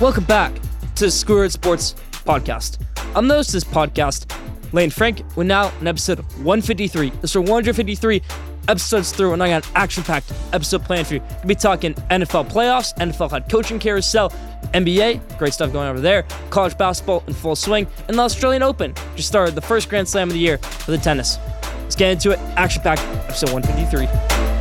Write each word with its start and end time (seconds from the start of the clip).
Welcome 0.00 0.24
back 0.24 0.54
to 0.94 1.04
the 1.04 1.10
Schoolyard 1.10 1.52
Sports 1.52 1.94
Podcast. 2.10 2.78
I'm 3.14 3.28
the 3.28 3.34
host 3.34 3.50
of 3.50 3.52
this 3.52 3.64
podcast, 3.64 4.34
Lane 4.72 4.88
Frank. 4.88 5.20
We're 5.36 5.44
now 5.44 5.70
in 5.78 5.86
episode 5.86 6.20
153. 6.38 7.10
This 7.20 7.32
is 7.32 7.36
153 7.36 8.22
episodes 8.68 9.12
through, 9.12 9.34
and 9.34 9.42
I 9.42 9.50
got 9.50 9.66
an 9.66 9.72
action-packed 9.74 10.32
episode 10.54 10.84
planned 10.84 11.06
for 11.06 11.16
you. 11.16 11.20
We'll 11.20 11.48
be 11.48 11.54
talking 11.54 11.92
NFL 12.10 12.48
playoffs, 12.50 12.96
NFL 12.96 13.30
head 13.30 13.50
coaching 13.50 13.78
carousel, 13.78 14.30
NBA, 14.72 15.36
great 15.36 15.52
stuff 15.52 15.70
going 15.70 15.88
over 15.88 16.00
there, 16.00 16.22
college 16.48 16.78
basketball 16.78 17.22
in 17.26 17.34
full 17.34 17.54
swing, 17.54 17.86
and 18.08 18.16
the 18.16 18.22
Australian 18.22 18.62
Open 18.62 18.94
just 19.16 19.28
started 19.28 19.54
the 19.54 19.60
first 19.60 19.90
Grand 19.90 20.08
Slam 20.08 20.28
of 20.28 20.32
the 20.32 20.40
year 20.40 20.56
for 20.56 20.92
the 20.92 20.98
tennis. 20.98 21.36
Let's 21.82 21.96
get 21.96 22.10
into 22.10 22.30
it. 22.30 22.38
Action-packed 22.56 23.02
episode 23.28 23.50
153. 23.50 24.59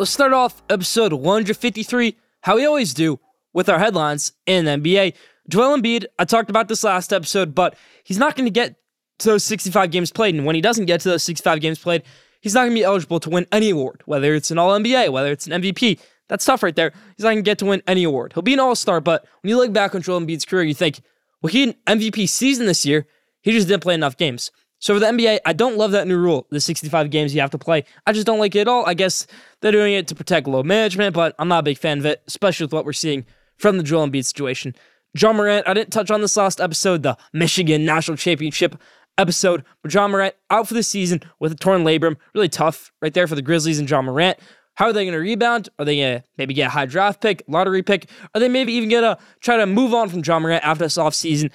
Let's 0.00 0.12
start 0.12 0.32
off 0.32 0.62
episode 0.70 1.12
153, 1.12 2.16
how 2.40 2.56
we 2.56 2.64
always 2.64 2.94
do, 2.94 3.20
with 3.52 3.68
our 3.68 3.78
headlines 3.78 4.32
in 4.46 4.64
NBA. 4.64 5.12
Joel 5.46 5.76
Embiid, 5.76 6.06
I 6.18 6.24
talked 6.24 6.48
about 6.48 6.68
this 6.68 6.82
last 6.82 7.12
episode, 7.12 7.54
but 7.54 7.76
he's 8.02 8.16
not 8.16 8.34
going 8.34 8.46
to 8.46 8.50
get 8.50 8.76
to 9.18 9.28
those 9.28 9.44
65 9.44 9.90
games 9.90 10.10
played. 10.10 10.34
And 10.34 10.46
when 10.46 10.54
he 10.54 10.62
doesn't 10.62 10.86
get 10.86 11.02
to 11.02 11.10
those 11.10 11.22
65 11.24 11.60
games 11.60 11.78
played, 11.78 12.02
he's 12.40 12.54
not 12.54 12.60
going 12.60 12.70
to 12.70 12.76
be 12.76 12.82
eligible 12.82 13.20
to 13.20 13.28
win 13.28 13.46
any 13.52 13.68
award, 13.68 14.00
whether 14.06 14.34
it's 14.34 14.50
an 14.50 14.56
All 14.56 14.70
NBA, 14.70 15.12
whether 15.12 15.32
it's 15.32 15.46
an 15.46 15.60
MVP. 15.60 16.00
That's 16.28 16.46
tough 16.46 16.62
right 16.62 16.74
there. 16.74 16.94
He's 17.18 17.24
not 17.24 17.32
going 17.32 17.44
to 17.44 17.50
get 17.50 17.58
to 17.58 17.66
win 17.66 17.82
any 17.86 18.04
award. 18.04 18.32
He'll 18.32 18.42
be 18.42 18.54
an 18.54 18.60
All 18.60 18.74
Star, 18.74 19.02
but 19.02 19.26
when 19.42 19.50
you 19.50 19.58
look 19.58 19.74
back 19.74 19.94
on 19.94 20.00
Joel 20.00 20.22
Embiid's 20.22 20.46
career, 20.46 20.62
you 20.62 20.72
think, 20.72 21.02
well, 21.42 21.52
he 21.52 21.60
had 21.60 21.76
an 21.86 21.98
MVP 21.98 22.26
season 22.26 22.64
this 22.64 22.86
year. 22.86 23.06
He 23.42 23.52
just 23.52 23.68
didn't 23.68 23.82
play 23.82 23.96
enough 23.96 24.16
games. 24.16 24.50
So 24.80 24.94
for 24.94 25.00
the 25.00 25.06
NBA, 25.06 25.40
I 25.44 25.52
don't 25.52 25.76
love 25.76 25.92
that 25.92 26.08
new 26.08 26.16
rule, 26.16 26.46
the 26.50 26.60
65 26.60 27.10
games 27.10 27.34
you 27.34 27.42
have 27.42 27.50
to 27.50 27.58
play. 27.58 27.84
I 28.06 28.12
just 28.12 28.26
don't 28.26 28.38
like 28.38 28.56
it 28.56 28.60
at 28.60 28.68
all. 28.68 28.84
I 28.86 28.94
guess 28.94 29.26
they're 29.60 29.72
doing 29.72 29.92
it 29.92 30.08
to 30.08 30.14
protect 30.14 30.48
load 30.48 30.64
management, 30.64 31.14
but 31.14 31.34
I'm 31.38 31.48
not 31.48 31.60
a 31.60 31.62
big 31.62 31.78
fan 31.78 31.98
of 31.98 32.06
it, 32.06 32.22
especially 32.26 32.64
with 32.64 32.72
what 32.72 32.86
we're 32.86 32.94
seeing 32.94 33.26
from 33.58 33.76
the 33.76 33.82
Joel 33.82 34.08
Embiid 34.08 34.24
situation. 34.24 34.74
Ja 35.14 35.32
Morant, 35.32 35.68
I 35.68 35.74
didn't 35.74 35.90
touch 35.90 36.10
on 36.10 36.22
this 36.22 36.36
last 36.36 36.60
episode, 36.60 37.02
the 37.02 37.16
Michigan 37.32 37.84
National 37.84 38.16
Championship 38.16 38.76
episode, 39.18 39.64
but 39.82 39.92
Ja 39.92 40.08
Morant 40.08 40.34
out 40.48 40.66
for 40.66 40.74
the 40.74 40.82
season 40.82 41.20
with 41.38 41.52
a 41.52 41.56
torn 41.56 41.84
labrum. 41.84 42.16
Really 42.34 42.48
tough 42.48 42.90
right 43.02 43.12
there 43.12 43.26
for 43.26 43.34
the 43.34 43.42
Grizzlies 43.42 43.78
and 43.78 43.90
Ja 43.90 44.00
Morant. 44.00 44.38
How 44.76 44.86
are 44.86 44.92
they 44.94 45.04
going 45.04 45.12
to 45.12 45.18
rebound? 45.18 45.68
Are 45.78 45.84
they 45.84 45.96
going 45.96 46.20
to 46.20 46.24
maybe 46.38 46.54
get 46.54 46.68
a 46.68 46.70
high 46.70 46.86
draft 46.86 47.20
pick, 47.20 47.42
lottery 47.46 47.82
pick? 47.82 48.08
Are 48.34 48.40
they 48.40 48.48
maybe 48.48 48.72
even 48.72 48.88
going 48.88 49.02
to 49.02 49.18
try 49.40 49.58
to 49.58 49.66
move 49.66 49.92
on 49.92 50.08
from 50.08 50.22
Ja 50.24 50.38
Morant 50.38 50.64
after 50.64 50.84
this 50.84 50.96
offseason? 50.96 51.50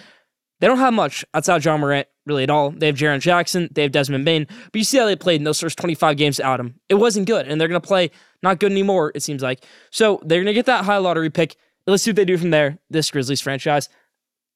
They 0.59 0.67
don't 0.67 0.77
have 0.77 0.93
much 0.93 1.25
outside 1.33 1.63
Ja 1.63 1.77
Morant 1.77 2.07
really 2.25 2.43
at 2.43 2.49
all. 2.49 2.71
They 2.71 2.87
have 2.87 2.95
Jaren 2.95 3.19
Jackson, 3.19 3.69
they 3.71 3.83
have 3.83 3.91
Desmond 3.91 4.25
Bane, 4.25 4.47
but 4.47 4.79
you 4.79 4.83
see 4.83 4.97
how 4.97 5.05
they 5.05 5.15
played 5.15 5.41
in 5.41 5.43
those 5.43 5.59
first 5.59 5.77
25 5.77 6.17
games 6.17 6.39
out 6.39 6.59
him. 6.59 6.79
It 6.89 6.95
wasn't 6.95 7.27
good, 7.27 7.47
and 7.47 7.59
they're 7.59 7.67
going 7.67 7.81
to 7.81 7.87
play 7.87 8.11
not 8.41 8.59
good 8.59 8.71
anymore, 8.71 9.11
it 9.15 9.23
seems 9.23 9.43
like. 9.43 9.63
So 9.91 10.19
they're 10.23 10.39
going 10.39 10.47
to 10.47 10.53
get 10.53 10.65
that 10.65 10.85
high 10.85 10.97
lottery 10.97 11.29
pick. 11.29 11.55
Let's 11.87 12.03
see 12.03 12.11
what 12.11 12.15
they 12.15 12.25
do 12.25 12.37
from 12.37 12.49
there, 12.49 12.79
this 12.89 13.11
Grizzlies 13.11 13.41
franchise. 13.41 13.89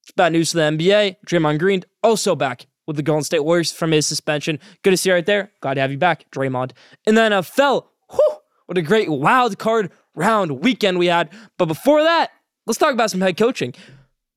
It's 0.04 0.12
bad 0.16 0.32
news 0.32 0.52
for 0.52 0.58
the 0.58 0.64
NBA. 0.64 1.18
Draymond 1.28 1.60
Green 1.60 1.84
also 2.02 2.36
back 2.36 2.66
with 2.88 2.96
the 2.96 3.04
Golden 3.04 3.24
State 3.24 3.44
Warriors 3.44 3.72
from 3.72 3.92
his 3.92 4.08
suspension. 4.08 4.60
Good 4.84 4.92
to 4.92 4.98
see 4.98 5.10
you 5.10 5.14
right 5.14 5.26
there. 5.26 5.52
Glad 5.62 5.76
to 5.76 5.82
have 5.82 5.92
you 5.92 5.98
back, 6.00 6.26
Draymond. 6.32 6.72
And 7.06 7.16
then 7.16 7.32
NFL, 7.32 7.86
whew, 8.10 8.38
what 8.66 8.78
a 8.80 8.82
great 8.82 9.10
wild 9.10 9.60
card 9.60 9.92
round 10.16 10.64
weekend 10.64 10.98
we 10.98 11.06
had. 11.06 11.30
But 11.60 11.66
before 11.66 12.02
that, 12.02 12.32
let's 12.66 12.80
talk 12.80 12.94
about 12.94 13.12
some 13.12 13.22
head 13.22 13.38
coaching. 13.38 13.76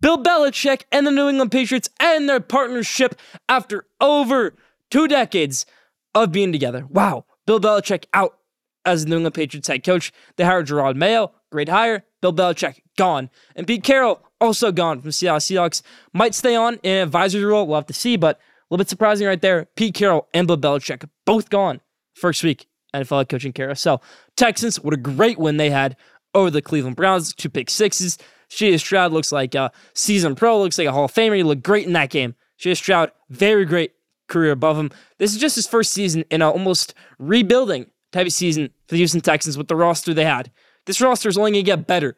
Bill 0.03 0.23
Belichick 0.23 0.83
and 0.91 1.07
the 1.07 1.13
New 1.13 1.29
England 1.29 1.53
Patriots 1.53 1.89
and 2.01 2.29
their 2.29 2.41
partnership 2.41 3.15
after 3.49 3.87
over 4.01 4.57
two 4.91 5.07
decades 5.07 5.65
of 6.13 6.33
being 6.33 6.51
together. 6.51 6.85
Wow. 6.91 7.25
Bill 7.47 7.61
Belichick 7.61 8.07
out 8.13 8.37
as 8.85 9.05
the 9.05 9.11
New 9.11 9.17
England 9.19 9.35
Patriots 9.35 9.69
head 9.69 9.85
coach. 9.85 10.13
They 10.37 10.45
hired 10.45 10.67
Jerod 10.67 10.97
Mayo, 10.97 11.31
great 11.53 11.69
hire. 11.69 12.03
Bill 12.21 12.33
Belichick 12.33 12.81
gone. 12.99 13.31
And 13.55 13.65
Pete 13.65 13.85
Carroll 13.85 14.21
also 14.41 14.73
gone 14.73 15.01
from 15.01 15.13
Seattle 15.13 15.39
Seahawks. 15.39 15.83
Might 16.13 16.35
stay 16.35 16.57
on 16.57 16.81
in 16.83 16.97
an 16.97 17.03
advisory 17.05 17.45
role. 17.45 17.65
We'll 17.69 17.77
have 17.77 17.87
to 17.87 17.93
see, 17.93 18.17
but 18.17 18.39
a 18.39 18.41
little 18.71 18.83
bit 18.83 18.91
surprising 18.91 19.29
right 19.29 19.41
there. 19.41 19.67
Pete 19.77 19.95
Carroll 19.95 20.27
and 20.35 20.49
Bill 20.49 20.59
Belichick 20.59 21.09
both 21.25 21.49
gone 21.49 21.81
first 22.17 22.43
week 22.43 22.67
NFL 22.93 23.19
head 23.19 23.29
coaching 23.29 23.53
carousel. 23.53 24.03
Texans, 24.37 24.81
what 24.81 24.95
a 24.95 24.97
great 24.97 25.39
win 25.39 25.59
they 25.59 25.71
had 25.71 25.97
over 26.35 26.51
the 26.51 26.61
Cleveland 26.61 26.97
Browns. 26.97 27.33
Two 27.33 27.49
pick 27.49 27.71
sixes. 27.71 28.19
CJ 28.53 28.81
Stroud 28.81 29.13
looks 29.13 29.33
like 29.33 29.55
uh, 29.55 29.71
a 29.73 29.79
season 29.95 30.35
pro, 30.35 30.61
looks 30.61 30.79
like 30.79 30.87
a 30.87 30.93
Hall 30.93 31.07
of 31.07 31.13
Famer. 31.13 31.37
He 31.37 31.43
looked 31.43 31.63
great 31.63 31.87
in 31.87 31.95
that 31.95 32.11
game. 32.11 32.35
CJ 32.61 32.77
Stroud, 32.77 33.13
very 33.31 33.65
great 33.65 33.93
career 34.29 34.53
above 34.53 34.79
him. 34.79 34.91
This 35.19 35.33
is 35.33 35.41
just 35.41 35.57
his 35.57 35.67
first 35.67 35.93
season 35.93 36.25
in 36.31 36.43
an 36.43 36.49
almost 36.49 36.95
rebuilding 37.19 37.91
type 38.13 38.27
of 38.27 38.33
season 38.33 38.69
for 38.87 38.95
the 38.95 38.99
Houston 38.99 39.23
Texans 39.23 39.57
with 39.57 39.69
the 39.69 39.77
roster 39.77 40.13
they 40.13 40.25
had. 40.25 40.51
This 40.85 41.01
roster 41.01 41.29
is 41.29 41.39
only 41.39 41.53
going 41.53 41.65
to 41.65 41.71
get 41.71 41.87
better 41.87 42.15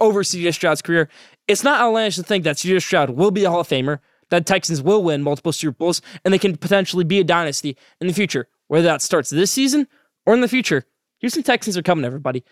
over 0.00 0.22
CJ 0.22 0.54
Stroud's 0.54 0.82
career. 0.82 1.08
It's 1.46 1.62
not 1.62 1.80
outlandish 1.80 2.16
to 2.16 2.22
think 2.22 2.44
that 2.44 2.56
CJ 2.56 2.82
Stroud 2.82 3.10
will 3.10 3.30
be 3.30 3.44
a 3.44 3.50
Hall 3.50 3.60
of 3.60 3.68
Famer, 3.68 3.98
that 4.30 4.46
Texans 4.46 4.80
will 4.80 5.02
win 5.02 5.22
multiple 5.22 5.52
Super 5.52 5.76
Bowls, 5.76 6.00
and 6.24 6.32
they 6.32 6.38
can 6.38 6.56
potentially 6.56 7.04
be 7.04 7.20
a 7.20 7.24
dynasty 7.24 7.76
in 8.00 8.06
the 8.06 8.14
future. 8.14 8.48
Whether 8.68 8.86
that 8.86 9.02
starts 9.02 9.28
this 9.28 9.50
season 9.50 9.86
or 10.24 10.32
in 10.32 10.40
the 10.40 10.48
future, 10.48 10.86
Houston 11.18 11.42
Texans 11.42 11.76
are 11.76 11.82
coming, 11.82 12.04
everybody. 12.04 12.42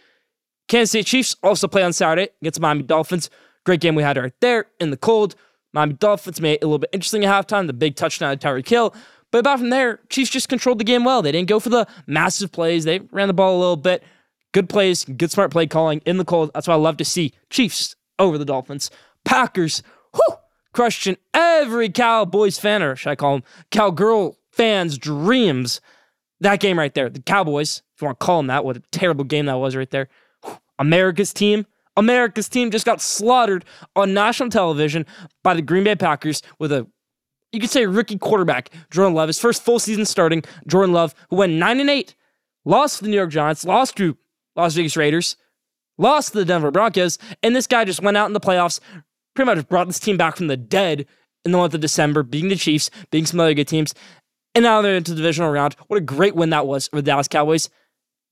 Kansas 0.72 0.93
City 0.93 1.05
Chiefs 1.05 1.37
also 1.43 1.69
play 1.69 1.83
on 1.83 1.93
Saturday 1.93 2.31
against 2.41 2.59
Miami 2.59 2.83
Dolphins. 2.83 3.28
Great 3.66 3.81
game 3.81 3.94
we 3.94 4.03
had 4.03 4.16
right 4.16 4.33
there 4.41 4.69
in 4.81 4.91
the 4.91 4.97
cold. 4.97 5.34
Miami 5.75 5.93
Dolphins 5.93 6.41
made 6.41 6.55
it 6.55 6.62
a 6.62 6.66
little 6.66 6.78
bit 6.78 6.88
interesting 6.94 7.27
at 7.27 7.47
halftime. 7.47 7.66
The 7.66 7.75
big 7.75 7.94
touchdown 7.94 8.38
to 8.38 8.49
Tyreek 8.49 8.66
Hill. 8.66 8.94
But 9.31 9.41
about 9.41 9.59
from 9.59 9.69
there, 9.69 10.00
Chiefs 10.09 10.31
just 10.31 10.49
controlled 10.49 10.78
the 10.78 10.84
game 10.84 11.05
well. 11.05 11.21
They 11.21 11.31
didn't 11.31 11.50
go 11.50 11.60
for 11.60 11.69
the 11.69 11.87
massive 12.06 12.53
plays. 12.53 12.84
They 12.84 13.00
ran 13.10 13.28
the 13.28 13.34
ball 13.34 13.55
a 13.55 13.60
little 13.60 13.77
bit. 13.77 14.03
Good 14.53 14.71
plays, 14.71 15.05
good 15.05 15.31
smart 15.31 15.50
play 15.50 15.66
calling 15.66 16.00
in 16.06 16.16
the 16.16 16.25
cold. 16.25 16.50
That's 16.55 16.66
what 16.66 16.75
I 16.75 16.78
love 16.78 16.97
to 16.97 17.04
see. 17.04 17.34
Chiefs 17.50 17.94
over 18.19 18.39
the 18.39 18.47
Dolphins. 18.47 18.91
Packers, 19.27 19.83
whew, 20.15 20.39
crushing 20.72 21.19
every 21.34 21.91
Cowboys 21.91 22.59
fan, 22.59 22.83
or 22.83 22.97
should 22.97 23.10
I 23.10 23.16
call 23.16 23.34
them 23.34 23.44
Cowgirl 23.71 24.39
fans' 24.50 24.97
dreams. 24.97 25.83
That 26.41 26.60
game 26.60 26.78
right 26.78 26.94
there. 26.94 27.10
The 27.10 27.21
Cowboys, 27.21 27.83
if 27.94 28.00
you 28.00 28.06
want 28.06 28.21
to 28.21 28.25
call 28.25 28.39
them 28.39 28.47
that, 28.47 28.65
what 28.65 28.78
a 28.78 28.83
terrible 28.91 29.25
game 29.25 29.44
that 29.47 29.59
was 29.59 29.77
right 29.77 29.91
there. 29.91 30.09
America's 30.82 31.32
team. 31.32 31.65
America's 31.97 32.48
team 32.48 32.70
just 32.70 32.84
got 32.84 33.00
slaughtered 33.00 33.65
on 33.94 34.12
national 34.12 34.50
television 34.50 35.06
by 35.44 35.54
the 35.54 35.62
Green 35.62 35.84
Bay 35.84 35.94
Packers 35.94 36.43
with 36.59 36.72
a, 36.72 36.87
you 37.53 37.60
could 37.60 37.70
say, 37.70 37.87
rookie 37.87 38.19
quarterback, 38.19 38.70
Jordan 38.91 39.15
Love. 39.15 39.28
His 39.28 39.38
first 39.38 39.62
full 39.62 39.78
season 39.78 40.04
starting, 40.04 40.42
Jordan 40.66 40.92
Love, 40.92 41.15
who 41.31 41.37
went 41.37 41.53
9 41.53 41.81
and 41.81 41.88
8, 41.88 42.15
lost 42.65 42.98
to 42.98 43.04
the 43.04 43.10
New 43.10 43.16
York 43.16 43.31
Giants, 43.31 43.65
lost 43.65 43.97
to 43.98 44.16
Las 44.56 44.75
Vegas 44.75 44.97
Raiders, 44.97 45.37
lost 45.98 46.32
to 46.32 46.38
the 46.38 46.44
Denver 46.44 46.72
Broncos, 46.72 47.16
and 47.42 47.54
this 47.54 47.69
guy 47.69 47.84
just 47.84 48.03
went 48.03 48.16
out 48.16 48.26
in 48.26 48.32
the 48.32 48.41
playoffs, 48.41 48.81
pretty 49.37 49.54
much 49.54 49.69
brought 49.69 49.87
this 49.87 50.00
team 50.00 50.16
back 50.16 50.37
from 50.37 50.48
the 50.48 50.56
dead 50.56 51.06
in 51.44 51.53
the 51.53 51.59
month 51.59 51.75
of 51.75 51.81
December, 51.81 52.25
beating 52.25 52.48
the 52.48 52.56
Chiefs, 52.56 52.91
beating 53.10 53.26
some 53.26 53.38
other 53.38 53.54
good 53.54 53.69
teams, 53.69 53.94
and 54.54 54.65
now 54.65 54.82
they're 54.82 54.97
into 54.97 55.12
the 55.12 55.19
divisional 55.19 55.53
round. 55.53 55.76
What 55.87 55.98
a 55.98 56.00
great 56.00 56.34
win 56.34 56.50
that 56.50 56.66
was 56.66 56.88
for 56.88 56.97
the 56.97 57.03
Dallas 57.03 57.28
Cowboys. 57.28 57.71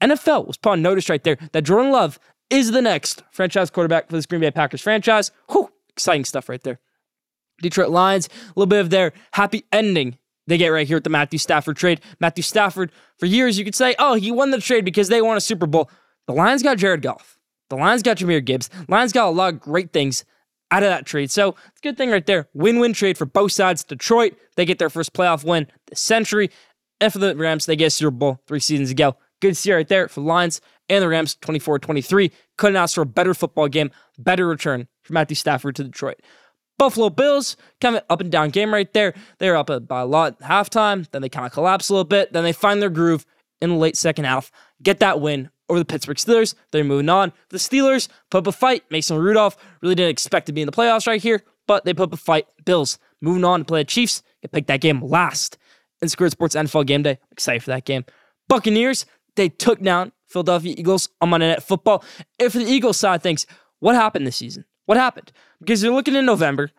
NFL 0.03 0.47
was 0.47 0.57
put 0.57 0.71
on 0.71 0.83
notice 0.83 1.11
right 1.11 1.23
there 1.23 1.37
that 1.53 1.63
Jordan 1.63 1.93
Love 1.93 2.19
is 2.51 2.73
the 2.73 2.83
next 2.83 3.23
franchise 3.31 3.71
quarterback 3.71 4.09
for 4.09 4.17
this 4.17 4.27
Green 4.27 4.41
Bay 4.41 4.51
Packers 4.51 4.83
franchise. 4.83 5.31
Whew, 5.51 5.71
exciting 5.89 6.25
stuff 6.25 6.49
right 6.49 6.63
there. 6.63 6.81
Detroit 7.63 7.91
Lions, 7.91 8.29
a 8.29 8.49
little 8.57 8.67
bit 8.67 8.81
of 8.81 8.91
their 8.91 9.13
happy 9.33 9.65
ending 9.71 10.19
they 10.51 10.59
get 10.59 10.69
right 10.69 10.87
here 10.87 10.97
at 10.97 11.05
the 11.05 11.11
Matthew 11.11 11.39
Stafford 11.39 11.77
trade. 11.77 12.01
Matthew 12.19 12.43
Stafford, 12.43 12.91
for 13.19 13.27
years, 13.27 13.57
you 13.57 13.65
could 13.65 13.75
say, 13.75 13.95
oh, 13.99 14.15
he 14.15 14.33
won 14.33 14.51
the 14.51 14.61
trade 14.61 14.85
because 14.85 15.09
they 15.09 15.23
won 15.23 15.37
a 15.37 15.41
Super 15.41 15.67
Bowl. 15.67 15.89
The 16.27 16.33
Lions 16.33 16.63
got 16.63 16.77
Jared 16.77 17.03
Goff. 17.03 17.39
The 17.69 17.77
Lions 17.77 18.03
got 18.03 18.17
Jahmyr 18.17 18.45
Gibbs. 18.45 18.69
Lions 18.89 19.13
got 19.13 19.29
a 19.29 19.31
lot 19.31 19.55
of 19.55 19.61
great 19.61 19.93
things 19.93 20.25
out 20.73 20.83
of 20.83 20.89
that 20.89 21.07
trade. 21.07 21.31
So 21.31 21.51
it's 21.69 21.79
a 21.79 21.83
good 21.83 21.97
thing 21.97 22.11
right 22.11 22.27
there. 22.27 22.49
Win-win 22.53 22.95
trade 22.95 23.17
for 23.17 23.27
both 23.27 23.53
sides. 23.53 23.85
Detroit, 23.85 24.35
they 24.57 24.65
get 24.65 24.81
their 24.81 24.91
first 24.91 25.13
playoff 25.13 25.45
win 25.45 25.69
this 25.87 26.01
century. 26.01 26.51
And 27.01 27.13
for 27.13 27.21
the 27.21 27.37
Rams, 27.37 27.67
they 27.67 27.77
get 27.77 27.93
Super 27.93 28.11
Bowl 28.11 28.41
three 28.49 28.61
seasons 28.61 28.91
ago. 28.91 29.17
Good 29.41 29.51
to 29.51 29.55
see 29.55 29.73
right 29.73 29.89
there 29.89 30.09
for 30.09 30.21
the 30.21 30.27
Lions 30.27 30.61
and 30.89 31.03
the 31.03 31.09
Rams 31.09 31.37
24 31.37 31.79
23. 31.79 32.31
Couldn't 32.59 32.77
ask 32.77 32.95
for 32.95 33.03
a 33.03 33.07
better 33.07 33.35
football 33.35 33.69
game, 33.69 33.91
better 34.19 34.47
return 34.47 34.89
for 35.03 35.13
Matthew 35.13 35.37
Stafford 35.37 35.77
to 35.77 35.85
Detroit. 35.85 36.21
Buffalo 36.79 37.11
Bills, 37.11 37.57
kind 37.81 37.97
of 37.97 38.03
up 38.09 38.21
and 38.21 38.33
down 38.33 38.51
game 38.51 38.73
right 38.73 38.91
there. 38.95 39.15
They're 39.39 39.57
up 39.57 39.71
by 39.87 40.01
a 40.01 40.07
lot 40.07 40.39
at 40.41 40.49
halftime, 40.49 41.11
then 41.11 41.21
they 41.21 41.29
kind 41.29 41.47
of 41.47 41.53
collapse 41.53 41.89
a 41.89 41.93
little 41.93 42.05
bit, 42.05 42.33
then 42.33 42.43
they 42.43 42.53
find 42.53 42.81
their 42.81 42.89
groove 42.89 43.27
in 43.61 43.71
the 43.71 43.77
late 43.77 43.97
second 43.97 44.25
half, 44.25 44.51
get 44.83 45.01
that 45.01 45.21
win 45.21 45.51
over 45.69 45.79
the 45.79 45.85
Pittsburgh 45.85 46.17
Steelers. 46.17 46.55
They're 46.73 46.85
moving 46.85 47.09
on. 47.09 47.33
The 47.51 47.59
Steelers 47.59 48.09
put 48.31 48.39
up 48.39 48.47
a 48.47 48.53
fight. 48.53 48.85
Mason 48.91 49.17
Rudolph 49.17 49.57
really 49.83 49.95
didn't 49.95 50.11
expect 50.11 50.47
to 50.47 50.53
be 50.53 50.63
in 50.63 50.67
the 50.67 50.73
playoffs 50.73 51.07
right 51.07 51.23
here, 51.23 51.43
but 51.67 51.85
they 51.85 51.95
put 51.95 52.05
up 52.05 52.13
a 52.13 52.17
fight. 52.17 52.47
Bills 52.65 52.99
moving 53.21 53.45
on 53.45 53.61
to 53.61 53.65
play 53.65 53.81
the 53.81 53.85
Chiefs. 53.85 54.23
Get 54.43 54.53
picked 54.53 54.69
that 54.69 54.81
game 54.81 55.01
last 55.03 55.59
in 56.03 56.09
Schoolyard 56.09 56.33
Sports 56.33 56.57
NFL 56.57 56.87
Game 56.87 57.03
Day. 57.03 57.19
excited 57.31 57.63
for 57.63 57.71
that 57.71 57.85
game. 57.85 58.05
Buccaneers, 58.49 59.07
they 59.37 59.49
took 59.49 59.81
down 59.81 60.13
Philadelphia 60.27 60.75
Eagles 60.77 61.09
on 61.21 61.31
Monday 61.31 61.49
Night 61.49 61.63
Football. 61.63 62.05
If 62.39 62.53
the 62.53 62.61
Eagles 62.65 62.97
side 62.97 63.23
thinks, 63.23 63.47
what 63.81 63.95
happened 63.95 64.27
this 64.27 64.37
season? 64.37 64.65
What 64.87 64.99
happened? 64.99 65.33
Because 65.61 65.83
you're 65.83 65.95
looking 65.95 66.15
in 66.15 66.27
November 66.27 66.71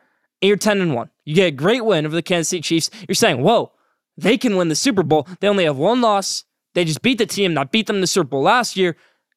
and 0.41 0.47
you're 0.47 0.57
10 0.57 0.81
and 0.81 0.95
1. 0.95 1.09
You 1.25 1.35
get 1.35 1.47
a 1.47 1.51
great 1.51 1.85
win 1.85 2.05
over 2.05 2.15
the 2.15 2.21
Kansas 2.21 2.49
City 2.49 2.61
Chiefs. 2.61 2.89
You're 3.07 3.15
saying, 3.15 3.41
whoa, 3.41 3.71
they 4.17 4.37
can 4.37 4.57
win 4.57 4.69
the 4.69 4.75
Super 4.75 5.03
Bowl. 5.03 5.27
They 5.39 5.47
only 5.47 5.65
have 5.65 5.77
one 5.77 6.01
loss 6.01 6.45
They 6.73 6.85
just 6.85 7.01
beat 7.01 7.17
the 7.17 7.25
team 7.25 7.53
that 7.55 7.71
beat 7.71 7.87
them 7.87 7.97
in 7.97 8.01
the 8.01 8.07
Super 8.07 8.29
Bowl 8.29 8.43
last 8.43 8.77
year. 8.77 8.95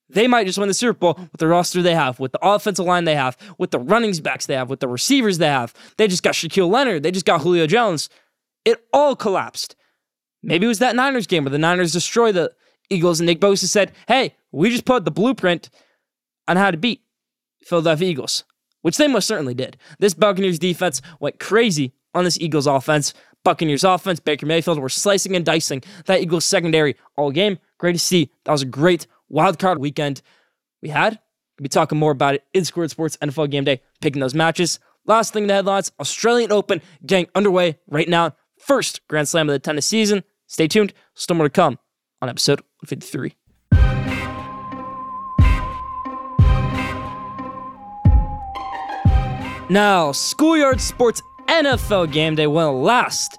They 0.08 0.28
might 0.28 0.46
just 0.46 0.58
win 0.58 0.68
the 0.68 0.74
Super 0.74 0.98
Bowl 0.98 1.14
with 1.32 1.38
the 1.38 1.48
roster 1.48 1.82
they 1.82 1.94
have, 1.94 2.20
with 2.20 2.32
the 2.32 2.38
offensive 2.46 2.84
line 2.84 3.04
they 3.04 3.16
have, 3.16 3.36
with 3.58 3.70
the 3.70 3.78
running 3.78 4.14
backs 4.18 4.46
they 4.46 4.54
have, 4.54 4.70
with 4.70 4.80
the 4.80 4.88
receivers 4.88 5.38
they 5.38 5.48
have. 5.48 5.72
They 5.96 6.06
just 6.06 6.22
got 6.22 6.34
Shaquille 6.34 6.70
Leonard. 6.70 7.02
They 7.02 7.10
just 7.10 7.26
got 7.26 7.40
Julio 7.40 7.66
Jones. 7.66 8.08
It 8.64 8.86
all 8.92 9.16
collapsed. 9.16 9.76
Maybe 10.42 10.66
it 10.66 10.68
was 10.68 10.78
that 10.78 10.94
Niners 10.94 11.26
game 11.26 11.44
where 11.44 11.50
the 11.50 11.58
Niners 11.58 11.92
destroyed 11.92 12.34
the 12.34 12.52
Eagles 12.90 13.20
and 13.20 13.26
Nick 13.26 13.40
Bosa 13.40 13.66
said, 13.66 13.92
hey, 14.08 14.34
we 14.52 14.70
just 14.70 14.84
put 14.84 15.04
the 15.04 15.10
blueprint 15.10 15.70
on 16.46 16.56
how 16.56 16.70
to 16.70 16.76
beat 16.76 17.02
Philadelphia 17.64 18.08
Eagles, 18.08 18.44
which 18.82 18.96
they 18.96 19.08
most 19.08 19.26
certainly 19.26 19.54
did. 19.54 19.76
This 19.98 20.14
Buccaneers 20.14 20.58
defense 20.58 21.00
went 21.20 21.40
crazy 21.40 21.92
on 22.14 22.24
this 22.24 22.38
Eagles 22.40 22.66
offense. 22.66 23.14
Buccaneers 23.44 23.84
offense, 23.84 24.20
Baker 24.20 24.46
Mayfield 24.46 24.78
were 24.78 24.88
slicing 24.88 25.36
and 25.36 25.44
dicing 25.44 25.82
that 26.06 26.20
Eagles 26.20 26.44
secondary 26.44 26.96
all 27.16 27.30
game. 27.30 27.58
Great 27.78 27.92
to 27.92 27.98
see. 27.98 28.30
That 28.44 28.52
was 28.52 28.62
a 28.62 28.66
great 28.66 29.06
wild 29.28 29.58
card 29.58 29.78
weekend 29.78 30.22
we 30.80 30.88
had. 30.90 31.18
We'll 31.58 31.64
be 31.64 31.68
talking 31.68 31.98
more 31.98 32.12
about 32.12 32.34
it 32.34 32.44
in 32.52 32.64
Schoolyard 32.64 32.90
Sports 32.90 33.16
NFL 33.18 33.50
Game 33.50 33.64
Day, 33.64 33.80
picking 34.00 34.20
those 34.20 34.34
matches. 34.34 34.78
Last 35.06 35.32
thing 35.32 35.44
in 35.44 35.48
the 35.48 35.54
headlines 35.54 35.92
Australian 36.00 36.52
Open 36.52 36.80
getting 37.04 37.28
underway 37.34 37.78
right 37.86 38.08
now. 38.08 38.34
First 38.58 39.06
Grand 39.08 39.28
Slam 39.28 39.48
of 39.48 39.52
the 39.52 39.58
tennis 39.58 39.86
season. 39.86 40.24
Stay 40.46 40.68
tuned. 40.68 40.94
Still 41.14 41.36
more 41.36 41.46
to 41.46 41.50
come 41.50 41.78
on 42.24 42.30
episode 42.30 42.62
53. 42.86 43.34
Now, 49.70 50.12
Schoolyard 50.12 50.80
Sports 50.80 51.22
NFL 51.46 52.12
Game 52.12 52.34
Day 52.34 52.46
will 52.46 52.80
last. 52.80 53.38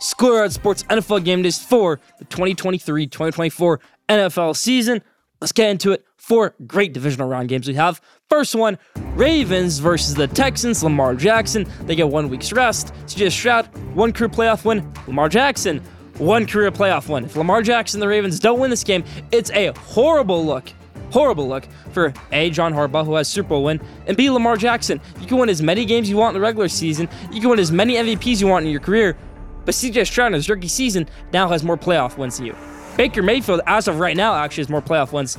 Schoolyard 0.00 0.52
Sports 0.52 0.82
NFL 0.84 1.24
Game 1.24 1.42
Days 1.42 1.58
for 1.62 2.00
the 2.18 2.24
2023 2.26 3.06
2024 3.06 3.80
NFL 4.08 4.56
season. 4.56 5.02
Let's 5.40 5.52
get 5.52 5.70
into 5.70 5.92
it. 5.92 6.04
Four 6.16 6.54
great 6.66 6.92
divisional 6.92 7.28
round 7.28 7.48
games 7.48 7.68
we 7.68 7.74
have. 7.74 8.00
First 8.28 8.54
one 8.54 8.78
Ravens 9.14 9.78
versus 9.78 10.14
the 10.14 10.26
Texans. 10.26 10.82
Lamar 10.82 11.14
Jackson. 11.14 11.66
They 11.82 11.94
get 11.94 12.08
one 12.08 12.28
week's 12.28 12.52
rest. 12.52 12.92
CJ 13.04 13.30
Stroud, 13.30 13.66
one 13.94 14.12
career 14.12 14.28
playoff 14.28 14.64
win. 14.64 14.92
Lamar 15.06 15.28
Jackson, 15.28 15.80
one 16.18 16.46
career 16.46 16.70
playoff 16.70 17.08
win. 17.08 17.24
If 17.24 17.36
Lamar 17.36 17.62
Jackson 17.62 17.98
and 17.98 18.02
the 18.02 18.08
Ravens 18.08 18.40
don't 18.40 18.58
win 18.58 18.70
this 18.70 18.84
game, 18.84 19.04
it's 19.32 19.50
a 19.50 19.72
horrible 19.72 20.44
look 20.44 20.72
horrible 21.10 21.48
look 21.48 21.66
for 21.92 22.12
A, 22.32 22.50
John 22.50 22.72
Harbaugh, 22.72 23.04
who 23.04 23.14
has 23.14 23.28
Super 23.28 23.50
Bowl 23.50 23.64
win, 23.64 23.80
and 24.06 24.16
B, 24.16 24.30
Lamar 24.30 24.56
Jackson. 24.56 25.00
You 25.20 25.26
can 25.26 25.38
win 25.38 25.48
as 25.48 25.62
many 25.62 25.84
games 25.84 26.08
you 26.10 26.16
want 26.16 26.34
in 26.36 26.40
the 26.40 26.44
regular 26.44 26.68
season, 26.68 27.08
you 27.32 27.40
can 27.40 27.50
win 27.50 27.58
as 27.58 27.72
many 27.72 27.94
MVPs 27.94 28.40
you 28.40 28.46
want 28.46 28.66
in 28.66 28.70
your 28.70 28.80
career, 28.80 29.16
but 29.64 29.74
CJ 29.74 30.06
Stroud 30.06 30.28
in 30.28 30.34
his 30.34 30.48
rookie 30.48 30.68
season 30.68 31.08
now 31.32 31.48
has 31.48 31.62
more 31.62 31.76
playoff 31.76 32.18
wins 32.18 32.36
than 32.36 32.46
you. 32.46 32.56
Baker 32.96 33.22
Mayfield, 33.22 33.60
as 33.66 33.88
of 33.88 33.98
right 33.98 34.16
now, 34.16 34.34
actually 34.34 34.62
has 34.62 34.68
more 34.68 34.82
playoff 34.82 35.12
wins 35.12 35.38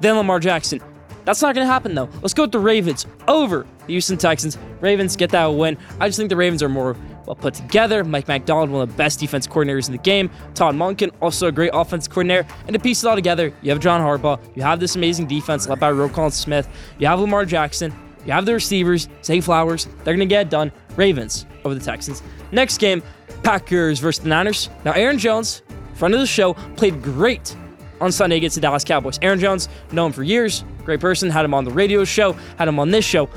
than 0.00 0.16
Lamar 0.16 0.40
Jackson. 0.40 0.80
That's 1.24 1.42
not 1.42 1.54
going 1.54 1.66
to 1.66 1.72
happen, 1.72 1.94
though. 1.94 2.08
Let's 2.22 2.34
go 2.34 2.44
with 2.44 2.52
the 2.52 2.58
Ravens 2.58 3.06
over 3.28 3.66
the 3.86 3.92
Houston 3.92 4.16
Texans. 4.16 4.56
Ravens 4.80 5.16
get 5.16 5.30
that 5.30 5.46
win. 5.46 5.76
I 6.00 6.08
just 6.08 6.18
think 6.18 6.30
the 6.30 6.36
Ravens 6.36 6.62
are 6.62 6.68
more 6.68 6.96
well 7.26 7.36
put 7.36 7.54
together. 7.54 8.04
Mike 8.04 8.28
Macdonald, 8.28 8.70
one 8.70 8.82
of 8.82 8.90
the 8.90 8.96
best 8.96 9.20
defense 9.20 9.46
coordinators 9.46 9.86
in 9.86 9.92
the 9.92 9.98
game. 9.98 10.30
Todd 10.54 10.74
Monken, 10.74 11.10
also 11.20 11.48
a 11.48 11.52
great 11.52 11.70
offense 11.72 12.08
coordinator. 12.08 12.46
And 12.66 12.74
to 12.74 12.78
piece 12.80 13.02
it 13.02 13.08
all 13.08 13.14
together, 13.14 13.52
you 13.62 13.70
have 13.70 13.80
John 13.80 14.00
Harbaugh. 14.00 14.40
You 14.54 14.62
have 14.62 14.80
this 14.80 14.96
amazing 14.96 15.26
defense 15.26 15.68
led 15.68 15.80
by 15.80 15.90
Roquan 15.90 16.32
Smith. 16.32 16.68
You 16.98 17.06
have 17.06 17.20
Lamar 17.20 17.44
Jackson. 17.44 17.94
You 18.26 18.32
have 18.32 18.44
the 18.46 18.54
receivers, 18.54 19.08
Zay 19.24 19.40
Flowers. 19.40 19.86
They're 20.04 20.14
going 20.14 20.20
to 20.20 20.26
get 20.26 20.46
it 20.46 20.50
done. 20.50 20.72
Ravens 20.96 21.46
over 21.64 21.74
the 21.74 21.80
Texans. 21.80 22.22
Next 22.52 22.78
game, 22.78 23.02
Packers 23.42 23.98
versus 23.98 24.22
the 24.22 24.28
Niners. 24.28 24.68
Now, 24.84 24.92
Aaron 24.92 25.18
Jones, 25.18 25.62
friend 25.94 26.14
of 26.14 26.20
the 26.20 26.26
show, 26.26 26.54
played 26.76 27.02
great 27.02 27.56
on 28.00 28.12
Sunday 28.12 28.36
against 28.36 28.56
the 28.56 28.60
Dallas 28.60 28.84
Cowboys. 28.84 29.18
Aaron 29.22 29.38
Jones, 29.38 29.68
known 29.92 30.12
for 30.12 30.22
years, 30.22 30.64
great 30.84 31.00
person, 31.00 31.30
had 31.30 31.44
him 31.44 31.54
on 31.54 31.64
the 31.64 31.70
radio 31.70 32.04
show, 32.04 32.32
had 32.58 32.68
him 32.68 32.78
on 32.78 32.90
this 32.90 33.04
show. 33.04 33.28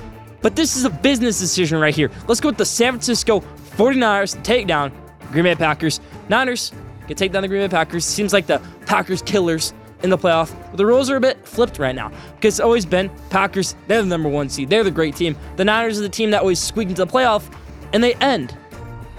But 0.41 0.57
this 0.57 0.75
is 0.75 0.83
a 0.83 0.89
business 0.89 1.39
decision 1.39 1.79
right 1.79 1.95
here. 1.95 2.11
Let's 2.27 2.41
go 2.41 2.49
with 2.49 2.57
the 2.57 2.65
San 2.65 2.91
Francisco 2.91 3.41
49ers 3.77 4.41
take 4.43 4.67
down 4.67 4.91
Green 5.31 5.43
Bay 5.43 5.55
Packers. 5.55 5.99
Niners 6.29 6.71
can 7.07 7.15
take 7.15 7.31
down 7.31 7.41
the 7.41 7.47
Green 7.47 7.61
Bay 7.61 7.69
Packers. 7.69 8.05
Seems 8.05 8.33
like 8.33 8.47
the 8.47 8.61
Packers 8.85 9.21
killers 9.21 9.73
in 10.03 10.09
the 10.09 10.17
playoff. 10.17 10.53
But 10.69 10.77
the 10.77 10.85
rules 10.85 11.09
are 11.09 11.15
a 11.15 11.21
bit 11.21 11.45
flipped 11.45 11.79
right 11.79 11.95
now 11.95 12.09
because 12.35 12.55
it's 12.55 12.59
always 12.59 12.85
been 12.85 13.09
Packers, 13.29 13.75
they're 13.87 14.01
the 14.01 14.07
number 14.07 14.29
one 14.29 14.49
seed. 14.49 14.69
They're 14.69 14.83
the 14.83 14.91
great 14.91 15.15
team. 15.15 15.35
The 15.55 15.65
Niners 15.65 15.99
are 15.99 16.03
the 16.03 16.09
team 16.09 16.31
that 16.31 16.41
always 16.41 16.59
squeak 16.59 16.89
into 16.89 17.05
the 17.05 17.11
playoff 17.11 17.51
and 17.93 18.03
they 18.03 18.13
end 18.15 18.55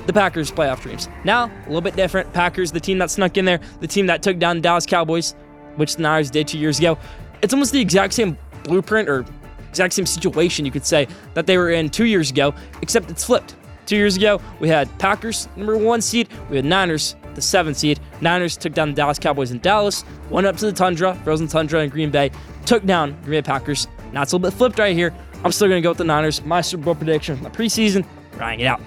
the 0.07 0.13
Packers' 0.13 0.51
playoff 0.51 0.83
dreams. 0.83 1.09
Now, 1.25 1.47
a 1.47 1.67
little 1.67 1.81
bit 1.81 1.97
different. 1.97 2.33
Packers, 2.33 2.71
the 2.71 2.81
team 2.81 2.99
that 2.99 3.11
snuck 3.11 3.37
in 3.39 3.47
there, 3.47 3.61
the 3.81 3.87
team 3.87 4.07
that 4.07 4.23
took 4.23 4.39
down 4.39 4.57
the 4.57 4.63
Dallas 4.63 4.85
Cowboys, 4.85 5.35
which 5.77 5.97
the 5.97 6.03
Niners 6.03 6.31
did 6.31 6.47
two 6.47 6.59
years 6.59 6.79
ago. 6.79 6.99
It's 7.43 7.55
almost 7.55 7.73
the 7.73 7.81
exact 7.81 8.13
same 8.13 8.37
blueprint 8.65 9.09
or 9.09 9.25
exact 9.71 9.95
same 9.95 10.07
situation, 10.07 10.65
you 10.65 10.71
could 10.71 10.85
say, 10.85 11.09
that 11.33 11.47
they 11.47 11.57
were 11.57 11.71
in 11.71 11.89
two 11.89 12.05
years 12.05 12.31
ago, 12.31 12.55
except 12.83 13.11
it's 13.11 13.25
flipped. 13.25 13.57
Two 13.87 13.97
years 13.97 14.17
ago, 14.17 14.41
we 14.61 14.69
had 14.69 14.89
Packers, 14.99 15.49
number 15.57 15.77
one 15.77 16.01
seed. 16.01 16.29
We 16.49 16.57
had 16.57 16.65
Niners, 16.65 17.17
the 17.35 17.43
seventh 17.43 17.77
seed. 17.77 18.01
Niners 18.21 18.57
took 18.57 18.73
down 18.73 18.89
the 18.91 18.95
Dallas 18.95 19.19
Cowboys 19.19 19.51
in 19.51 19.59
Dallas, 19.59 20.05
went 20.31 20.47
up 20.47 20.57
to 20.57 20.67
the 20.67 20.73
Tundra, 20.73 21.15
frozen 21.25 21.49
Tundra 21.49 21.81
in 21.83 21.91
Green 21.91 22.11
Bay, 22.11 22.31
took 22.65 22.85
down 22.87 23.13
Green 23.23 23.43
Bay 23.43 23.43
Packers. 23.43 23.89
Now 24.13 24.23
it's 24.23 24.33
a 24.33 24.37
little 24.37 24.51
bit 24.51 24.57
flipped 24.57 24.79
right 24.79 24.97
here. 24.97 25.15
I'm 25.45 25.53
still 25.53 25.69
going 25.69 25.83
to 25.83 25.85
go 25.85 25.91
with 25.91 25.99
the 25.99 26.05
Niners. 26.05 26.43
My 26.45 26.63
Super 26.63 26.85
Bowl 26.85 26.95
prediction 26.95 27.43
the 27.43 27.51
preseason, 27.51 28.07
riding 28.39 28.61
it 28.61 28.67
out. 28.67 28.81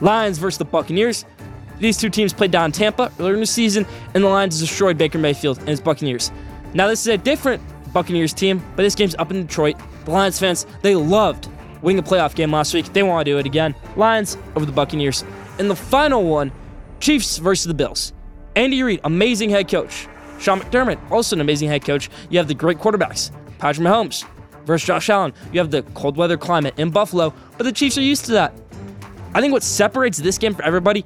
Lions 0.00 0.38
versus 0.38 0.58
the 0.58 0.64
Buccaneers. 0.64 1.24
These 1.78 1.98
two 1.98 2.10
teams 2.10 2.32
played 2.32 2.50
down 2.50 2.72
Tampa 2.72 3.12
earlier 3.20 3.34
in 3.34 3.40
the 3.40 3.46
season, 3.46 3.86
and 4.14 4.24
the 4.24 4.28
Lions 4.28 4.58
destroyed 4.58 4.98
Baker 4.98 5.18
Mayfield 5.18 5.58
and 5.58 5.68
his 5.68 5.80
Buccaneers. 5.80 6.32
Now, 6.74 6.88
this 6.88 7.00
is 7.00 7.06
a 7.08 7.16
different 7.16 7.62
Buccaneers 7.92 8.32
team, 8.32 8.62
but 8.76 8.82
this 8.82 8.94
game's 8.94 9.14
up 9.16 9.30
in 9.30 9.46
Detroit. 9.46 9.76
The 10.04 10.10
Lions 10.10 10.38
fans, 10.38 10.66
they 10.82 10.94
loved 10.94 11.48
winning 11.82 11.98
a 11.98 12.02
playoff 12.02 12.34
game 12.34 12.52
last 12.52 12.74
week. 12.74 12.92
They 12.92 13.02
want 13.02 13.24
to 13.24 13.30
do 13.30 13.38
it 13.38 13.46
again. 13.46 13.74
Lions 13.96 14.36
over 14.56 14.66
the 14.66 14.72
Buccaneers. 14.72 15.24
In 15.58 15.68
the 15.68 15.76
final 15.76 16.24
one, 16.24 16.52
Chiefs 17.00 17.38
versus 17.38 17.66
the 17.66 17.74
Bills. 17.74 18.12
Andy 18.56 18.82
Reid, 18.82 19.00
amazing 19.04 19.50
head 19.50 19.68
coach. 19.68 20.08
Sean 20.38 20.60
McDermott, 20.60 20.98
also 21.10 21.36
an 21.36 21.40
amazing 21.40 21.68
head 21.68 21.84
coach. 21.84 22.10
You 22.30 22.38
have 22.38 22.48
the 22.48 22.54
great 22.54 22.78
quarterbacks. 22.78 23.30
Patrick 23.58 23.86
Mahomes 23.86 24.24
versus 24.64 24.86
Josh 24.86 25.10
Allen. 25.10 25.32
You 25.52 25.60
have 25.60 25.70
the 25.70 25.82
cold 25.94 26.16
weather 26.16 26.36
climate 26.36 26.74
in 26.78 26.90
Buffalo, 26.90 27.34
but 27.58 27.64
the 27.64 27.72
Chiefs 27.72 27.98
are 27.98 28.02
used 28.02 28.24
to 28.26 28.32
that. 28.32 28.54
I 29.34 29.40
think 29.40 29.52
what 29.52 29.62
separates 29.62 30.18
this 30.18 30.38
game 30.38 30.54
for 30.54 30.62
everybody 30.62 31.04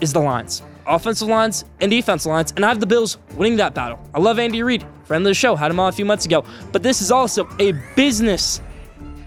is 0.00 0.12
the 0.12 0.20
lines. 0.20 0.62
Offensive 0.86 1.28
lines 1.28 1.64
and 1.80 1.90
defensive 1.90 2.30
lines, 2.30 2.52
and 2.56 2.64
I 2.64 2.68
have 2.68 2.80
the 2.80 2.86
Bills 2.86 3.18
winning 3.34 3.56
that 3.56 3.74
battle. 3.74 3.98
I 4.14 4.20
love 4.20 4.38
Andy 4.38 4.62
Reid, 4.62 4.86
friend 5.04 5.22
of 5.22 5.28
the 5.28 5.34
show, 5.34 5.56
had 5.56 5.70
him 5.70 5.80
on 5.80 5.88
a 5.88 5.92
few 5.92 6.04
months 6.04 6.24
ago. 6.24 6.44
But 6.72 6.82
this 6.82 7.02
is 7.02 7.10
also 7.10 7.48
a 7.58 7.72
business 7.94 8.62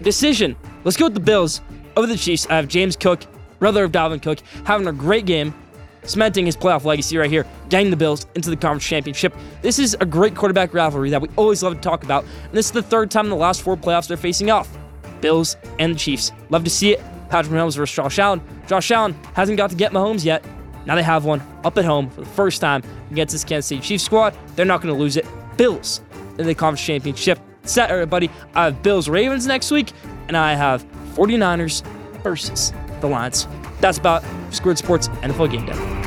decision. 0.02 0.56
Let's 0.84 0.96
go 0.96 1.06
with 1.06 1.14
the 1.14 1.20
Bills 1.20 1.60
over 1.96 2.06
the 2.06 2.16
Chiefs. 2.16 2.46
I 2.50 2.56
have 2.56 2.68
James 2.68 2.96
Cook, 2.96 3.22
brother 3.58 3.84
of 3.84 3.92
Dalvin 3.92 4.20
Cook, 4.20 4.40
having 4.64 4.86
a 4.88 4.92
great 4.92 5.26
game, 5.26 5.54
cementing 6.02 6.46
his 6.46 6.56
playoff 6.56 6.84
legacy 6.84 7.16
right 7.16 7.30
here, 7.30 7.46
getting 7.68 7.90
the 7.90 7.96
Bills 7.96 8.26
into 8.34 8.50
the 8.50 8.56
conference 8.56 8.84
championship. 8.84 9.34
This 9.62 9.78
is 9.78 9.96
a 10.00 10.06
great 10.06 10.34
quarterback 10.34 10.74
rivalry 10.74 11.10
that 11.10 11.22
we 11.22 11.28
always 11.36 11.62
love 11.62 11.74
to 11.74 11.80
talk 11.80 12.02
about, 12.02 12.24
and 12.24 12.52
this 12.52 12.66
is 12.66 12.72
the 12.72 12.82
third 12.82 13.10
time 13.10 13.26
in 13.26 13.30
the 13.30 13.36
last 13.36 13.62
four 13.62 13.76
playoffs 13.76 14.08
they're 14.08 14.16
facing 14.16 14.50
off. 14.50 14.76
Bills 15.20 15.56
and 15.78 15.94
the 15.94 15.98
Chiefs. 15.98 16.32
Love 16.50 16.64
to 16.64 16.70
see 16.70 16.92
it. 16.92 17.00
Patrick 17.30 17.54
Mahomes 17.54 17.76
versus 17.76 17.94
Josh 17.94 18.18
Allen. 18.18 18.42
Josh 18.66 18.90
Allen 18.90 19.14
hasn't 19.34 19.56
got 19.56 19.70
to 19.70 19.76
get 19.76 19.92
Mahomes 19.92 20.24
yet. 20.24 20.44
Now 20.84 20.96
they 20.96 21.02
have 21.02 21.24
one 21.24 21.40
up 21.64 21.78
at 21.78 21.84
home 21.84 22.10
for 22.10 22.20
the 22.20 22.26
first 22.26 22.60
time 22.60 22.82
against 23.10 23.32
this 23.32 23.44
Kansas 23.44 23.68
City 23.68 23.80
Chiefs 23.80 24.04
squad. 24.04 24.36
They're 24.56 24.66
not 24.66 24.82
going 24.82 24.92
to 24.92 25.00
lose 25.00 25.16
it. 25.16 25.26
Bills 25.56 26.00
in 26.38 26.46
the 26.46 26.54
conference 26.54 26.84
championship. 26.84 27.38
Set 27.62 27.90
everybody. 27.90 28.28
I 28.54 28.64
have 28.64 28.82
Bills 28.82 29.08
Ravens 29.08 29.46
next 29.46 29.70
week, 29.70 29.92
and 30.28 30.36
I 30.36 30.54
have 30.54 30.84
49ers 31.14 31.82
versus 32.22 32.72
the 33.00 33.06
Lions. 33.06 33.46
That's 33.80 33.98
about 33.98 34.24
Schoolyard 34.50 34.78
Sports 34.78 35.08
NFL 35.08 35.50
Game 35.50 35.66
Day. 35.66 36.02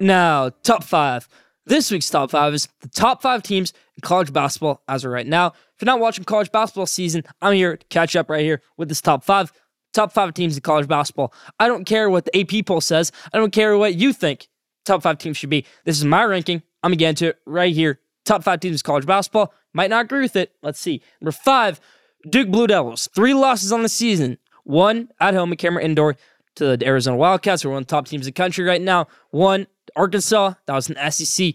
Now, 0.00 0.48
top 0.62 0.82
five. 0.82 1.28
This 1.66 1.90
week's 1.90 2.08
top 2.08 2.30
five 2.30 2.54
is 2.54 2.68
the 2.80 2.88
top 2.88 3.20
five 3.20 3.42
teams 3.42 3.74
in 3.94 4.00
college 4.00 4.32
basketball 4.32 4.82
as 4.88 5.04
of 5.04 5.12
right 5.12 5.26
now. 5.26 5.48
If 5.48 5.82
you're 5.82 5.86
not 5.86 6.00
watching 6.00 6.24
college 6.24 6.50
basketball 6.50 6.86
season, 6.86 7.22
I'm 7.42 7.54
here 7.54 7.76
to 7.76 7.86
catch 7.88 8.16
up 8.16 8.30
right 8.30 8.42
here 8.42 8.62
with 8.78 8.88
this 8.88 9.00
top 9.00 9.24
five. 9.24 9.52
Top 9.92 10.12
five 10.12 10.32
teams 10.34 10.56
in 10.56 10.62
college 10.62 10.88
basketball. 10.88 11.34
I 11.58 11.68
don't 11.68 11.84
care 11.84 12.08
what 12.08 12.24
the 12.24 12.40
AP 12.40 12.64
poll 12.64 12.80
says. 12.80 13.12
I 13.32 13.38
don't 13.38 13.52
care 13.52 13.76
what 13.76 13.94
you 13.94 14.12
think 14.12 14.48
top 14.84 15.02
five 15.02 15.18
teams 15.18 15.36
should 15.36 15.50
be. 15.50 15.66
This 15.84 15.98
is 15.98 16.04
my 16.04 16.24
ranking. 16.24 16.62
I'm 16.82 16.90
going 16.90 16.98
to 16.98 17.02
get 17.02 17.08
into 17.10 17.28
it 17.28 17.38
right 17.44 17.74
here. 17.74 18.00
Top 18.24 18.44
five 18.44 18.60
teams 18.60 18.82
college 18.82 19.06
basketball. 19.06 19.52
Might 19.72 19.90
not 19.90 20.04
agree 20.04 20.22
with 20.22 20.36
it. 20.36 20.52
Let's 20.62 20.80
see. 20.80 21.02
Number 21.20 21.32
five, 21.32 21.80
Duke 22.28 22.48
Blue 22.50 22.66
Devils. 22.66 23.08
Three 23.14 23.34
losses 23.34 23.72
on 23.72 23.82
the 23.82 23.88
season. 23.88 24.38
One 24.64 25.10
at 25.20 25.34
home 25.34 25.52
at 25.52 25.58
Cameron 25.58 25.84
Indoor 25.86 26.16
to 26.56 26.76
the 26.76 26.86
Arizona 26.86 27.16
Wildcats, 27.16 27.62
who 27.62 27.70
are 27.70 27.72
one 27.72 27.82
of 27.82 27.86
the 27.86 27.90
top 27.90 28.06
teams 28.06 28.26
in 28.26 28.32
the 28.32 28.32
country 28.32 28.64
right 28.64 28.82
now. 28.82 29.06
One, 29.30 29.66
Arkansas. 29.96 30.54
That 30.66 30.74
was 30.74 30.90
an 30.90 31.10
SEC, 31.10 31.54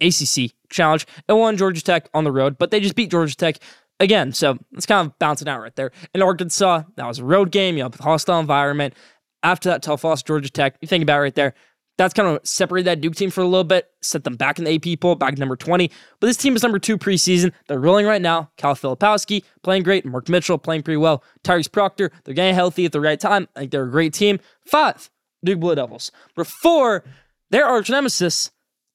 ACC 0.00 0.52
challenge. 0.68 1.06
And 1.28 1.38
one, 1.38 1.56
Georgia 1.56 1.82
Tech 1.82 2.08
on 2.14 2.24
the 2.24 2.32
road. 2.32 2.58
But 2.58 2.70
they 2.70 2.80
just 2.80 2.94
beat 2.94 3.10
Georgia 3.10 3.36
Tech 3.36 3.58
again. 4.00 4.32
So 4.32 4.58
it's 4.72 4.86
kind 4.86 5.06
of 5.06 5.18
bouncing 5.18 5.48
out 5.48 5.60
right 5.60 5.74
there. 5.76 5.92
In 6.14 6.22
Arkansas, 6.22 6.82
that 6.96 7.06
was 7.06 7.18
a 7.18 7.24
road 7.24 7.50
game, 7.50 7.76
you 7.76 7.84
know, 7.84 7.90
a 7.98 8.02
hostile 8.02 8.40
environment. 8.40 8.94
After 9.42 9.70
that 9.70 9.82
tough 9.82 10.04
loss, 10.04 10.22
Georgia 10.22 10.50
Tech, 10.50 10.76
you 10.80 10.88
think 10.88 11.02
about 11.02 11.18
it 11.18 11.22
right 11.22 11.34
there. 11.34 11.54
That's 11.98 12.14
kind 12.14 12.28
of 12.28 12.46
separated 12.46 12.86
that 12.86 13.00
Duke 13.00 13.14
team 13.14 13.30
for 13.30 13.42
a 13.42 13.46
little 13.46 13.64
bit, 13.64 13.90
set 14.00 14.24
them 14.24 14.36
back 14.36 14.58
in 14.58 14.64
the 14.64 14.74
AP 14.74 15.00
poll, 15.00 15.14
back 15.14 15.36
number 15.36 15.56
20. 15.56 15.90
But 16.20 16.26
this 16.26 16.36
team 16.36 16.56
is 16.56 16.62
number 16.62 16.78
two 16.78 16.96
preseason. 16.96 17.52
They're 17.68 17.78
rolling 17.78 18.06
right 18.06 18.22
now. 18.22 18.50
Kyle 18.56 18.74
Filipowski 18.74 19.44
playing 19.62 19.82
great. 19.82 20.04
Mark 20.06 20.28
Mitchell 20.28 20.58
playing 20.58 20.82
pretty 20.82 20.96
well. 20.96 21.22
Tyrese 21.44 21.70
Proctor, 21.70 22.10
they're 22.24 22.34
getting 22.34 22.54
healthy 22.54 22.86
at 22.86 22.92
the 22.92 23.00
right 23.00 23.20
time. 23.20 23.46
I 23.54 23.60
think 23.60 23.72
they're 23.72 23.84
a 23.84 23.90
great 23.90 24.14
team. 24.14 24.40
Five, 24.66 25.10
Duke 25.44 25.60
Blue 25.60 25.74
Devils. 25.74 26.10
Number 26.36 26.48
four, 26.48 27.04
their 27.50 27.66
arch 27.66 27.90
nemesis, 27.90 28.50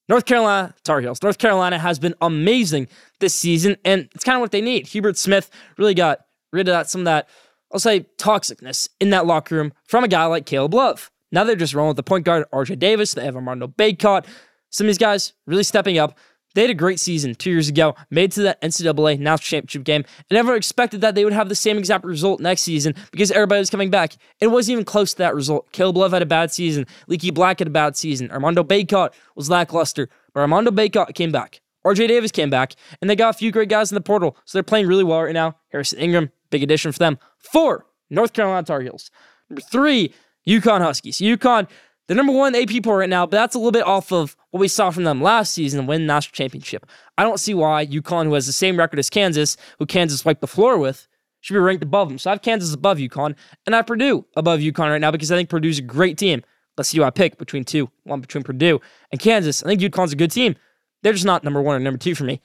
North 0.10 0.26
Carolina 0.26 0.74
Tar 0.84 1.02
Heels. 1.02 1.22
North 1.22 1.38
Carolina 1.38 1.78
has 1.78 2.00
been 2.00 2.16
amazing 2.22 2.88
this 3.20 3.36
season, 3.36 3.78
and 3.86 4.10
it's 4.16 4.24
kind 4.24 4.36
of 4.36 4.42
what 4.42 4.52
they 4.52 4.62
need. 4.62 4.88
Hubert 4.88 5.18
Smith 5.18 5.52
really 5.78 5.94
got 5.94 6.22
rid 6.52 6.68
of 6.68 6.74
that, 6.74 6.90
some 6.90 7.02
of 7.02 7.06
that, 7.06 7.30
I'll 7.72 7.80
say, 7.80 8.08
toxicness 8.18 8.90
in 9.00 9.12
that 9.12 9.26
locker 9.26 9.56
room 9.56 9.74
from 9.84 10.04
a 10.04 10.08
guy 10.08 10.26
like 10.26 10.46
Caleb 10.46 10.74
Love. 10.74 11.12
Now 11.32 11.44
they're 11.44 11.56
just 11.56 11.74
rolling 11.74 11.90
with 11.90 11.98
the 11.98 12.04
point 12.04 12.26
guard, 12.26 12.46
RJ 12.54 12.80
Davis. 12.80 13.14
They 13.14 13.26
have 13.26 13.36
Armando 13.36 13.68
Bacot. 13.68 14.26
Some 14.70 14.86
of 14.86 14.90
these 14.90 14.98
guys 14.98 15.34
really 15.46 15.64
stepping 15.64 15.98
up. 15.98 16.18
They 16.56 16.62
had 16.62 16.72
a 16.72 16.74
great 16.74 17.00
season 17.00 17.36
two 17.36 17.52
years 17.52 17.70
ago, 17.70 17.96
made 18.10 18.32
to 18.32 18.42
that 18.44 18.60
NCAA 18.64 19.20
national 19.20 19.38
championship 19.38 19.84
game, 19.84 20.04
and 20.18 20.36
never 20.36 20.56
expected 20.56 21.02
that 21.02 21.14
they 21.14 21.24
would 21.24 21.34
have 21.34 21.50
the 21.50 21.56
same 21.56 21.78
exact 21.78 22.04
result 22.04 22.40
next 22.40 22.64
season 22.64 22.96
because 23.12 23.30
everybody 23.30 23.60
was 23.60 23.70
coming 23.70 23.92
back. 23.92 24.16
It 24.40 24.48
wasn't 24.48 24.74
even 24.74 24.86
close 24.86 25.12
to 25.12 25.18
that 25.20 25.36
result. 25.36 25.72
Caleb 25.72 25.98
Love 25.98 26.14
had 26.14 26.24
a 26.24 26.26
bad 26.26 26.52
season. 26.52 26.88
Leaky 27.08 27.30
Black 27.30 27.60
had 27.60 27.68
a 27.68 27.72
bad 27.72 27.96
season. 27.96 28.32
Armando 28.32 28.64
Bacot 28.64 29.14
was 29.36 29.52
lackluster, 29.52 30.10
but 30.34 30.40
Armando 30.40 30.72
Bacot 30.72 31.14
came 31.14 31.32
back. 31.32 31.62
RJ 31.86 32.08
Davis 32.08 32.32
came 32.32 32.50
back, 32.50 32.74
and 33.02 33.10
they 33.10 33.16
got 33.16 33.36
a 33.36 33.38
few 33.38 33.52
great 33.52 33.70
guys 33.70 33.92
in 33.92 33.96
the 33.96 34.02
portal, 34.02 34.36
so 34.46 34.58
they're 34.58 34.64
playing 34.64 34.88
really 34.88 35.04
well 35.04 35.22
right 35.22 35.34
now. 35.34 35.56
Harrison 35.72 36.00
Ingram, 36.00 36.32
big 36.50 36.64
addition 36.64 36.92
for 36.92 37.00
them. 37.00 37.20
Four, 37.38 37.86
North 38.10 38.34
Carolina 38.34 38.66
Tar 38.66 38.82
Heels. 38.82 39.12
Number 39.50 39.62
three, 39.62 40.14
UConn 40.48 40.82
Huskies. 40.82 41.18
UConn, 41.18 41.68
the 42.08 42.16
number 42.16 42.32
one 42.32 42.56
AP 42.56 42.84
poll 42.84 42.96
right 42.96 43.10
now, 43.10 43.26
but 43.26 43.38
that's 43.38 43.56
a 43.56 43.58
little 43.58 43.72
bit 43.72 43.86
off 43.86 44.12
of 44.12 44.36
what 44.52 44.60
we 44.62 44.68
saw 44.68 44.92
from 44.92 45.04
them 45.04 45.22
last 45.22 45.54
season, 45.54 45.88
win 45.88 46.02
the 46.02 46.08
national 46.08 46.34
championship. 46.34 46.86
I 47.18 47.24
don't 47.24 47.40
see 47.40 47.54
why 47.54 47.86
UConn, 47.86 48.26
who 48.26 48.34
has 48.34 48.46
the 48.46 48.54
same 48.54 48.78
record 48.78 49.00
as 49.00 49.10
Kansas, 49.10 49.58
who 49.78 49.86
Kansas 49.86 50.24
wiped 50.24 50.42
the 50.42 50.48
floor 50.48 50.78
with, 50.78 51.08
should 51.42 51.54
be 51.54 51.60
ranked 51.60 51.84
above 51.84 52.08
them. 52.08 52.18
So 52.18 52.30
I 52.30 52.34
have 52.34 52.42
Kansas 52.42 52.74
above 52.74 52.98
UConn, 52.98 53.36
and 53.66 53.76
I 53.76 53.80
have 53.80 53.88
Purdue 53.88 54.26
above 54.36 54.62
UConn 54.62 54.90
right 54.90 55.02
now 55.02 55.12
because 55.12 55.32
I 55.32 55.36
think 55.36 55.50
Purdue's 55.50 55.80
a 55.80 55.84
great 55.84 56.18
team. 56.18 56.44
Let's 56.78 56.90
see 56.90 56.98
who 56.98 57.04
I 57.04 57.10
pick 57.10 57.38
between 57.38 57.64
two, 57.64 57.90
one 58.04 58.22
between 58.22 58.44
Purdue 58.44 58.80
and 59.12 59.20
Kansas. 59.20 59.64
I 59.64 59.68
think 59.68 59.82
UConn's 59.82 60.14
a 60.14 60.18
good 60.18 60.32
team. 60.32 60.56
They're 61.04 61.14
just 61.14 61.26
not 61.26 61.44
number 61.44 61.62
one 61.62 61.76
or 61.76 61.80
number 61.80 61.98
two 61.98 62.16
for 62.16 62.24
me. 62.24 62.42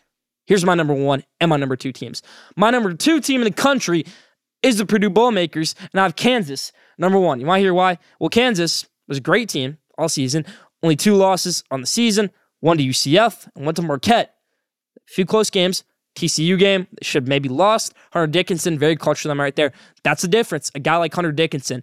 Here's 0.47 0.65
my 0.65 0.75
number 0.75 0.95
one 0.95 1.23
and 1.41 1.51
my 1.51 1.57
number 1.57 1.77
two 1.77 1.93
teams. 1.93 2.23
My 2.57 2.71
number 2.71 2.93
two 2.95 3.21
team 3.21 3.43
in 3.43 3.45
the 3.45 3.53
country 3.53 4.05
is 4.63 4.79
the 4.79 4.87
Purdue 4.87 5.11
Boilermakers, 5.11 5.75
and 5.93 6.01
I 6.01 6.05
have 6.05 6.17
Kansas 6.17 6.73
number 6.99 7.19
one. 7.19 7.41
You 7.41 7.47
want 7.47 7.59
to 7.59 7.63
hear 7.63 7.75
why? 7.75 7.99
Well, 8.19 8.31
Kansas 8.31 8.87
was 9.09 9.19
a 9.19 9.23
great 9.23 9.49
team 9.49 9.79
all 9.99 10.09
season. 10.09 10.45
Only 10.83 10.97
two 10.97 11.15
losses 11.15 11.63
on 11.71 11.81
the 11.81 11.87
season, 11.87 12.31
one 12.61 12.79
to 12.79 12.85
UCF 12.85 13.49
and 13.55 13.65
one 13.65 13.75
to 13.75 13.83
Marquette. 13.83 14.35
A 14.97 15.13
few 15.13 15.25
close 15.25 15.51
games. 15.51 15.85
TCU 16.15 16.59
game, 16.59 16.87
should 17.01 17.27
maybe 17.27 17.49
lost. 17.49 17.95
Hunter 18.13 18.27
Dickinson, 18.27 18.79
very 18.79 18.97
clutch 18.97 19.23
for 19.23 19.29
them 19.29 19.41
right 19.41 19.57
there. 19.57 19.73
That's 20.03 20.23
the 20.23 20.29
difference. 20.29 20.71
A 20.75 20.79
guy 20.79 20.97
like 20.97 21.15
Hunter 21.15 21.33
Dickinson. 21.33 21.83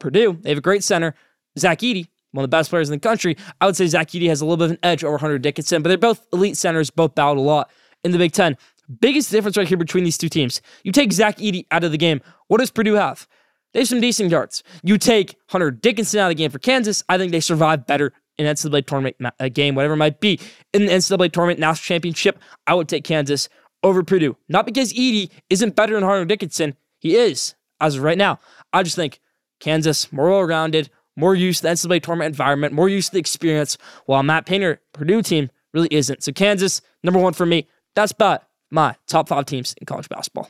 Purdue, 0.00 0.38
they 0.42 0.48
have 0.48 0.58
a 0.58 0.62
great 0.62 0.82
center. 0.82 1.14
Zach 1.58 1.78
Edey, 1.78 2.08
one 2.32 2.42
of 2.44 2.50
the 2.50 2.56
best 2.56 2.70
players 2.70 2.88
in 2.88 2.96
the 2.96 3.00
country. 3.00 3.36
I 3.60 3.66
would 3.66 3.76
say 3.76 3.86
Zach 3.86 4.08
Edey 4.08 4.28
has 4.28 4.40
a 4.40 4.44
little 4.44 4.56
bit 4.56 4.64
of 4.64 4.70
an 4.72 4.78
edge 4.82 5.04
over 5.04 5.18
Hunter 5.18 5.38
Dickinson, 5.38 5.82
but 5.82 5.88
they're 5.88 5.98
both 5.98 6.26
elite 6.32 6.56
centers, 6.56 6.90
both 6.90 7.14
battled 7.14 7.38
a 7.38 7.42
lot 7.42 7.70
in 8.02 8.10
the 8.10 8.18
Big 8.18 8.32
Ten. 8.32 8.56
Biggest 9.00 9.30
difference 9.30 9.56
right 9.56 9.68
here 9.68 9.78
between 9.78 10.04
these 10.04 10.18
two 10.18 10.28
teams. 10.28 10.60
You 10.82 10.92
take 10.92 11.12
Zach 11.12 11.38
Edey 11.38 11.66
out 11.70 11.84
of 11.84 11.92
the 11.92 11.98
game. 11.98 12.20
What 12.48 12.58
does 12.58 12.70
Purdue 12.70 12.94
have? 12.94 13.26
They 13.74 13.80
have 13.80 13.88
some 13.88 14.00
decent 14.00 14.30
guards. 14.30 14.62
You 14.84 14.96
take 14.96 15.36
Hunter 15.48 15.72
Dickinson 15.72 16.20
out 16.20 16.26
of 16.26 16.30
the 16.30 16.34
game 16.36 16.50
for 16.50 16.60
Kansas. 16.60 17.02
I 17.08 17.18
think 17.18 17.32
they 17.32 17.40
survive 17.40 17.86
better 17.86 18.12
in 18.38 18.46
NCAA 18.46 18.86
tournament 18.86 19.16
a 19.20 19.44
uh, 19.44 19.48
game, 19.48 19.74
whatever 19.74 19.94
it 19.94 19.98
might 19.98 20.20
be. 20.20 20.40
In 20.72 20.86
the 20.86 20.92
NCAA 20.92 21.32
tournament 21.32 21.58
national 21.58 21.84
championship, 21.84 22.38
I 22.66 22.74
would 22.74 22.88
take 22.88 23.04
Kansas 23.04 23.48
over 23.82 24.02
Purdue. 24.02 24.36
Not 24.48 24.64
because 24.64 24.92
Edey 24.92 25.30
isn't 25.50 25.76
better 25.76 25.94
than 25.94 26.04
Hunter 26.04 26.24
Dickinson. 26.24 26.76
He 26.98 27.16
is, 27.16 27.54
as 27.80 27.96
of 27.96 28.02
right 28.02 28.16
now. 28.16 28.38
I 28.72 28.82
just 28.84 28.96
think 28.96 29.20
Kansas, 29.60 30.12
more 30.12 30.30
well 30.30 30.42
rounded, 30.44 30.88
more 31.16 31.34
used 31.34 31.62
to 31.62 31.68
the 31.68 31.74
NCAA 31.74 32.02
tournament 32.02 32.28
environment, 32.28 32.72
more 32.72 32.88
used 32.88 33.08
to 33.08 33.12
the 33.14 33.20
experience, 33.20 33.76
while 34.06 34.22
Matt 34.22 34.46
Painter, 34.46 34.80
Purdue 34.92 35.22
team, 35.22 35.50
really 35.72 35.88
isn't. 35.90 36.22
So 36.22 36.32
Kansas, 36.32 36.80
number 37.02 37.20
one 37.20 37.32
for 37.32 37.46
me. 37.46 37.68
That's 37.94 38.12
about 38.12 38.44
my 38.70 38.96
top 39.06 39.28
five 39.28 39.46
teams 39.46 39.74
in 39.80 39.86
college 39.86 40.08
basketball. 40.08 40.48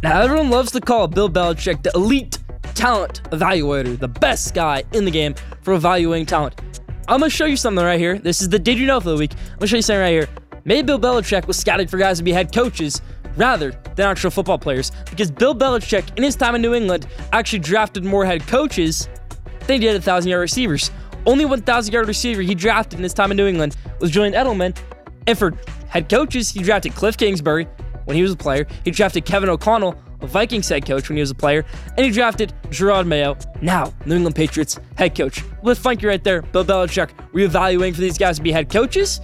Now, 0.00 0.20
everyone 0.20 0.48
loves 0.48 0.70
to 0.72 0.80
call 0.80 1.08
Bill 1.08 1.28
Belichick 1.28 1.82
the 1.82 1.90
elite 1.96 2.38
talent 2.74 3.20
evaluator, 3.32 3.98
the 3.98 4.06
best 4.06 4.54
guy 4.54 4.84
in 4.92 5.04
the 5.04 5.10
game 5.10 5.34
for 5.62 5.74
evaluating 5.74 6.24
talent. 6.24 6.60
I'm 7.08 7.18
gonna 7.18 7.30
show 7.30 7.46
you 7.46 7.56
something 7.56 7.84
right 7.84 7.98
here. 7.98 8.16
This 8.16 8.40
is 8.40 8.48
the 8.48 8.60
Did 8.60 8.78
You 8.78 8.86
Know 8.86 9.00
for 9.00 9.08
the 9.08 9.16
week. 9.16 9.32
I'm 9.32 9.58
gonna 9.58 9.66
show 9.66 9.74
you 9.74 9.82
something 9.82 10.00
right 10.00 10.10
here. 10.10 10.28
Maybe 10.64 10.86
Bill 10.86 11.00
Belichick 11.00 11.48
was 11.48 11.58
scouting 11.58 11.88
for 11.88 11.98
guys 11.98 12.18
to 12.18 12.22
be 12.22 12.30
head 12.30 12.54
coaches 12.54 13.02
rather 13.36 13.72
than 13.96 14.06
actual 14.06 14.30
football 14.30 14.58
players 14.58 14.92
because 15.10 15.32
Bill 15.32 15.54
Belichick, 15.54 16.16
in 16.16 16.22
his 16.22 16.36
time 16.36 16.54
in 16.54 16.62
New 16.62 16.74
England, 16.74 17.08
actually 17.32 17.58
drafted 17.58 18.04
more 18.04 18.24
head 18.24 18.46
coaches 18.46 19.08
than 19.66 19.80
he 19.80 19.86
did 19.88 19.94
1,000 19.94 20.30
yard 20.30 20.42
receivers. 20.42 20.92
Only 21.26 21.44
1,000 21.44 21.92
yard 21.92 22.06
receiver 22.06 22.42
he 22.42 22.54
drafted 22.54 23.00
in 23.00 23.02
his 23.02 23.14
time 23.14 23.32
in 23.32 23.36
New 23.36 23.48
England 23.48 23.76
was 23.98 24.12
Julian 24.12 24.34
Edelman. 24.34 24.78
And 25.26 25.36
for 25.36 25.54
head 25.88 26.08
coaches, 26.08 26.50
he 26.50 26.62
drafted 26.62 26.94
Cliff 26.94 27.16
Kingsbury, 27.16 27.66
when 28.08 28.16
he 28.16 28.22
was 28.22 28.32
a 28.32 28.36
player. 28.36 28.66
He 28.84 28.90
drafted 28.90 29.26
Kevin 29.26 29.50
O'Connell, 29.50 29.94
a 30.22 30.26
Vikings 30.26 30.66
head 30.66 30.86
coach, 30.86 31.10
when 31.10 31.16
he 31.16 31.20
was 31.20 31.30
a 31.30 31.34
player. 31.34 31.62
And 31.98 32.06
he 32.06 32.10
drafted 32.10 32.54
Jerod 32.70 33.06
Mayo, 33.06 33.36
now 33.60 33.92
New 34.06 34.16
England 34.16 34.34
Patriots 34.34 34.80
head 34.96 35.14
coach. 35.14 35.44
Let's 35.62 35.84
right 35.84 36.24
there, 36.24 36.40
Bill 36.40 36.64
Belichick. 36.64 37.10
Were 37.32 37.40
you 37.40 37.46
evaluating 37.46 37.92
for 37.92 38.00
these 38.00 38.16
guys 38.16 38.38
to 38.38 38.42
be 38.42 38.50
head 38.50 38.70
coaches? 38.70 39.20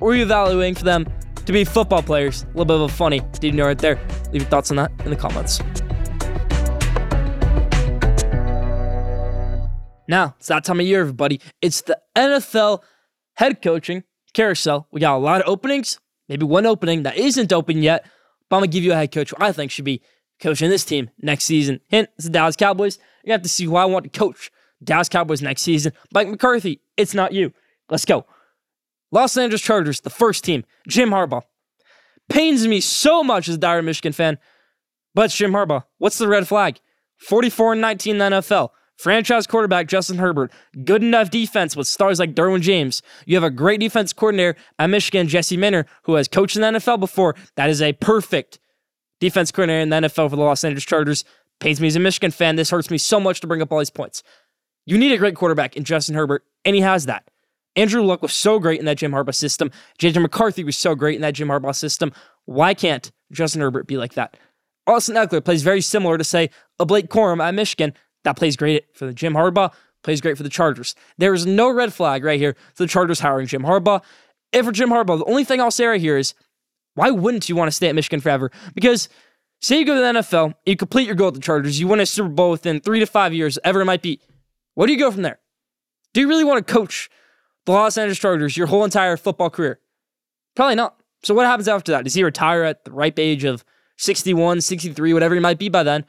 Or 0.00 0.08
were 0.08 0.14
you 0.14 0.22
evaluating 0.22 0.76
for 0.76 0.84
them 0.84 1.06
to 1.44 1.52
be 1.52 1.64
football 1.64 2.02
players? 2.02 2.44
A 2.44 2.46
little 2.46 2.64
bit 2.64 2.76
of 2.76 2.82
a 2.82 2.88
funny. 2.88 3.20
Did 3.32 3.44
you 3.44 3.52
know 3.52 3.66
right 3.66 3.78
there? 3.78 3.96
Leave 4.32 4.42
your 4.42 4.50
thoughts 4.50 4.70
on 4.70 4.78
that 4.78 4.90
in 5.04 5.10
the 5.10 5.16
comments. 5.16 5.60
Now, 10.08 10.34
it's 10.38 10.48
that 10.48 10.64
time 10.64 10.80
of 10.80 10.86
year, 10.86 11.02
everybody. 11.02 11.38
It's 11.60 11.82
the 11.82 12.00
NFL 12.16 12.82
head 13.34 13.60
coaching 13.60 14.04
carousel. 14.32 14.88
We 14.90 15.00
got 15.00 15.16
a 15.16 15.18
lot 15.18 15.42
of 15.42 15.48
openings, 15.48 16.00
maybe 16.28 16.44
one 16.44 16.66
opening 16.66 17.02
that 17.02 17.16
isn't 17.16 17.52
open 17.52 17.82
yet. 17.82 18.06
I'm 18.52 18.62
to 18.62 18.68
give 18.68 18.84
you 18.84 18.92
a 18.92 18.96
head 18.96 19.12
coach 19.12 19.30
who 19.30 19.36
I 19.40 19.52
think 19.52 19.70
should 19.70 19.84
be 19.84 20.02
coaching 20.40 20.70
this 20.70 20.84
team 20.84 21.10
next 21.20 21.44
season. 21.44 21.80
Hint, 21.88 22.08
it's 22.16 22.24
the 22.24 22.30
Dallas 22.30 22.56
Cowboys. 22.56 22.98
You 23.24 23.32
have 23.32 23.42
to 23.42 23.48
see 23.48 23.64
who 23.64 23.76
I 23.76 23.84
want 23.84 24.04
to 24.04 24.18
coach 24.18 24.50
Dallas 24.82 25.08
Cowboys 25.08 25.42
next 25.42 25.62
season. 25.62 25.92
Mike 26.12 26.28
McCarthy, 26.28 26.80
it's 26.96 27.14
not 27.14 27.32
you. 27.32 27.52
Let's 27.88 28.04
go. 28.04 28.26
Los 29.10 29.36
Angeles 29.36 29.60
Chargers, 29.60 30.00
the 30.00 30.10
first 30.10 30.44
team. 30.44 30.64
Jim 30.88 31.10
Harbaugh. 31.10 31.42
Pains 32.28 32.66
me 32.66 32.80
so 32.80 33.22
much 33.22 33.48
as 33.48 33.56
a 33.56 33.58
dire 33.58 33.82
Michigan 33.82 34.12
fan, 34.12 34.38
but 35.14 35.30
Jim 35.30 35.52
Harbaugh. 35.52 35.84
What's 35.98 36.18
the 36.18 36.28
red 36.28 36.48
flag? 36.48 36.80
44 37.18 37.72
and 37.72 37.80
19 37.80 38.12
in 38.12 38.18
the 38.18 38.36
NFL. 38.38 38.70
Franchise 39.02 39.48
quarterback 39.48 39.88
Justin 39.88 40.18
Herbert. 40.18 40.52
Good 40.84 41.02
enough 41.02 41.28
defense 41.28 41.74
with 41.74 41.88
stars 41.88 42.20
like 42.20 42.36
Derwin 42.36 42.60
James. 42.60 43.02
You 43.26 43.34
have 43.34 43.42
a 43.42 43.50
great 43.50 43.80
defense 43.80 44.12
coordinator 44.12 44.54
at 44.78 44.90
Michigan, 44.90 45.26
Jesse 45.26 45.56
Minter, 45.56 45.86
who 46.04 46.14
has 46.14 46.28
coached 46.28 46.54
in 46.54 46.62
the 46.62 46.78
NFL 46.78 47.00
before. 47.00 47.34
That 47.56 47.68
is 47.68 47.82
a 47.82 47.94
perfect 47.94 48.60
defense 49.18 49.50
coordinator 49.50 49.80
in 49.80 49.88
the 49.88 50.08
NFL 50.08 50.30
for 50.30 50.36
the 50.36 50.42
Los 50.42 50.62
Angeles 50.62 50.84
Chargers. 50.84 51.24
Pains 51.58 51.80
me 51.80 51.88
as 51.88 51.96
a 51.96 52.00
Michigan 52.00 52.30
fan. 52.30 52.54
This 52.54 52.70
hurts 52.70 52.90
me 52.90 52.98
so 52.98 53.18
much 53.18 53.40
to 53.40 53.48
bring 53.48 53.60
up 53.60 53.72
all 53.72 53.80
these 53.80 53.90
points. 53.90 54.22
You 54.86 54.96
need 54.96 55.10
a 55.10 55.18
great 55.18 55.34
quarterback 55.34 55.76
in 55.76 55.82
Justin 55.82 56.14
Herbert, 56.14 56.44
and 56.64 56.76
he 56.76 56.82
has 56.82 57.06
that. 57.06 57.28
Andrew 57.74 58.02
Luck 58.02 58.22
was 58.22 58.32
so 58.32 58.60
great 58.60 58.78
in 58.78 58.86
that 58.86 58.98
Jim 58.98 59.10
Harbaugh 59.10 59.34
system. 59.34 59.72
JJ 59.98 60.22
McCarthy 60.22 60.62
was 60.62 60.78
so 60.78 60.94
great 60.94 61.16
in 61.16 61.22
that 61.22 61.34
Jim 61.34 61.48
Harbaugh 61.48 61.74
system. 61.74 62.12
Why 62.44 62.72
can't 62.72 63.10
Justin 63.32 63.62
Herbert 63.62 63.88
be 63.88 63.96
like 63.96 64.14
that? 64.14 64.36
Austin 64.86 65.16
Ekeler 65.16 65.44
plays 65.44 65.62
very 65.62 65.80
similar 65.80 66.18
to, 66.18 66.24
say, 66.24 66.50
a 66.78 66.86
Blake 66.86 67.08
Corum 67.08 67.42
at 67.42 67.54
Michigan. 67.54 67.94
That 68.24 68.36
plays 68.36 68.56
great 68.56 68.84
for 68.94 69.06
the 69.06 69.12
Jim 69.12 69.34
Harbaugh, 69.34 69.72
plays 70.02 70.20
great 70.20 70.36
for 70.36 70.42
the 70.42 70.48
Chargers. 70.48 70.94
There 71.18 71.34
is 71.34 71.46
no 71.46 71.70
red 71.70 71.92
flag 71.92 72.24
right 72.24 72.38
here 72.38 72.56
for 72.74 72.84
the 72.84 72.88
Chargers 72.88 73.20
hiring 73.20 73.46
Jim 73.46 73.62
Harbaugh. 73.62 74.02
And 74.52 74.66
for 74.66 74.72
Jim 74.72 74.90
Harbaugh, 74.90 75.18
the 75.18 75.24
only 75.24 75.44
thing 75.44 75.60
I'll 75.60 75.70
say 75.70 75.86
right 75.86 76.00
here 76.00 76.18
is 76.18 76.34
why 76.94 77.10
wouldn't 77.10 77.48
you 77.48 77.56
want 77.56 77.68
to 77.68 77.72
stay 77.72 77.88
at 77.88 77.94
Michigan 77.94 78.20
forever? 78.20 78.50
Because 78.74 79.08
say 79.60 79.78
you 79.78 79.84
go 79.84 79.94
to 79.94 80.00
the 80.00 80.20
NFL, 80.20 80.54
you 80.66 80.76
complete 80.76 81.06
your 81.06 81.14
goal 81.14 81.28
at 81.28 81.34
the 81.34 81.40
Chargers, 81.40 81.80
you 81.80 81.88
win 81.88 82.00
a 82.00 82.06
Super 82.06 82.28
Bowl 82.28 82.50
within 82.50 82.80
three 82.80 83.00
to 83.00 83.06
five 83.06 83.32
years, 83.32 83.58
ever 83.64 83.80
it 83.80 83.86
might 83.86 84.02
be. 84.02 84.20
Where 84.74 84.86
do 84.86 84.92
you 84.92 84.98
go 84.98 85.10
from 85.10 85.22
there? 85.22 85.38
Do 86.12 86.20
you 86.20 86.28
really 86.28 86.44
want 86.44 86.66
to 86.66 86.72
coach 86.72 87.08
the 87.64 87.72
Los 87.72 87.96
Angeles 87.96 88.18
Chargers 88.18 88.56
your 88.56 88.66
whole 88.66 88.84
entire 88.84 89.16
football 89.16 89.50
career? 89.50 89.80
Probably 90.54 90.74
not. 90.74 91.00
So 91.22 91.34
what 91.34 91.46
happens 91.46 91.68
after 91.68 91.92
that? 91.92 92.04
Does 92.04 92.14
he 92.14 92.24
retire 92.24 92.62
at 92.64 92.84
the 92.84 92.90
ripe 92.90 93.18
age 93.18 93.44
of 93.44 93.64
61, 93.96 94.60
63, 94.60 95.14
whatever 95.14 95.34
he 95.34 95.40
might 95.40 95.58
be 95.58 95.68
by 95.68 95.82
then? 95.82 96.04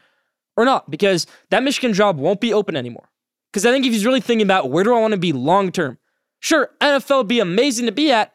Or 0.55 0.65
not, 0.65 0.89
because 0.89 1.27
that 1.50 1.63
Michigan 1.63 1.93
job 1.93 2.17
won't 2.17 2.41
be 2.41 2.53
open 2.53 2.75
anymore. 2.75 3.10
Because 3.51 3.65
I 3.65 3.72
think 3.72 3.86
if 3.86 3.93
he's 3.93 4.05
really 4.05 4.22
thinking 4.22 4.45
about 4.45 4.69
where 4.69 4.83
do 4.83 4.95
I 4.95 5.00
want 5.00 5.13
to 5.13 5.19
be 5.19 5.33
long 5.33 5.72
term, 5.72 5.98
sure, 6.39 6.69
NFL 6.81 7.17
would 7.19 7.27
be 7.27 7.39
amazing 7.39 7.86
to 7.86 7.91
be 7.91 8.12
at, 8.12 8.33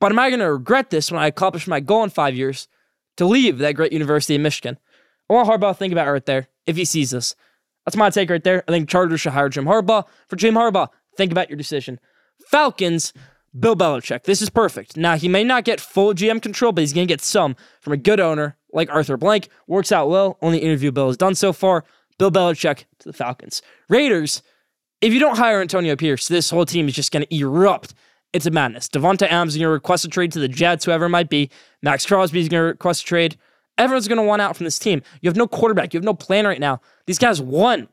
but 0.00 0.12
am 0.12 0.18
I 0.18 0.30
going 0.30 0.40
to 0.40 0.52
regret 0.52 0.90
this 0.90 1.10
when 1.10 1.20
I 1.20 1.26
accomplish 1.26 1.66
my 1.66 1.80
goal 1.80 2.04
in 2.04 2.10
five 2.10 2.34
years 2.34 2.68
to 3.16 3.24
leave 3.24 3.58
that 3.58 3.72
great 3.72 3.92
University 3.92 4.34
of 4.34 4.40
Michigan? 4.42 4.78
I 5.28 5.32
want 5.32 5.48
Harbaugh 5.48 5.72
to 5.72 5.74
think 5.74 5.92
about 5.92 6.08
it 6.08 6.10
right 6.10 6.26
there 6.26 6.48
if 6.66 6.76
he 6.76 6.84
sees 6.84 7.10
this. 7.10 7.34
That's 7.84 7.96
my 7.96 8.10
take 8.10 8.30
right 8.30 8.42
there. 8.42 8.64
I 8.68 8.72
think 8.72 8.88
Chargers 8.88 9.20
should 9.20 9.32
hire 9.32 9.48
Jim 9.48 9.64
Harbaugh. 9.64 10.04
For 10.28 10.36
Jim 10.36 10.54
Harbaugh, 10.54 10.88
think 11.16 11.32
about 11.32 11.48
your 11.50 11.56
decision. 11.56 12.00
Falcons, 12.46 13.12
Bill 13.58 13.76
Belichick. 13.76 14.24
This 14.24 14.42
is 14.42 14.50
perfect. 14.50 14.96
Now, 14.96 15.16
he 15.16 15.28
may 15.28 15.44
not 15.44 15.64
get 15.64 15.80
full 15.80 16.14
GM 16.14 16.42
control, 16.42 16.72
but 16.72 16.80
he's 16.80 16.92
going 16.92 17.06
to 17.06 17.12
get 17.12 17.20
some 17.20 17.56
from 17.80 17.92
a 17.92 17.98
good 17.98 18.20
owner 18.20 18.56
like 18.74 18.90
Arthur 18.90 19.16
Blank. 19.16 19.48
Works 19.66 19.92
out 19.92 20.10
well. 20.10 20.36
Only 20.42 20.58
interview 20.58 20.92
Bill 20.92 21.06
has 21.06 21.16
done 21.16 21.34
so 21.34 21.52
far. 21.52 21.84
Bill 22.18 22.30
Belichick 22.30 22.84
to 22.98 23.08
the 23.08 23.12
Falcons. 23.12 23.62
Raiders, 23.88 24.42
if 25.00 25.12
you 25.12 25.20
don't 25.20 25.38
hire 25.38 25.60
Antonio 25.60 25.96
Pierce, 25.96 26.28
this 26.28 26.50
whole 26.50 26.66
team 26.66 26.88
is 26.88 26.94
just 26.94 27.12
going 27.12 27.24
to 27.24 27.34
erupt. 27.34 27.94
It's 28.32 28.46
a 28.46 28.50
madness. 28.50 28.88
Davante 28.88 29.26
Adams 29.26 29.54
is 29.54 29.58
going 29.58 29.68
to 29.68 29.70
request 29.70 30.04
a 30.04 30.08
trade 30.08 30.32
to 30.32 30.40
the 30.40 30.48
Jets, 30.48 30.84
whoever 30.84 31.06
it 31.06 31.10
might 31.10 31.30
be. 31.30 31.50
Maxx 31.82 32.04
Crosby 32.04 32.40
is 32.40 32.48
going 32.48 32.60
to 32.60 32.66
request 32.66 33.02
a 33.02 33.06
trade. 33.06 33.36
Everyone's 33.78 34.08
going 34.08 34.18
to 34.18 34.24
want 34.24 34.42
out 34.42 34.56
from 34.56 34.64
this 34.64 34.78
team. 34.78 35.02
You 35.20 35.28
have 35.28 35.36
no 35.36 35.46
quarterback. 35.46 35.94
You 35.94 35.98
have 35.98 36.04
no 36.04 36.14
plan 36.14 36.46
right 36.46 36.60
now. 36.60 36.80
These 37.06 37.18
guys 37.18 37.40
won 37.40 37.88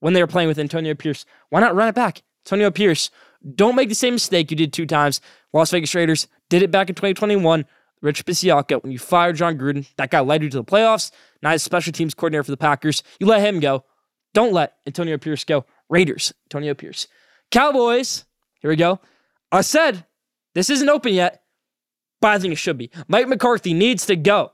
when 0.00 0.12
they 0.12 0.22
were 0.22 0.26
playing 0.26 0.48
with 0.48 0.58
Antonio 0.58 0.94
Pierce. 0.94 1.24
Why 1.50 1.60
not 1.60 1.74
run 1.74 1.88
it 1.88 1.94
back? 1.94 2.22
Antonio 2.44 2.70
Pierce, 2.70 3.10
don't 3.54 3.76
make 3.76 3.88
the 3.88 3.94
same 3.94 4.14
mistake 4.14 4.50
you 4.50 4.56
did 4.56 4.72
two 4.72 4.86
times. 4.86 5.20
Las 5.52 5.70
Vegas 5.70 5.94
Raiders 5.94 6.28
did 6.48 6.62
it 6.62 6.70
back 6.70 6.88
in 6.88 6.94
2021. 6.94 7.64
Rich 8.02 8.24
Bisaccia, 8.24 8.82
when 8.82 8.92
you 8.92 8.98
fired 8.98 9.36
Jon 9.36 9.58
Gruden, 9.58 9.88
that 9.96 10.10
guy 10.10 10.20
led 10.20 10.42
you 10.42 10.50
to 10.50 10.58
the 10.58 10.64
playoffs. 10.64 11.10
Now 11.42 11.52
he's 11.52 11.62
special 11.62 11.92
teams 11.92 12.14
coordinator 12.14 12.44
for 12.44 12.50
the 12.50 12.56
Packers. 12.56 13.02
You 13.18 13.26
let 13.26 13.40
him 13.40 13.60
go. 13.60 13.84
Don't 14.34 14.52
let 14.52 14.74
Antonio 14.86 15.16
Pierce 15.18 15.44
go. 15.44 15.64
Raiders, 15.88 16.34
Antonio 16.46 16.74
Pierce. 16.74 17.08
Cowboys, 17.50 18.24
here 18.60 18.70
we 18.70 18.76
go. 18.76 19.00
I 19.50 19.62
said 19.62 20.04
this 20.54 20.68
isn't 20.70 20.88
open 20.88 21.14
yet, 21.14 21.42
but 22.20 22.32
I 22.32 22.38
think 22.38 22.52
it 22.52 22.56
should 22.56 22.78
be. 22.78 22.90
Mike 23.08 23.28
McCarthy 23.28 23.72
needs 23.72 24.06
to 24.06 24.16
go. 24.16 24.52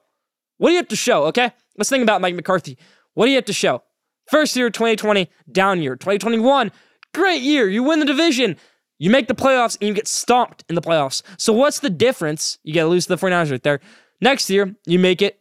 What 0.59 0.69
do 0.69 0.73
you 0.73 0.79
have 0.79 0.89
to 0.89 0.97
show, 0.97 1.25
okay? 1.25 1.53
Let's 1.77 1.91
think 1.91 2.03
about 2.03 2.21
Mike 2.21 2.35
McCarthy. 2.35 2.79
What 3.15 3.27
do 3.27 3.31
you 3.31 3.37
have 3.37 3.47
to 3.47 3.53
show? 3.53 3.83
First 4.31 4.55
year, 4.55 4.71
2020, 4.71 5.29
down 5.51 5.83
year. 5.83 5.97
2021, 5.97 6.71
great 7.13 7.43
year. 7.43 7.69
You 7.69 7.83
win 7.83 7.99
the 7.99 8.07
division. 8.07 8.57
You 9.03 9.11
make 9.11 9.27
the 9.27 9.35
playoffs 9.35 9.77
and 9.81 9.89
you 9.89 9.95
get 9.95 10.07
stomped 10.07 10.65
in 10.69 10.77
the 10.77 10.81
playoffs. 10.81 11.23
So 11.37 11.53
what's 11.53 11.81
the 11.81 11.91
difference? 11.91 12.61
You 12.63 12.73
get 12.73 12.83
to 12.83 12.87
lose 12.87 13.07
to 13.07 13.17
the 13.17 13.27
49ers 13.27 13.51
right 13.51 13.63
there. 13.65 13.81
Next 14.21 14.49
year, 14.49 14.77
you 14.87 15.01
make 15.01 15.21
it 15.21 15.41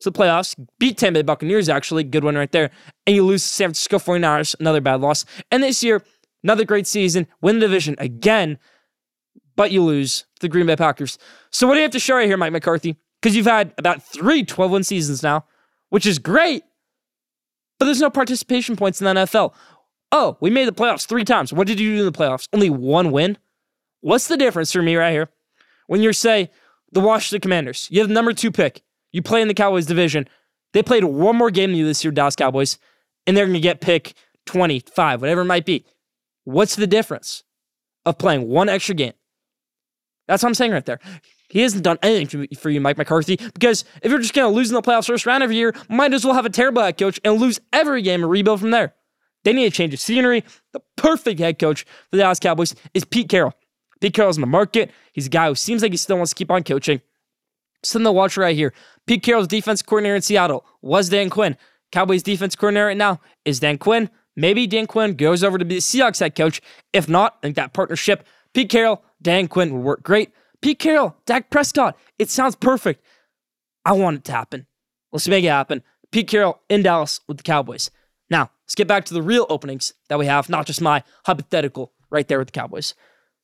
to 0.00 0.10
the 0.10 0.18
playoffs, 0.18 0.56
beat 0.80 0.98
Tampa 0.98 1.20
Bay 1.20 1.22
Buccaneers, 1.22 1.68
actually, 1.68 2.02
good 2.02 2.24
one 2.24 2.34
right 2.34 2.50
there, 2.50 2.72
and 3.06 3.14
you 3.14 3.24
lose 3.24 3.42
to 3.44 3.48
San 3.48 3.68
Francisco 3.68 3.98
49ers, 3.98 4.58
another 4.58 4.80
bad 4.80 5.00
loss. 5.00 5.24
And 5.52 5.62
this 5.62 5.84
year, 5.84 6.02
another 6.42 6.64
great 6.64 6.88
season, 6.88 7.28
win 7.40 7.60
the 7.60 7.68
division 7.68 7.94
again, 7.98 8.58
but 9.54 9.70
you 9.70 9.84
lose 9.84 10.24
the 10.40 10.48
Green 10.48 10.66
Bay 10.66 10.74
Packers. 10.74 11.18
So 11.52 11.68
what 11.68 11.74
do 11.74 11.78
you 11.78 11.84
have 11.84 11.92
to 11.92 12.00
show 12.00 12.16
right 12.16 12.26
here, 12.26 12.36
Mike 12.36 12.50
McCarthy? 12.50 12.96
Because 13.20 13.36
you've 13.36 13.46
had 13.46 13.74
about 13.78 14.02
three 14.02 14.42
12 14.42 14.72
win 14.72 14.82
seasons 14.82 15.22
now, 15.22 15.44
which 15.90 16.04
is 16.04 16.18
great, 16.18 16.64
but 17.78 17.86
there's 17.86 18.00
no 18.00 18.10
participation 18.10 18.74
points 18.74 19.00
in 19.00 19.04
the 19.04 19.22
NFL. 19.22 19.54
Oh, 20.14 20.36
we 20.40 20.50
made 20.50 20.68
the 20.68 20.72
playoffs 20.72 21.06
three 21.06 21.24
times. 21.24 21.54
What 21.54 21.66
did 21.66 21.80
you 21.80 21.96
do 21.96 22.00
in 22.00 22.12
the 22.12 22.16
playoffs? 22.16 22.46
Only 22.52 22.68
one 22.68 23.10
win? 23.10 23.38
What's 24.02 24.28
the 24.28 24.36
difference 24.36 24.70
for 24.70 24.82
me 24.82 24.94
right 24.94 25.10
here? 25.10 25.30
When 25.86 26.02
you're, 26.02 26.12
say, 26.12 26.50
the 26.92 27.00
Washington 27.00 27.40
Commanders, 27.40 27.88
you 27.90 28.00
have 28.00 28.08
the 28.08 28.14
number 28.14 28.34
two 28.34 28.50
pick, 28.50 28.82
you 29.10 29.22
play 29.22 29.40
in 29.40 29.48
the 29.48 29.54
Cowboys 29.54 29.86
division, 29.86 30.28
they 30.74 30.82
played 30.82 31.04
one 31.04 31.36
more 31.36 31.50
game 31.50 31.70
than 31.70 31.78
you 31.78 31.86
this 31.86 32.04
year, 32.04 32.12
Dallas 32.12 32.36
Cowboys, 32.36 32.78
and 33.26 33.36
they're 33.36 33.46
going 33.46 33.54
to 33.54 33.60
get 33.60 33.80
pick 33.80 34.14
25, 34.46 35.22
whatever 35.22 35.40
it 35.40 35.46
might 35.46 35.64
be. 35.64 35.86
What's 36.44 36.76
the 36.76 36.86
difference 36.86 37.44
of 38.04 38.18
playing 38.18 38.48
one 38.48 38.68
extra 38.68 38.94
game? 38.94 39.12
That's 40.28 40.42
what 40.42 40.50
I'm 40.50 40.54
saying 40.54 40.72
right 40.72 40.84
there. 40.84 41.00
He 41.48 41.60
hasn't 41.60 41.84
done 41.84 41.98
anything 42.02 42.48
for 42.56 42.70
you, 42.70 42.80
Mike 42.80 42.98
McCarthy, 42.98 43.36
because 43.54 43.84
if 44.02 44.10
you're 44.10 44.20
just 44.20 44.34
going 44.34 44.50
to 44.50 44.56
lose 44.56 44.70
in 44.70 44.74
the 44.74 44.82
playoffs 44.82 45.06
first 45.06 45.26
round 45.26 45.42
every 45.42 45.56
year, 45.56 45.74
might 45.88 46.12
as 46.12 46.24
well 46.24 46.34
have 46.34 46.46
a 46.46 46.50
terrible 46.50 46.82
head 46.82 46.98
coach 46.98 47.20
and 47.24 47.40
lose 47.40 47.60
every 47.72 48.02
game 48.02 48.22
and 48.22 48.30
rebuild 48.30 48.60
from 48.60 48.70
there. 48.70 48.94
They 49.44 49.52
need 49.52 49.66
a 49.66 49.70
change 49.70 49.92
of 49.94 50.00
scenery. 50.00 50.44
The 50.72 50.80
perfect 50.96 51.40
head 51.40 51.58
coach 51.58 51.82
for 51.82 52.16
the 52.16 52.18
Dallas 52.18 52.38
Cowboys 52.38 52.74
is 52.94 53.04
Pete 53.04 53.28
Carroll. 53.28 53.54
Pete 54.00 54.14
Carroll's 54.14 54.36
in 54.36 54.40
the 54.40 54.46
market. 54.46 54.90
He's 55.12 55.26
a 55.26 55.30
guy 55.30 55.48
who 55.48 55.54
seems 55.54 55.82
like 55.82 55.92
he 55.92 55.96
still 55.96 56.16
wants 56.16 56.30
to 56.30 56.36
keep 56.36 56.50
on 56.50 56.62
coaching. 56.64 57.00
Something 57.84 58.06
to 58.06 58.12
watch 58.12 58.36
right 58.36 58.54
here. 58.54 58.72
Pete 59.06 59.22
Carroll's 59.22 59.48
defense 59.48 59.82
coordinator 59.82 60.16
in 60.16 60.22
Seattle 60.22 60.64
was 60.80 61.08
Dan 61.08 61.30
Quinn. 61.30 61.56
Cowboys 61.90 62.22
defense 62.22 62.56
coordinator 62.56 62.86
right 62.86 62.96
now 62.96 63.20
is 63.44 63.60
Dan 63.60 63.78
Quinn. 63.78 64.08
Maybe 64.34 64.66
Dan 64.66 64.86
Quinn 64.86 65.14
goes 65.14 65.44
over 65.44 65.58
to 65.58 65.64
be 65.64 65.74
the 65.74 65.80
Seahawks 65.80 66.20
head 66.20 66.34
coach. 66.34 66.60
If 66.92 67.08
not, 67.08 67.36
I 67.38 67.46
think 67.46 67.56
that 67.56 67.72
partnership, 67.72 68.26
Pete 68.54 68.70
Carroll, 68.70 69.02
Dan 69.20 69.48
Quinn 69.48 69.74
would 69.74 69.82
work 69.82 70.02
great. 70.02 70.32
Pete 70.62 70.78
Carroll, 70.78 71.16
Dak 71.26 71.50
Prescott. 71.50 71.98
It 72.18 72.30
sounds 72.30 72.54
perfect. 72.54 73.04
I 73.84 73.92
want 73.92 74.18
it 74.18 74.24
to 74.24 74.32
happen. 74.32 74.66
Let's 75.10 75.28
make 75.28 75.44
it 75.44 75.48
happen. 75.48 75.82
Pete 76.12 76.28
Carroll 76.28 76.60
in 76.68 76.82
Dallas 76.82 77.20
with 77.26 77.38
the 77.38 77.42
Cowboys. 77.42 77.90
Let's 78.72 78.78
get 78.78 78.88
back 78.88 79.04
to 79.04 79.12
the 79.12 79.20
real 79.20 79.44
openings 79.50 79.92
that 80.08 80.18
we 80.18 80.24
have, 80.24 80.48
not 80.48 80.64
just 80.64 80.80
my 80.80 81.02
hypothetical 81.26 81.92
right 82.08 82.26
there 82.26 82.38
with 82.38 82.48
the 82.48 82.58
Cowboys. 82.58 82.94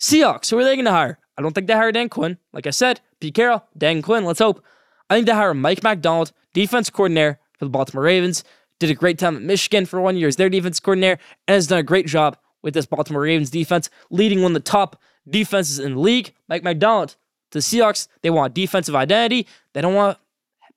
Seahawks, 0.00 0.50
who 0.50 0.58
are 0.58 0.64
they 0.64 0.74
going 0.74 0.86
to 0.86 0.90
hire? 0.90 1.18
I 1.36 1.42
don't 1.42 1.52
think 1.52 1.66
they 1.66 1.74
hire 1.74 1.92
Dan 1.92 2.08
Quinn. 2.08 2.38
Like 2.54 2.66
I 2.66 2.70
said, 2.70 3.02
Pete 3.20 3.34
Carroll, 3.34 3.62
Dan 3.76 4.00
Quinn, 4.00 4.24
let's 4.24 4.38
hope. 4.38 4.64
I 5.10 5.14
think 5.14 5.26
they 5.26 5.34
hire 5.34 5.52
Mike 5.52 5.82
Macdonald, 5.82 6.32
defense 6.54 6.88
coordinator 6.88 7.38
for 7.58 7.66
the 7.66 7.70
Baltimore 7.70 8.04
Ravens. 8.04 8.42
Did 8.80 8.88
a 8.88 8.94
great 8.94 9.18
time 9.18 9.36
at 9.36 9.42
Michigan 9.42 9.84
for 9.84 10.00
one 10.00 10.16
year 10.16 10.28
as 10.28 10.36
their 10.36 10.48
defense 10.48 10.80
coordinator 10.80 11.20
and 11.46 11.54
has 11.56 11.66
done 11.66 11.78
a 11.78 11.82
great 11.82 12.06
job 12.06 12.38
with 12.62 12.72
this 12.72 12.86
Baltimore 12.86 13.20
Ravens 13.20 13.50
defense, 13.50 13.90
leading 14.08 14.40
one 14.40 14.52
of 14.52 14.54
the 14.54 14.60
top 14.60 14.98
defenses 15.28 15.78
in 15.78 15.96
the 15.96 16.00
league. 16.00 16.32
Mike 16.48 16.62
Macdonald 16.62 17.16
to 17.50 17.58
the 17.58 17.62
Seahawks, 17.62 18.08
they 18.22 18.30
want 18.30 18.54
defensive 18.54 18.94
identity. 18.94 19.46
They 19.74 19.82
don't 19.82 19.92
want 19.92 20.16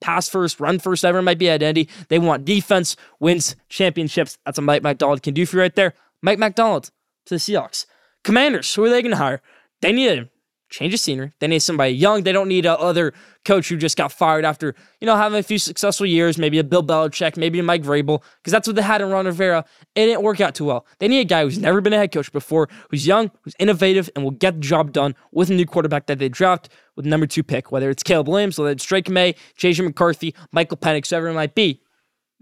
pass 0.02 0.28
first, 0.28 0.60
run 0.60 0.78
first, 0.78 1.04
ever 1.04 1.22
might 1.22 1.38
be 1.38 1.48
identity. 1.48 1.88
They 2.08 2.18
want 2.18 2.44
defense, 2.44 2.96
wins 3.20 3.56
championships. 3.70 4.36
That's 4.44 4.58
what 4.58 4.64
Mike 4.64 4.82
Macdonald 4.82 5.22
can 5.22 5.32
do 5.32 5.46
for 5.46 5.56
you 5.56 5.62
right 5.62 5.74
there. 5.74 5.94
Mike 6.20 6.38
Macdonald 6.38 6.90
to 7.26 7.34
the 7.34 7.40
Seahawks. 7.40 7.86
Commanders, 8.24 8.74
who 8.74 8.84
are 8.84 8.90
they 8.90 9.02
going 9.02 9.12
to 9.12 9.16
hire? 9.16 9.40
They 9.80 9.92
need 9.92 10.28
change 10.72 10.94
of 10.94 11.00
scenery. 11.00 11.32
They 11.38 11.46
need 11.46 11.60
somebody 11.60 11.92
young. 11.92 12.22
They 12.22 12.32
don't 12.32 12.48
need 12.48 12.66
a 12.66 12.78
other 12.78 13.12
coach 13.44 13.68
who 13.68 13.76
just 13.76 13.96
got 13.96 14.10
fired 14.10 14.44
after, 14.44 14.74
you 15.00 15.06
know, 15.06 15.16
having 15.16 15.38
a 15.38 15.42
few 15.42 15.58
successful 15.58 16.06
years, 16.06 16.38
maybe 16.38 16.58
a 16.58 16.64
Bill 16.64 16.82
Belichick, 16.82 17.36
maybe 17.36 17.58
a 17.58 17.62
Mike 17.62 17.82
Vrabel, 17.82 18.22
because 18.38 18.52
that's 18.52 18.66
what 18.66 18.74
they 18.74 18.82
had 18.82 19.00
in 19.00 19.10
Ron 19.10 19.26
Rivera. 19.26 19.64
It 19.94 20.06
didn't 20.06 20.22
work 20.22 20.40
out 20.40 20.54
too 20.54 20.64
well. 20.64 20.86
They 20.98 21.08
need 21.08 21.20
a 21.20 21.24
guy 21.24 21.44
who's 21.44 21.58
never 21.58 21.80
been 21.80 21.92
a 21.92 21.98
head 21.98 22.12
coach 22.12 22.32
before, 22.32 22.68
who's 22.90 23.06
young, 23.06 23.30
who's 23.42 23.54
innovative, 23.58 24.10
and 24.16 24.24
will 24.24 24.32
get 24.32 24.54
the 24.54 24.60
job 24.60 24.92
done 24.92 25.14
with 25.30 25.50
a 25.50 25.54
new 25.54 25.66
quarterback 25.66 26.06
that 26.06 26.18
they 26.18 26.28
draft 26.28 26.68
with 26.96 27.04
number 27.04 27.26
two 27.26 27.42
pick, 27.42 27.70
whether 27.70 27.90
it's 27.90 28.02
Caleb 28.02 28.28
Williams, 28.28 28.58
whether 28.58 28.70
it's 28.70 28.84
Drake 28.84 29.08
Maye, 29.08 29.34
JJ 29.58 29.84
McCarthy, 29.84 30.34
Michael 30.52 30.78
Penix, 30.78 31.10
whoever 31.10 31.28
it 31.28 31.34
might 31.34 31.54
be. 31.54 31.80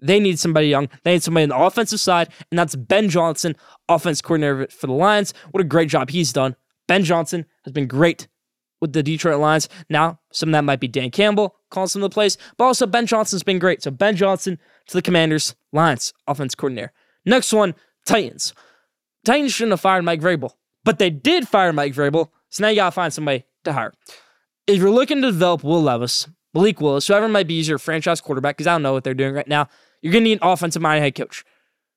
They 0.03 0.19
need 0.19 0.39
somebody 0.39 0.69
young. 0.69 0.89
They 1.03 1.13
need 1.13 1.23
somebody 1.23 1.45
on 1.45 1.51
the 1.51 1.59
offensive 1.59 2.01
side, 2.01 2.31
and 2.51 2.59
that's 2.59 2.75
Ben 2.75 3.11
Johnson, 3.11 3.55
offense 3.89 4.23
coordinator 4.23 4.69
for 4.71 4.87
the 4.87 4.95
Lions. 4.95 5.35
What 5.51 5.61
a 5.61 5.65
great 5.65 5.91
job 5.91 6.11
he's 6.11 6.33
done. 6.33 6.57
Ben 6.91 7.05
Johnson 7.05 7.47
has 7.63 7.73
been 7.73 7.87
great 7.87 8.27
with 8.81 8.95
the 8.95 9.03
Detroit 9.05 9.39
Lions. 9.39 9.69
Now, 9.89 10.19
some 10.33 10.49
of 10.49 10.55
that 10.55 10.65
might 10.65 10.81
be 10.81 10.89
Dan 10.89 11.13
Campbell 11.13 11.55
calling 11.71 11.87
some 11.87 12.03
of 12.03 12.11
the 12.11 12.13
plays, 12.13 12.37
but 12.57 12.65
also 12.65 12.85
Ben 12.85 13.07
Johnson's 13.07 13.45
been 13.45 13.61
great. 13.61 13.81
So 13.81 13.93
Ben 13.93 14.17
Johnson 14.17 14.59
to 14.89 14.95
the 14.95 15.01
Commanders, 15.01 15.55
Lions, 15.73 16.13
offense 16.27 16.57
coordinator. 16.57 16.93
Next 17.25 17.53
one, 17.53 17.77
Titans. 18.07 18.55
Titans 19.25 19.53
shouldn't 19.53 19.71
have 19.71 19.81
fired 19.81 20.03
Mike 20.03 20.21
Vrabel, 20.21 20.55
but 20.83 20.99
they 20.99 21.11
did 21.11 21.47
fire 21.47 21.73
Mike 21.73 21.95
Vrabel. 21.95 22.31
So 22.49 22.65
now 22.65 22.71
you 22.71 22.75
gotta 22.75 22.91
find 22.91 23.13
somebody 23.13 23.45
to 23.63 23.73
hire. 23.73 23.95
If 24.67 24.79
you're 24.79 24.91
looking 24.91 25.23
to 25.23 25.31
develop 25.31 25.63
Will 25.63 25.83
Levis, 25.83 26.27
Malik 26.55 26.81
Willis, 26.81 27.07
whoever 27.07 27.29
might 27.29 27.47
be 27.47 27.55
your 27.55 27.79
franchise 27.79 28.21
quarterback, 28.21 28.57
because 28.57 28.67
I 28.67 28.73
don't 28.73 28.83
know 28.83 28.95
what 28.95 29.05
they're 29.05 29.15
doing 29.15 29.35
right 29.35 29.47
now, 29.47 29.69
you're 30.03 30.13
gonna 30.13 30.25
need 30.25 30.43
an 30.43 30.49
offensive 30.49 30.83
minded 30.83 31.03
head 31.03 31.15
coach. 31.15 31.45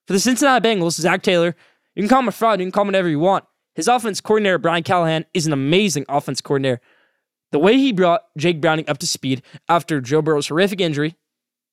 For 0.05 0.13
the 0.13 0.19
Cincinnati 0.19 0.63
Bengals, 0.63 1.01
Zac 1.01 1.23
Taylor, 1.23 1.55
you 1.95 2.03
can 2.03 2.09
call 2.09 2.19
him 2.19 2.27
a 2.27 2.31
fraud, 2.31 2.59
you 2.59 2.65
can 2.67 2.71
call 2.71 2.83
him 2.83 2.89
whatever 2.89 3.09
you 3.09 3.17
want. 3.17 3.45
His 3.75 3.87
offense 3.87 4.21
coordinator, 4.21 4.57
Brian 4.57 4.83
Callahan, 4.83 5.25
is 5.33 5.47
an 5.47 5.53
amazing 5.53 6.05
offense 6.07 6.41
coordinator. 6.41 6.81
The 7.51 7.59
way 7.59 7.77
he 7.77 7.91
brought 7.91 8.23
Jake 8.37 8.61
Browning 8.61 8.89
up 8.89 8.97
to 8.99 9.07
speed 9.07 9.41
after 9.69 10.01
Joe 10.01 10.21
Burrow's 10.21 10.47
horrific 10.47 10.81
injury 10.81 11.15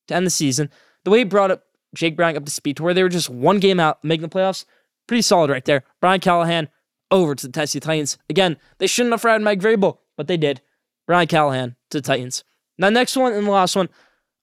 to 0.07 0.15
end 0.15 0.25
the 0.25 0.31
season, 0.31 0.69
the 1.03 1.11
way 1.11 1.19
he 1.19 1.23
brought 1.23 1.51
up 1.51 1.63
Jake 1.95 2.15
Browning 2.15 2.37
up 2.37 2.45
to 2.45 2.51
speed 2.51 2.77
to 2.77 2.83
where 2.83 2.93
they 2.93 3.03
were 3.03 3.09
just 3.09 3.29
one 3.29 3.59
game 3.59 3.79
out 3.79 4.03
making 4.03 4.21
the 4.21 4.29
playoffs, 4.29 4.65
pretty 5.07 5.21
solid 5.21 5.49
right 5.49 5.65
there. 5.65 5.83
Brian 5.99 6.19
Callahan 6.19 6.69
over 7.09 7.35
to 7.35 7.47
the 7.47 7.51
Tennessee 7.51 7.79
Titans. 7.79 8.17
Again, 8.29 8.57
they 8.77 8.87
shouldn't 8.87 9.13
have 9.13 9.21
fired 9.21 9.41
Mike 9.41 9.59
Vrabel, 9.59 9.97
but 10.15 10.27
they 10.27 10.37
did. 10.37 10.61
Brian 11.05 11.27
Callahan 11.27 11.75
to 11.89 11.97
the 11.97 12.01
Titans. 12.01 12.43
Now, 12.77 12.89
next 12.89 13.17
one 13.17 13.33
and 13.33 13.45
the 13.45 13.51
last 13.51 13.75
one, 13.75 13.89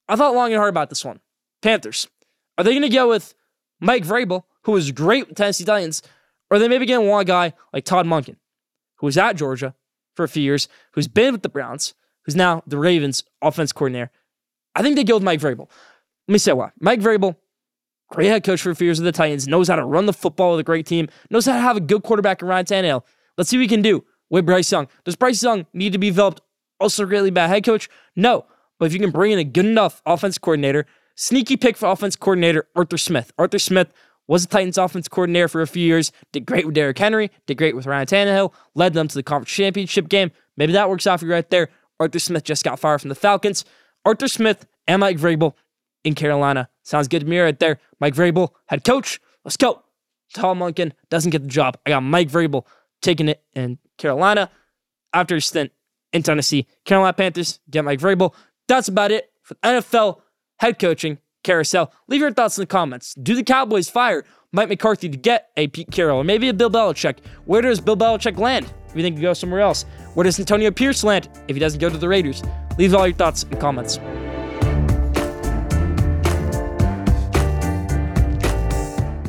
I 0.09 0.17
thought 0.17 0.35
long 0.35 0.53
and 0.53 0.59
hard 0.59 0.69
about 0.69 0.91
this 0.91 1.05
one. 1.05 1.21
Panthers. 1.63 2.09
Are 2.57 2.65
they 2.65 2.73
going 2.73 2.83
to 2.83 2.89
go 2.89 3.09
with 3.09 3.35
Mike 3.81 4.05
Vrabel, 4.05 4.45
who 4.63 4.73
was 4.73 4.91
great 4.91 5.29
with 5.29 5.37
Tennessee 5.37 5.65
Titans, 5.65 6.03
or 6.51 6.59
they 6.59 6.69
maybe 6.69 6.87
get 6.87 7.03
one 7.03 7.25
guy 7.25 7.53
like 7.73 7.85
Todd 7.85 8.07
Monken, 8.07 8.37
who 8.97 9.07
was 9.07 9.19
at 9.19 9.37
Georgia 9.37 9.75
for 10.15 10.25
a 10.25 10.29
few 10.29 10.43
years, 10.43 10.69
who's 10.93 11.09
been 11.09 11.33
with 11.33 11.43
the 11.43 11.49
Browns, 11.49 11.95
who's 12.25 12.37
now 12.37 12.63
the 12.67 12.79
Ravens 12.79 13.25
offense 13.43 13.73
coordinator. 13.73 14.11
I 14.75 14.83
think 14.83 14.97
they 14.97 15.05
go 15.05 15.15
with 15.15 15.23
Mike 15.23 15.41
Vrabel. 15.41 15.69
Let 16.27 16.33
me 16.33 16.39
say 16.39 16.53
why. 16.53 16.71
Mike 16.81 17.01
Vrabel, 17.01 17.37
great 18.11 18.29
head 18.29 18.45
coach 18.45 18.63
for 18.63 18.71
a 18.71 18.77
few 18.77 18.87
years 18.87 18.99
of 18.99 19.05
the 19.05 19.13
Titans, 19.13 19.49
knows 19.49 19.69
how 19.69 19.77
to 19.77 19.85
run 19.85 20.07
the 20.07 20.13
football 20.13 20.53
with 20.53 20.61
a 20.61 20.65
great 20.65 20.87
team, 20.87 21.09
knows 21.31 21.47
how 21.47 21.55
to 21.55 21.61
have 21.61 21.77
a 21.77 21.81
good 21.81 22.03
quarterback 22.03 22.43
in 22.43 22.49
Ryan 22.49 22.67
Tannehill. 22.67 23.03
Let's 23.37 23.51
see 23.51 23.57
what 23.57 23.63
we 23.63 23.69
can 23.69 23.83
do 23.83 24.05
with 24.31 24.47
Bryce 24.47 24.71
Young. 24.71 24.89
Does 25.05 25.17
Bryce 25.17 25.43
Young 25.43 25.67
need 25.73 25.93
to 25.93 25.99
be 25.99 26.11
developed? 26.11 26.41
Also, 26.81 27.05
really 27.05 27.31
bad 27.31 27.49
head 27.49 27.65
coach? 27.65 27.89
No. 28.15 28.47
But 28.79 28.87
if 28.87 28.93
you 28.93 29.01
can 29.01 29.11
bring 29.11 29.33
in 29.33 29.39
a 29.41 29.45
good 29.45 29.67
enough 29.67 30.01
offense 30.07 30.39
coordinator, 30.39 30.87
Sneaky 31.21 31.57
pick 31.57 31.77
for 31.77 31.91
offense 31.91 32.15
coordinator 32.15 32.69
Arthur 32.77 32.97
Smith. 32.97 33.33
Arthur 33.37 33.59
Smith 33.59 33.93
was 34.29 34.47
the 34.47 34.49
Titans 34.49 34.79
offense 34.79 35.09
coordinator 35.09 35.49
for 35.49 35.63
a 35.63 35.67
few 35.67 35.85
years, 35.85 36.13
did 36.33 36.47
great 36.47 36.67
with 36.67 36.75
Derrick 36.75 36.99
Henry, 36.99 37.31
did 37.47 37.59
great 37.59 37.75
with 37.75 37.87
Ryan 37.87 38.07
Tannehill, 38.07 38.53
led 38.75 38.93
them 38.93 39.09
to 39.09 39.15
the 39.15 39.23
conference 39.23 39.51
championship 39.51 40.09
game. 40.09 40.31
Maybe 40.57 40.75
that 40.75 40.89
works 40.89 41.07
out 41.07 41.19
for 41.19 41.27
you 41.27 41.33
right 41.33 41.49
there. 41.51 41.71
Arthur 41.99 42.19
Smith 42.19 42.45
just 42.45 42.63
got 42.63 42.79
fired 42.79 43.01
from 43.01 43.09
the 43.09 43.15
Falcons. 43.15 43.65
Arthur 44.05 44.29
Smith 44.29 44.67
and 44.87 45.01
Mike 45.01 45.19
Vrabel 45.19 45.55
in 46.05 46.15
Carolina. 46.15 46.69
Sounds 46.85 47.09
good 47.09 47.21
to 47.21 47.27
me 47.27 47.39
right 47.39 47.59
there. 47.59 47.79
Mike 48.01 48.15
Vrabel, 48.15 48.51
head 48.67 48.85
coach. 48.85 49.21
Let's 49.45 49.57
go. 49.57 49.83
Tom 50.35 50.59
Monken 50.61 50.93
doesn't 51.11 51.31
get 51.31 51.43
the 51.43 51.49
job. 51.49 51.79
I 51.87 51.91
got 51.91 52.03
Mike 52.03 52.29
Vrabel 52.29 52.65
taking 53.01 53.29
it 53.29 53.43
in 53.55 53.79
Carolina 53.97 54.51
after 55.13 55.37
a 55.37 55.41
stint 55.41 55.73
in 56.13 56.23
Tennessee. 56.23 56.67
Carolina 56.85 57.13
Panthers 57.15 57.61
get 57.71 57.85
Mike 57.85 58.01
Vrabel. 58.01 58.35
That's 58.67 58.89
about 58.89 59.11
it 59.11 59.31
for 59.43 59.55
NFL 59.57 60.21
head 60.59 60.79
coaching 60.79 61.19
carousel. 61.49 61.91
Leave 62.09 62.21
your 62.21 62.31
thoughts 62.31 62.59
in 62.59 62.63
the 62.63 62.67
comments. 62.67 63.15
Do 63.15 63.35
the 63.35 63.43
Cowboys 63.43 63.89
fire 63.89 64.25
Mike 64.53 64.69
McCarthy 64.69 65.09
to 65.09 65.17
get 65.17 65.51
a 65.57 65.67
Pete 65.69 65.91
Carroll 65.91 66.19
or 66.19 66.25
maybe 66.25 66.51
a 66.51 66.55
Bill 66.55 66.71
Belichick? 66.71 67.21
Where 67.47 67.63
does 67.63 67.81
Bill 67.81 67.97
Belichick 67.97 68.39
land 68.39 68.71
if 68.89 68.95
you 68.95 69.03
think 69.03 69.17
he 69.17 69.23
goes 69.23 69.39
somewhere 69.39 69.63
else? 69.63 69.87
Where 70.13 70.25
does 70.25 70.39
Antonio 70.39 70.71
Pierce 70.71 71.03
land 71.03 71.31
if 71.49 71.57
he 71.57 71.61
doesn't 71.61 71.81
go 71.81 71.89
to 71.89 71.97
the 71.97 72.09
Raiders? 72.09 72.43
Leave 72.77 72.95
all 72.95 73.07
your 73.07 73.17
thoughts 73.17 73.45
in 73.45 73.51
the 73.51 73.57
comments. 73.57 73.99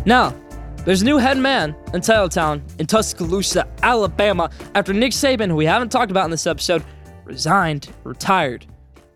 Now, 0.06 0.36
there's 0.84 1.02
a 1.02 1.06
new 1.06 1.18
head 1.18 1.38
man 1.38 1.74
in 1.94 2.02
Titletown 2.02 2.62
in 2.80 2.86
Tuscaloosa, 2.86 3.66
Alabama, 3.82 4.50
after 4.76 4.92
Nick 4.92 5.14
Saban, 5.14 5.48
who 5.48 5.56
we 5.56 5.66
haven't 5.66 5.90
talked 5.90 6.12
about 6.12 6.26
in 6.26 6.32
this 6.32 6.48
episode, 6.48 6.84
resigned, 7.24 7.90
retired 8.04 8.66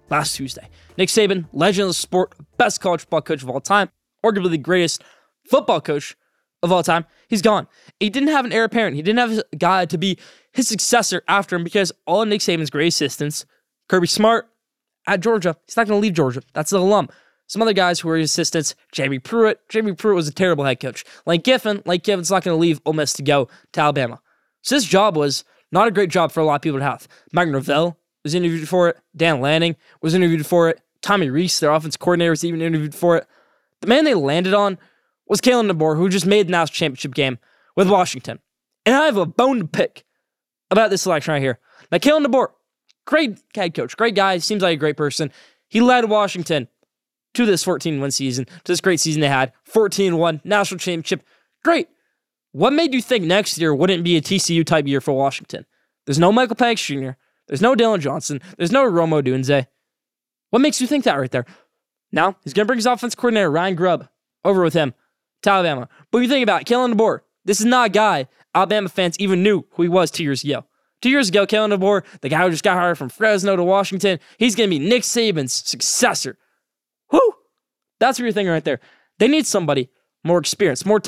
last 0.09 0.35
Tuesday. 0.35 0.69
Nick 0.97 1.10
Saban, 1.10 1.45
legend 1.51 1.84
of 1.84 1.89
the 1.89 1.93
sport, 1.93 2.34
best 2.58 2.82
college 2.82 3.01
football 3.01 3.21
coach 3.21 3.43
of 3.43 3.49
all 3.49 3.62
time, 3.62 3.89
arguably 4.23 4.51
the 4.51 4.58
greatest 4.58 5.03
football 5.49 5.82
coach 5.82 6.15
of 6.62 6.71
all 6.71 6.84
time. 6.84 7.06
He's 7.27 7.41
gone. 7.41 7.67
He 7.99 8.10
didn't 8.10 8.29
have 8.29 8.45
an 8.45 8.53
heir 8.53 8.63
apparent. 8.63 8.95
He 8.95 9.01
didn't 9.01 9.19
have 9.19 9.43
a 9.51 9.56
guy 9.56 9.86
to 9.86 9.97
be 9.97 10.17
his 10.51 10.67
successor 10.67 11.23
after 11.27 11.56
him 11.56 11.63
because 11.63 11.91
all 12.06 12.21
of 12.21 12.27
Nick 12.27 12.41
Saban's 12.41 12.69
great 12.69 12.88
assistants, 12.88 13.45
Kirby 13.89 14.08
Smart 14.08 14.49
at 15.08 15.19
Georgia, 15.19 15.58
he's 15.67 15.75
not 15.75 15.88
going 15.88 15.99
to 15.99 16.01
leave 16.01 16.13
Georgia. 16.13 16.41
That's 16.53 16.69
the 16.69 16.79
alum. 16.79 17.10
Some 17.47 17.62
other 17.62 17.73
guys 17.73 17.99
who 17.99 18.08
were 18.08 18.17
his 18.17 18.32
assistants, 18.32 18.73
Jamie 18.91 19.19
Pruitt. 19.19 19.60
Jamie 19.69 19.93
Pruitt 19.93 20.15
was 20.15 20.27
a 20.27 20.34
terrible 20.34 20.63
head 20.63 20.79
coach. 20.79 21.03
Lane 21.25 21.41
Kiffin, 21.41 21.84
Lane 21.86 21.99
Kiffin's 21.99 22.32
not 22.32 22.43
going 22.43 22.56
to 22.56 22.60
leave 22.60 22.79
Ole 22.86 22.93
Miss 22.93 23.13
to 23.13 23.23
go 23.23 23.49
to 23.73 23.82
Alabama. 23.82 24.21
So 24.62 24.75
this 24.75 24.86
job 24.86 25.17
was 25.17 25.43
not 25.71 25.88
a 25.88 25.91
great 25.91 26.10
job 26.10 26.32
for 26.32 26.39
a 26.39 26.45
lot 26.45 26.56
of 26.56 26.62
people 26.62 26.79
to 26.79 26.86
have. 26.86 27.08
Mike 27.34 27.49
Norvell 27.49 27.97
was 28.23 28.34
interviewed 28.34 28.69
for 28.69 28.89
it. 28.89 28.97
Dan 29.15 29.41
Lanning 29.41 29.75
was 30.01 30.13
interviewed 30.13 30.45
for 30.45 30.69
it. 30.69 30.79
Tommy 31.03 31.29
Rees, 31.29 31.59
their 31.59 31.71
offense 31.71 31.97
coordinator, 31.97 32.31
was 32.31 32.43
even 32.43 32.61
interviewed 32.61 32.95
for 32.95 33.17
it. 33.17 33.27
The 33.81 33.87
man 33.87 34.05
they 34.05 34.15
landed 34.15 34.53
on 34.53 34.79
was 35.27 35.41
Kalen 35.41 35.69
DeBoer, 35.69 35.97
who 35.97 36.09
just 36.09 36.25
made 36.25 36.47
the 36.47 36.51
national 36.51 36.73
championship 36.73 37.13
game 37.13 37.37
with 37.75 37.89
Washington. 37.89 38.39
And 38.85 38.95
I 38.95 39.05
have 39.05 39.17
a 39.17 39.25
bone 39.25 39.59
to 39.59 39.67
pick 39.67 40.05
about 40.71 40.89
this 40.89 41.03
selection 41.03 41.33
right 41.33 41.41
here. 41.41 41.59
Now, 41.91 41.97
Kalen 41.99 42.25
DeBoer, 42.25 42.47
great 43.05 43.39
head 43.53 43.73
coach, 43.73 43.95
great 43.95 44.15
guy, 44.15 44.37
seems 44.39 44.63
like 44.63 44.75
a 44.75 44.79
great 44.79 44.97
person. 44.97 45.31
He 45.67 45.81
led 45.81 46.09
Washington 46.09 46.69
to 47.33 47.45
this 47.45 47.63
14 47.63 47.99
1 47.99 48.11
season, 48.11 48.45
to 48.45 48.71
this 48.71 48.81
great 48.81 48.99
season 48.99 49.21
they 49.21 49.27
had 49.27 49.51
14 49.65 50.17
1 50.17 50.41
national 50.43 50.79
championship. 50.79 51.23
Great. 51.63 51.89
What 52.51 52.73
made 52.73 52.93
you 52.93 53.01
think 53.01 53.25
next 53.25 53.57
year 53.57 53.73
wouldn't 53.73 54.03
be 54.03 54.15
a 54.15 54.21
TCU 54.21 54.65
type 54.65 54.87
year 54.87 55.01
for 55.01 55.13
Washington? 55.13 55.65
There's 56.05 56.19
no 56.19 56.31
Michael 56.31 56.55
Penix 56.55 56.85
Jr., 56.85 57.17
there's 57.47 57.61
no 57.61 57.75
Dillon 57.75 57.99
Johnson, 57.99 58.39
there's 58.57 58.71
no 58.71 58.85
Rome 58.85 59.09
Odunze. 59.09 59.67
What 60.53 60.61
makes 60.61 60.79
you 60.79 60.85
think 60.85 61.03
that 61.05 61.15
right 61.17 61.31
there? 61.31 61.47
Now, 62.11 62.37
he's 62.43 62.53
going 62.53 62.65
to 62.65 62.67
bring 62.67 62.77
his 62.77 62.85
offense 62.85 63.15
coordinator, 63.15 63.49
Ryan 63.49 63.73
Grubb, 63.73 64.07
over 64.45 64.61
with 64.61 64.75
him 64.75 64.93
to 65.41 65.49
Alabama. 65.49 65.89
But 66.11 66.19
you 66.19 66.27
think 66.27 66.43
about 66.43 66.61
it, 66.61 66.67
Kalen 66.67 66.93
DeBoer, 66.93 67.21
this 67.43 67.59
is 67.59 67.65
not 67.65 67.87
a 67.87 67.89
guy 67.89 68.27
Alabama 68.53 68.87
fans 68.87 69.17
even 69.17 69.41
knew 69.41 69.65
who 69.71 69.81
he 69.81 69.89
was 69.89 70.11
two 70.11 70.21
years 70.21 70.43
ago. 70.43 70.63
Two 71.01 71.09
years 71.09 71.29
ago, 71.29 71.47
Kalen 71.47 71.75
DeBoer, 71.75 72.03
the 72.21 72.29
guy 72.29 72.43
who 72.43 72.51
just 72.51 72.63
got 72.63 72.77
hired 72.77 72.99
from 72.99 73.09
Fresno 73.09 73.55
to 73.55 73.63
Washington, 73.63 74.19
he's 74.37 74.53
going 74.53 74.69
to 74.69 74.79
be 74.79 74.85
Nick 74.87 75.01
Saban's 75.01 75.53
successor. 75.53 76.37
Whoo! 77.11 77.33
That's 77.99 78.19
what 78.19 78.25
you're 78.25 78.31
thinking 78.31 78.51
right 78.51 78.63
there. 78.63 78.79
They 79.17 79.27
need 79.27 79.47
somebody 79.47 79.89
more 80.23 80.37
experienced, 80.37 80.85
more. 80.85 81.01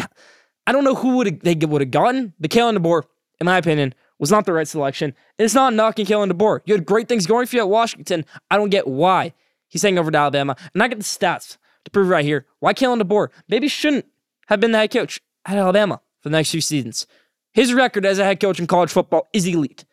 I 0.65 0.71
don't 0.71 0.83
know 0.83 0.95
who 0.95 1.17
would 1.17 1.41
they 1.41 1.53
would 1.53 1.81
have 1.81 1.91
gotten, 1.91 2.33
but 2.39 2.49
Kalen 2.49 2.79
DeBoer, 2.79 3.03
in 3.39 3.45
my 3.45 3.59
opinion, 3.59 3.93
was 4.19 4.31
not 4.31 4.45
the 4.45 4.53
right 4.53 4.67
selection. 4.67 5.13
It's 5.37 5.53
not 5.53 5.73
knocking 5.73 6.05
Kalen 6.05 6.31
DeBoer. 6.31 6.61
You 6.65 6.73
had 6.73 6.85
great 6.85 7.07
things 7.07 7.25
going 7.25 7.47
for 7.47 7.55
you 7.55 7.61
at 7.61 7.69
Washington. 7.69 8.25
I 8.49 8.57
don't 8.57 8.69
get 8.69 8.87
why 8.87 9.33
he's 9.67 9.81
hanging 9.81 9.99
over 9.99 10.11
to 10.11 10.17
Alabama. 10.17 10.55
And 10.73 10.81
I 10.81 10.87
get 10.87 10.97
the 10.97 11.03
stats 11.03 11.57
to 11.83 11.91
prove 11.91 12.07
right 12.07 12.25
here 12.25 12.45
why 12.59 12.73
Kalen 12.73 13.01
DeBoer 13.01 13.29
maybe 13.49 13.67
shouldn't 13.67 14.05
have 14.47 14.59
been 14.59 14.71
the 14.71 14.77
head 14.77 14.91
coach 14.91 15.21
at 15.45 15.57
Alabama 15.57 16.01
for 16.21 16.29
the 16.29 16.37
next 16.37 16.51
few 16.51 16.61
seasons. 16.61 17.07
His 17.53 17.73
record 17.73 18.05
as 18.05 18.19
a 18.19 18.23
head 18.23 18.39
coach 18.39 18.59
in 18.59 18.67
college 18.67 18.91
football 18.91 19.27
is 19.33 19.47
elite. 19.47 19.85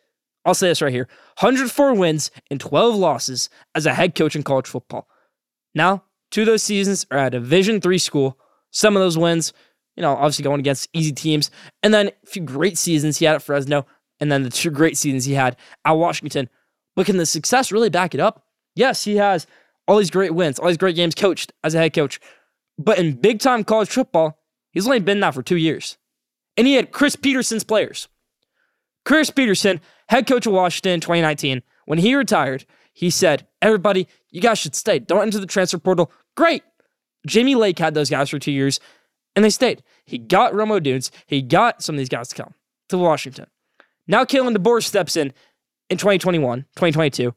I'll 0.44 0.54
say 0.54 0.68
this 0.68 0.82
right 0.82 0.92
here 0.92 1.08
104 1.40 1.94
wins 1.94 2.30
and 2.50 2.60
12 2.60 2.96
losses 2.96 3.48
as 3.74 3.86
a 3.86 3.94
head 3.94 4.14
coach 4.14 4.34
in 4.34 4.42
college 4.42 4.66
football. 4.66 5.08
Now, 5.74 6.04
two 6.30 6.42
of 6.42 6.46
those 6.46 6.62
seasons 6.62 7.06
are 7.10 7.18
at 7.18 7.34
a 7.34 7.40
Division 7.40 7.80
three 7.80 7.98
school. 7.98 8.38
Some 8.70 8.96
of 8.96 9.02
those 9.02 9.18
wins, 9.18 9.52
you 9.96 10.02
know, 10.02 10.12
obviously 10.14 10.42
going 10.42 10.60
against 10.60 10.88
easy 10.92 11.12
teams. 11.12 11.50
And 11.82 11.92
then 11.92 12.08
a 12.08 12.26
few 12.26 12.42
great 12.42 12.78
seasons 12.78 13.18
he 13.18 13.26
had 13.26 13.36
at 13.36 13.42
Fresno 13.42 13.86
and 14.22 14.30
then 14.30 14.44
the 14.44 14.50
two 14.50 14.70
great 14.70 14.96
seasons 14.96 15.24
he 15.24 15.34
had 15.34 15.56
at 15.84 15.92
Washington. 15.92 16.48
But 16.94 17.06
can 17.06 17.16
the 17.16 17.26
success 17.26 17.72
really 17.72 17.90
back 17.90 18.14
it 18.14 18.20
up? 18.20 18.46
Yes, 18.76 19.02
he 19.02 19.16
has 19.16 19.48
all 19.88 19.98
these 19.98 20.12
great 20.12 20.32
wins, 20.32 20.60
all 20.60 20.68
these 20.68 20.76
great 20.76 20.94
games 20.94 21.16
coached 21.16 21.52
as 21.64 21.74
a 21.74 21.78
head 21.78 21.92
coach. 21.92 22.20
But 22.78 23.00
in 23.00 23.16
big 23.16 23.40
time 23.40 23.64
college 23.64 23.88
football, 23.88 24.38
he's 24.70 24.86
only 24.86 25.00
been 25.00 25.18
that 25.20 25.34
for 25.34 25.42
two 25.42 25.56
years. 25.56 25.98
And 26.56 26.68
he 26.68 26.74
had 26.74 26.92
Chris 26.92 27.16
Petersen's 27.16 27.64
players. 27.64 28.08
Chris 29.04 29.28
Petersen, 29.28 29.80
head 30.08 30.28
coach 30.28 30.46
of 30.46 30.52
Washington 30.52 30.92
in 30.92 31.00
2019, 31.00 31.62
when 31.86 31.98
he 31.98 32.14
retired, 32.14 32.64
he 32.92 33.10
said, 33.10 33.48
Everybody, 33.60 34.06
you 34.30 34.40
guys 34.40 34.60
should 34.60 34.76
stay. 34.76 35.00
Don't 35.00 35.22
enter 35.22 35.40
the 35.40 35.46
transfer 35.46 35.78
portal. 35.78 36.12
Great. 36.36 36.62
Jimmy 37.26 37.56
Lake 37.56 37.80
had 37.80 37.94
those 37.94 38.10
guys 38.10 38.30
for 38.30 38.38
two 38.38 38.52
years, 38.52 38.78
and 39.34 39.44
they 39.44 39.50
stayed. 39.50 39.82
He 40.04 40.18
got 40.18 40.54
Rome 40.54 40.68
Odunze. 40.68 41.10
He 41.26 41.42
got 41.42 41.82
some 41.82 41.96
of 41.96 41.98
these 41.98 42.08
guys 42.08 42.28
to 42.28 42.36
come 42.36 42.54
to 42.90 42.98
Washington. 42.98 43.46
Now 44.06 44.24
Kalen 44.24 44.56
DeBoer 44.56 44.82
steps 44.82 45.16
in 45.16 45.32
in 45.90 45.98
2021, 45.98 46.60
2022, 46.76 47.34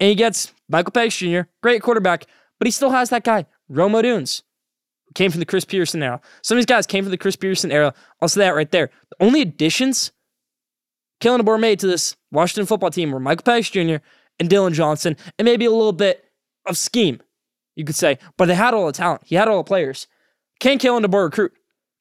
and 0.00 0.08
he 0.08 0.14
gets 0.14 0.52
Michael 0.68 0.92
Penix 0.92 1.18
Jr., 1.18 1.48
great 1.62 1.82
quarterback, 1.82 2.26
but 2.58 2.66
he 2.66 2.70
still 2.70 2.90
has 2.90 3.10
that 3.10 3.24
guy, 3.24 3.46
Rome 3.68 3.92
Odunze, 3.92 4.42
who 5.06 5.12
came 5.14 5.30
from 5.30 5.40
the 5.40 5.46
Chris 5.46 5.64
Petersen 5.64 6.02
era. 6.02 6.20
Some 6.42 6.56
of 6.56 6.60
these 6.60 6.66
guys 6.66 6.86
came 6.86 7.04
from 7.04 7.10
the 7.10 7.18
Chris 7.18 7.36
Petersen 7.36 7.72
era. 7.72 7.92
I'll 8.20 8.28
say 8.28 8.40
that 8.40 8.54
right 8.54 8.70
there. 8.70 8.90
The 9.10 9.24
only 9.24 9.42
additions 9.42 10.12
Kalen 11.20 11.40
DeBoer 11.40 11.60
made 11.60 11.78
to 11.80 11.86
this 11.86 12.16
Washington 12.30 12.66
football 12.66 12.90
team 12.90 13.10
were 13.10 13.20
Michael 13.20 13.44
Penix 13.44 13.70
Jr. 13.70 14.04
and 14.38 14.50
Dillon 14.50 14.74
Johnson, 14.74 15.16
and 15.38 15.46
maybe 15.46 15.64
a 15.64 15.70
little 15.70 15.92
bit 15.92 16.24
of 16.66 16.76
scheme, 16.76 17.20
you 17.76 17.84
could 17.84 17.94
say. 17.94 18.18
But 18.36 18.46
they 18.46 18.54
had 18.54 18.74
all 18.74 18.86
the 18.86 18.92
talent. 18.92 19.22
He 19.24 19.34
had 19.34 19.48
all 19.48 19.58
the 19.58 19.64
players. 19.64 20.06
Can 20.60 20.78
Kalen 20.78 21.04
DeBoer 21.04 21.24
recruit? 21.24 21.52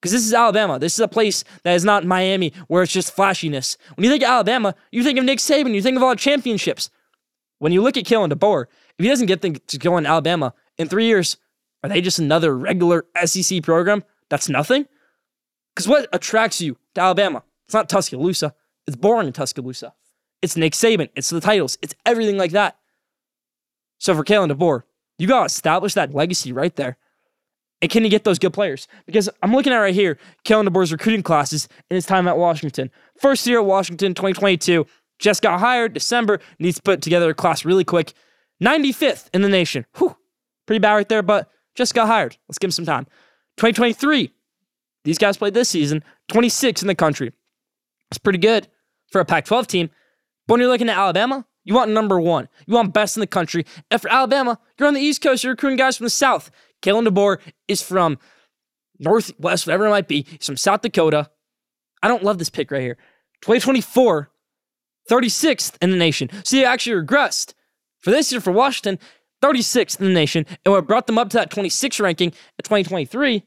Because 0.03 0.11
this 0.11 0.25
is 0.25 0.33
Alabama. 0.33 0.79
This 0.79 0.95
is 0.95 0.99
a 0.99 1.07
place 1.07 1.45
that 1.63 1.75
is 1.75 1.85
not 1.85 2.03
Miami 2.03 2.51
where 2.67 2.83
it's 2.83 2.91
just 2.91 3.15
flashiness. 3.15 3.77
When 3.95 4.03
you 4.03 4.11
think 4.11 4.21
of 4.21 4.27
Alabama, 4.27 4.75
you 4.91 5.01
think 5.01 5.17
of 5.17 5.23
Nick 5.23 5.39
Saban, 5.39 5.73
you 5.73 5.81
think 5.81 5.95
of 5.95 6.03
all 6.03 6.09
the 6.09 6.17
championships. 6.17 6.89
When 7.59 7.71
you 7.71 7.81
look 7.81 7.95
at 7.95 8.03
Kalen 8.03 8.29
DeBoer, 8.29 8.65
if 8.97 9.03
he 9.03 9.07
doesn't 9.07 9.27
get 9.27 9.41
things 9.41 9.59
to 9.65 9.77
go 9.77 9.95
in 9.95 10.05
Alabama 10.05 10.53
in 10.77 10.89
three 10.89 11.05
years, 11.05 11.37
are 11.81 11.89
they 11.89 12.01
just 12.01 12.19
another 12.19 12.53
regular 12.53 13.05
SEC 13.23 13.63
program? 13.63 14.03
That's 14.29 14.49
nothing? 14.49 14.87
Because 15.73 15.87
what 15.87 16.09
attracts 16.11 16.59
you 16.59 16.77
to 16.95 17.01
Alabama? 17.01 17.41
It's 17.63 17.73
not 17.73 17.87
Tuscaloosa. 17.87 18.53
It's 18.85 18.97
boring 18.97 19.27
in 19.27 19.31
Tuscaloosa. 19.31 19.93
It's 20.41 20.57
Nick 20.57 20.73
Saban. 20.73 21.07
It's 21.15 21.29
the 21.29 21.39
titles. 21.39 21.77
It's 21.81 21.95
everything 22.05 22.37
like 22.37 22.51
that. 22.51 22.77
So 23.99 24.13
for 24.13 24.25
Kalen 24.25 24.51
DeBoer, 24.51 24.83
you 25.17 25.27
got 25.27 25.39
to 25.39 25.45
establish 25.45 25.93
that 25.93 26.13
legacy 26.13 26.51
right 26.51 26.75
there. 26.75 26.97
And 27.83 27.91
can 27.91 28.03
he 28.05 28.09
get 28.09 28.23
those 28.23 28.39
good 28.39 28.53
players? 28.53 28.87
Because 29.05 29.29
I'm 29.41 29.51
looking 29.51 29.73
at 29.73 29.77
right 29.77 29.93
here, 29.93 30.17
Kalen 30.45 30.65
DeBoer's 30.65 30.93
recruiting 30.93 31.21
classes 31.21 31.67
in 31.91 31.95
his 31.95 32.05
time 32.05 32.29
at 32.29 32.37
Washington. 32.37 32.89
First 33.19 33.45
year 33.45 33.59
at 33.59 33.65
Washington, 33.65 34.13
2022, 34.13 34.87
just 35.19 35.41
got 35.41 35.59
hired, 35.59 35.91
December, 35.91 36.39
needs 36.59 36.77
to 36.77 36.81
put 36.81 37.01
together 37.01 37.31
a 37.31 37.33
class 37.33 37.65
really 37.65 37.83
quick. 37.83 38.13
95th 38.63 39.27
in 39.33 39.41
the 39.41 39.49
nation. 39.49 39.85
Whew, 39.97 40.15
pretty 40.65 40.79
bad 40.79 40.93
right 40.93 41.09
there, 41.09 41.21
but 41.21 41.49
just 41.75 41.93
got 41.93 42.07
hired. 42.07 42.37
Let's 42.47 42.57
give 42.57 42.69
him 42.69 42.71
some 42.71 42.85
time. 42.85 43.03
2023, 43.57 44.31
these 45.03 45.17
guys 45.17 45.35
played 45.35 45.53
this 45.53 45.67
season, 45.67 46.05
26 46.29 46.83
in 46.83 46.87
the 46.87 46.95
country. 46.95 47.33
It's 48.11 48.17
pretty 48.17 48.39
good 48.39 48.69
for 49.07 49.19
a 49.19 49.25
Pac 49.25 49.43
12 49.43 49.67
team. 49.67 49.89
But 50.47 50.53
when 50.53 50.61
you're 50.61 50.69
looking 50.69 50.87
at 50.87 50.97
Alabama, 50.97 51.45
you 51.65 51.73
want 51.73 51.91
number 51.91 52.17
one. 52.17 52.47
You 52.65 52.75
want 52.75 52.93
best 52.93 53.17
in 53.17 53.21
the 53.21 53.27
country. 53.27 53.65
And 53.91 54.01
for 54.01 54.09
Alabama, 54.09 54.57
you're 54.79 54.87
on 54.87 54.93
the 54.93 55.01
East 55.01 55.21
Coast, 55.21 55.43
you're 55.43 55.51
recruiting 55.51 55.77
guys 55.77 55.97
from 55.97 56.05
the 56.05 56.09
South. 56.11 56.49
Kalen 56.83 57.07
DeBoer 57.07 57.39
is 57.67 57.81
from 57.81 58.19
Northwest, 58.99 59.65
whatever 59.65 59.87
it 59.87 59.89
might 59.89 60.07
be. 60.07 60.25
He's 60.29 60.45
from 60.45 60.57
South 60.57 60.81
Dakota. 60.81 61.29
I 62.01 62.07
don't 62.07 62.23
love 62.23 62.37
this 62.37 62.49
pick 62.49 62.69
right 62.69 62.81
here. 62.81 62.97
2024, 63.41 64.29
36th 65.09 65.77
in 65.81 65.91
the 65.91 65.97
nation. 65.97 66.29
So 66.43 66.57
he 66.57 66.65
actually 66.65 67.01
regressed 67.01 67.53
for 67.99 68.11
this 68.11 68.31
year 68.31 68.41
for 68.41 68.51
Washington, 68.51 68.99
36th 69.41 69.99
in 69.99 70.07
the 70.07 70.13
nation. 70.13 70.45
And 70.65 70.73
what 70.73 70.87
brought 70.87 71.07
them 71.07 71.17
up 71.17 71.29
to 71.31 71.37
that 71.37 71.49
26 71.49 71.99
ranking 71.99 72.29
in 72.29 72.63
2023 72.63 73.43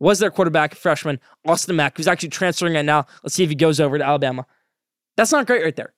was 0.00 0.18
their 0.18 0.30
quarterback 0.30 0.74
freshman, 0.74 1.20
Austin 1.46 1.76
Mack, 1.76 1.96
who's 1.96 2.08
actually 2.08 2.28
transferring 2.28 2.74
right 2.74 2.84
now. 2.84 3.06
Let's 3.22 3.34
see 3.34 3.42
if 3.42 3.48
he 3.50 3.54
goes 3.54 3.80
over 3.80 3.98
to 3.98 4.04
Alabama. 4.04 4.46
That's 5.16 5.32
not 5.32 5.46
great 5.46 5.64
right 5.64 5.76
there. 5.76 5.94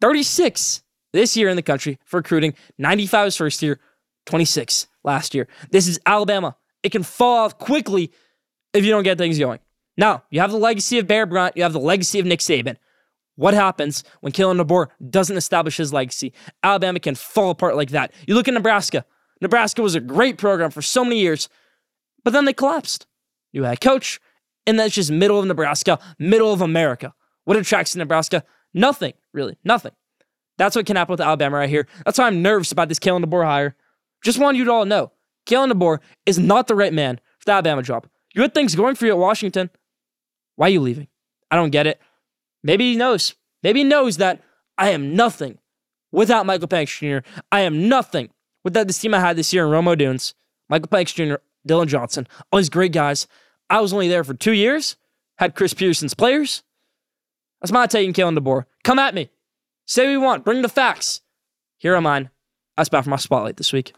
36 0.00 0.82
this 1.12 1.36
year 1.36 1.48
in 1.48 1.56
the 1.56 1.62
country 1.62 1.98
for 2.04 2.18
recruiting, 2.18 2.54
95 2.76 3.26
his 3.26 3.36
first 3.36 3.62
year, 3.62 3.80
26 4.28 4.86
last 5.04 5.34
year. 5.34 5.48
This 5.70 5.88
is 5.88 5.98
Alabama. 6.04 6.54
It 6.82 6.92
can 6.92 7.02
fall 7.02 7.38
off 7.38 7.58
quickly 7.58 8.12
if 8.74 8.84
you 8.84 8.90
don't 8.90 9.02
get 9.02 9.18
things 9.18 9.38
going. 9.38 9.58
Now, 9.96 10.22
you 10.30 10.40
have 10.40 10.52
the 10.52 10.58
legacy 10.58 10.98
of 10.98 11.06
Bear 11.06 11.26
Bryant, 11.26 11.56
you 11.56 11.62
have 11.62 11.72
the 11.72 11.80
legacy 11.80 12.20
of 12.20 12.26
Nick 12.26 12.40
Saban. 12.40 12.76
What 13.34 13.54
happens 13.54 14.04
when 14.20 14.32
Kalen 14.32 14.60
DeBoer 14.60 14.88
doesn't 15.10 15.36
establish 15.36 15.78
his 15.78 15.92
legacy? 15.92 16.32
Alabama 16.62 17.00
can 17.00 17.14
fall 17.14 17.50
apart 17.50 17.74
like 17.74 17.90
that. 17.90 18.12
You 18.26 18.34
look 18.34 18.48
at 18.48 18.54
Nebraska. 18.54 19.04
Nebraska 19.40 19.80
was 19.80 19.94
a 19.94 20.00
great 20.00 20.38
program 20.38 20.70
for 20.70 20.82
so 20.82 21.04
many 21.04 21.20
years, 21.20 21.48
but 22.22 22.32
then 22.32 22.44
they 22.44 22.52
collapsed. 22.52 23.06
You 23.52 23.64
had 23.64 23.80
coach, 23.80 24.20
and 24.66 24.78
that's 24.78 24.94
just 24.94 25.10
middle 25.10 25.38
of 25.38 25.46
Nebraska, 25.46 25.98
middle 26.18 26.52
of 26.52 26.60
America. 26.60 27.14
What 27.44 27.56
attracts 27.56 27.96
Nebraska? 27.96 28.44
Nothing, 28.74 29.14
really, 29.32 29.56
nothing. 29.64 29.92
That's 30.58 30.76
what 30.76 30.84
can 30.84 30.96
happen 30.96 31.12
with 31.12 31.20
Alabama 31.20 31.56
right 31.56 31.70
here. 31.70 31.86
That's 32.04 32.18
why 32.18 32.26
I'm 32.26 32.42
nervous 32.42 32.72
about 32.72 32.88
this 32.88 32.98
Kalen 32.98 33.24
DeBoer 33.24 33.44
hire. 33.44 33.76
Just 34.22 34.38
want 34.38 34.56
you 34.56 34.64
to 34.64 34.72
all 34.72 34.84
know, 34.84 35.12
Kalen 35.46 35.72
DeBoer 35.72 35.98
is 36.26 36.38
not 36.38 36.66
the 36.66 36.74
right 36.74 36.92
man 36.92 37.20
for 37.38 37.46
the 37.46 37.52
Alabama 37.52 37.82
job. 37.82 38.06
You 38.34 38.42
had 38.42 38.54
things 38.54 38.74
going 38.74 38.94
for 38.94 39.06
you 39.06 39.12
at 39.12 39.18
Washington. 39.18 39.70
Why 40.56 40.66
are 40.66 40.70
you 40.70 40.80
leaving? 40.80 41.08
I 41.50 41.56
don't 41.56 41.70
get 41.70 41.86
it. 41.86 42.00
Maybe 42.62 42.90
he 42.92 42.96
knows. 42.96 43.34
Maybe 43.62 43.80
he 43.80 43.84
knows 43.84 44.16
that 44.18 44.42
I 44.76 44.90
am 44.90 45.14
nothing 45.16 45.58
without 46.12 46.46
Michael 46.46 46.68
Penix 46.68 46.98
Jr. 46.98 47.26
I 47.50 47.60
am 47.60 47.88
nothing 47.88 48.30
without 48.64 48.86
this 48.86 48.98
team 48.98 49.14
I 49.14 49.20
had 49.20 49.36
this 49.36 49.52
year 49.52 49.64
in 49.64 49.70
Rome 49.70 49.86
Odunze, 49.86 50.34
Michael 50.68 50.88
Penix 50.88 51.14
Jr., 51.14 51.36
Dillon 51.66 51.88
Johnson, 51.88 52.26
all 52.50 52.58
these 52.58 52.68
great 52.68 52.92
guys. 52.92 53.26
I 53.70 53.80
was 53.80 53.92
only 53.92 54.08
there 54.08 54.24
for 54.24 54.34
two 54.34 54.52
years, 54.52 54.96
had 55.38 55.54
Chris 55.54 55.74
Petersen's 55.74 56.14
players. 56.14 56.62
That's 57.60 57.72
my 57.72 57.86
take 57.86 58.06
on 58.06 58.14
Kalen 58.14 58.38
DeBoer. 58.38 58.64
Come 58.84 58.98
at 58.98 59.14
me. 59.14 59.30
Say 59.86 60.04
what 60.06 60.12
you 60.12 60.20
want. 60.20 60.44
Bring 60.44 60.62
the 60.62 60.68
facts. 60.68 61.22
Here 61.78 61.94
are 61.94 62.00
mine. 62.00 62.30
That's 62.76 62.88
about 62.88 63.04
for 63.04 63.10
my 63.10 63.16
spotlight 63.16 63.56
this 63.56 63.72
week. 63.72 63.92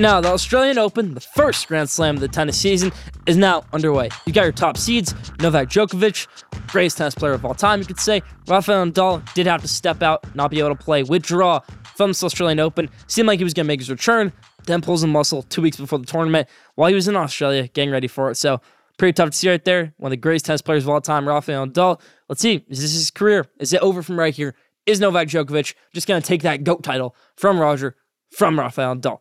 Now, 0.00 0.18
the 0.18 0.28
Australian 0.28 0.78
Open, 0.78 1.12
the 1.12 1.20
first 1.20 1.68
Grand 1.68 1.90
Slam 1.90 2.14
of 2.14 2.22
the 2.22 2.28
tennis 2.28 2.58
season, 2.58 2.90
is 3.26 3.36
now 3.36 3.64
underway. 3.70 4.08
You 4.24 4.32
got 4.32 4.44
your 4.44 4.52
top 4.52 4.78
seeds 4.78 5.14
Novak 5.40 5.68
Djokovic, 5.68 6.26
greatest 6.68 6.96
tennis 6.96 7.14
player 7.14 7.34
of 7.34 7.44
all 7.44 7.52
time, 7.52 7.80
you 7.80 7.84
could 7.84 8.00
say. 8.00 8.22
Rafael 8.48 8.86
Nadal 8.86 9.22
did 9.34 9.46
have 9.46 9.60
to 9.60 9.68
step 9.68 10.02
out, 10.02 10.24
not 10.34 10.50
be 10.50 10.58
able 10.58 10.70
to 10.70 10.74
play, 10.74 11.02
withdraw 11.02 11.60
from 11.96 12.12
the 12.12 12.24
Australian 12.24 12.60
Open. 12.60 12.88
Seemed 13.08 13.28
like 13.28 13.40
he 13.40 13.44
was 13.44 13.52
going 13.52 13.66
to 13.66 13.68
make 13.68 13.80
his 13.80 13.90
return, 13.90 14.32
then 14.64 14.80
pulls 14.80 15.02
a 15.02 15.06
muscle 15.06 15.42
two 15.42 15.60
weeks 15.60 15.76
before 15.76 15.98
the 15.98 16.06
tournament 16.06 16.48
while 16.76 16.88
he 16.88 16.94
was 16.94 17.06
in 17.06 17.14
Australia 17.14 17.68
getting 17.68 17.90
ready 17.90 18.08
for 18.08 18.30
it. 18.30 18.36
So, 18.36 18.62
pretty 18.96 19.12
tough 19.12 19.32
to 19.32 19.36
see 19.36 19.50
right 19.50 19.62
there. 19.66 19.92
One 19.98 20.08
of 20.08 20.12
the 20.12 20.16
greatest 20.16 20.46
tennis 20.46 20.62
players 20.62 20.84
of 20.84 20.88
all 20.88 21.02
time, 21.02 21.28
Rafael 21.28 21.66
Nadal. 21.66 22.00
Let's 22.26 22.40
see, 22.40 22.64
is 22.70 22.80
this 22.80 22.94
his 22.94 23.10
career? 23.10 23.48
Is 23.58 23.74
it 23.74 23.82
over 23.82 24.02
from 24.02 24.18
right 24.18 24.34
here? 24.34 24.54
Is 24.86 24.98
Novak 24.98 25.28
Djokovic 25.28 25.74
just 25.92 26.08
going 26.08 26.22
to 26.22 26.26
take 26.26 26.40
that 26.40 26.64
GOAT 26.64 26.82
title 26.82 27.14
from 27.36 27.60
Roger, 27.60 27.96
from 28.30 28.58
Rafael 28.58 28.96
Nadal? 28.96 29.20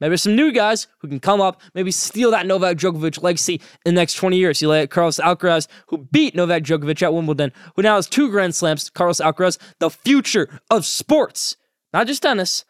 Maybe 0.00 0.16
some 0.16 0.36
new 0.36 0.52
guys 0.52 0.86
who 0.98 1.08
can 1.08 1.20
come 1.20 1.40
up, 1.40 1.60
maybe 1.74 1.90
steal 1.90 2.30
that 2.30 2.46
Novak 2.46 2.76
Djokovic 2.76 3.22
legacy 3.22 3.60
in 3.84 3.94
the 3.94 4.00
next 4.00 4.14
20 4.14 4.36
years. 4.36 4.62
You 4.62 4.68
like 4.68 4.90
Carlos 4.90 5.18
Alcaraz, 5.18 5.66
who 5.88 5.98
beat 5.98 6.34
Novak 6.34 6.62
Djokovic 6.62 7.02
at 7.02 7.12
Wimbledon, 7.12 7.52
who 7.74 7.82
now 7.82 7.96
has 7.96 8.08
two 8.08 8.30
Grand 8.30 8.54
Slams. 8.54 8.90
Carlos 8.90 9.20
Alcaraz, 9.20 9.58
the 9.80 9.90
future 9.90 10.60
of 10.70 10.86
sports, 10.86 11.56
not 11.92 12.06
just 12.06 12.22
tennis, 12.22 12.64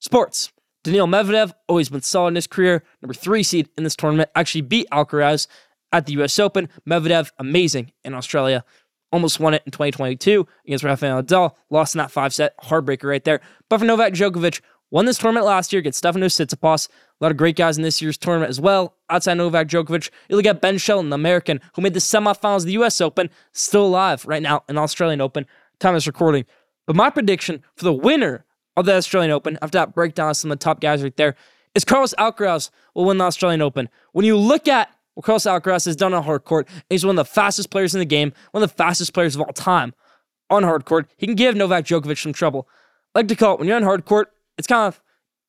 sports. 0.00 0.52
Daniil 0.84 1.06
Medvedev, 1.06 1.52
always 1.68 1.88
been 1.88 2.02
solid 2.02 2.28
in 2.28 2.34
his 2.34 2.48
career, 2.48 2.82
number 3.00 3.14
three 3.14 3.44
seed 3.44 3.68
in 3.78 3.84
this 3.84 3.94
tournament, 3.94 4.30
actually 4.34 4.62
beat 4.62 4.88
Alcaraz 4.90 5.46
at 5.92 6.06
the 6.06 6.14
US 6.14 6.38
Open. 6.38 6.68
Medvedev, 6.88 7.30
amazing 7.38 7.92
in 8.04 8.14
Australia. 8.14 8.64
Almost 9.12 9.38
won 9.38 9.52
it 9.52 9.62
in 9.66 9.72
2022 9.72 10.46
against 10.66 10.84
Rafael 10.84 11.22
Nadal. 11.22 11.52
Lost 11.68 11.94
in 11.94 11.98
that 11.98 12.10
five 12.10 12.32
set. 12.32 12.56
Heartbreaker 12.58 13.04
right 13.04 13.22
there. 13.22 13.40
But 13.68 13.78
for 13.78 13.84
Novak 13.84 14.14
Djokovic, 14.14 14.62
Won 14.92 15.06
this 15.06 15.16
tournament 15.16 15.46
last 15.46 15.72
year 15.72 15.80
against 15.80 16.04
Stefanos 16.04 16.36
Tsitsipas. 16.36 16.88
A 16.88 17.24
lot 17.24 17.30
of 17.30 17.38
great 17.38 17.56
guys 17.56 17.78
in 17.78 17.82
this 17.82 18.02
year's 18.02 18.18
tournament 18.18 18.50
as 18.50 18.60
well. 18.60 18.94
Outside 19.08 19.38
Novak 19.38 19.66
Djokovic, 19.66 20.10
you 20.28 20.36
look 20.36 20.44
at 20.44 20.60
Ben 20.60 20.76
Shelton, 20.76 21.08
the 21.08 21.14
American, 21.14 21.62
who 21.74 21.80
made 21.80 21.94
the 21.94 21.98
semifinals 21.98 22.58
of 22.58 22.64
the 22.66 22.72
U.S. 22.72 23.00
Open, 23.00 23.30
still 23.52 23.86
alive 23.86 24.26
right 24.26 24.42
now 24.42 24.64
in 24.68 24.76
Australian 24.76 25.22
Open. 25.22 25.46
Time 25.80 25.94
is 25.94 26.06
recording. 26.06 26.44
But 26.86 26.94
my 26.94 27.08
prediction 27.08 27.62
for 27.74 27.84
the 27.84 27.92
winner 27.92 28.44
of 28.76 28.84
the 28.84 28.94
Australian 28.94 29.30
Open, 29.30 29.58
after 29.62 29.78
that 29.78 29.94
breakdown 29.94 30.28
of 30.28 30.36
some 30.36 30.52
of 30.52 30.58
the 30.58 30.62
top 30.62 30.82
guys 30.82 31.02
right 31.02 31.16
there, 31.16 31.36
is 31.74 31.86
Carlos 31.86 32.12
Alcaraz 32.18 32.68
will 32.94 33.06
win 33.06 33.16
the 33.16 33.24
Australian 33.24 33.62
Open. 33.62 33.88
When 34.12 34.26
you 34.26 34.36
look 34.36 34.68
at 34.68 34.94
what 35.14 35.24
Carlos 35.24 35.44
Alcaraz 35.44 35.86
has 35.86 35.96
done 35.96 36.12
on 36.12 36.22
hard 36.22 36.44
court, 36.44 36.68
he's 36.90 37.06
one 37.06 37.18
of 37.18 37.26
the 37.26 37.32
fastest 37.32 37.70
players 37.70 37.94
in 37.94 37.98
the 37.98 38.04
game, 38.04 38.34
one 38.50 38.62
of 38.62 38.68
the 38.68 38.76
fastest 38.76 39.14
players 39.14 39.34
of 39.36 39.40
all 39.40 39.54
time 39.54 39.94
on 40.50 40.64
hard 40.64 40.84
court. 40.84 41.10
He 41.16 41.26
can 41.26 41.34
give 41.34 41.56
Novak 41.56 41.86
Djokovic 41.86 42.22
some 42.22 42.34
trouble. 42.34 42.68
I 43.14 43.20
like 43.20 43.28
to 43.28 43.36
call 43.36 43.54
it 43.54 43.58
when 43.58 43.68
you're 43.68 43.76
on 43.78 43.84
hard 43.84 44.04
court, 44.04 44.30
it's 44.58 44.66
kind 44.66 44.86
of 44.88 45.00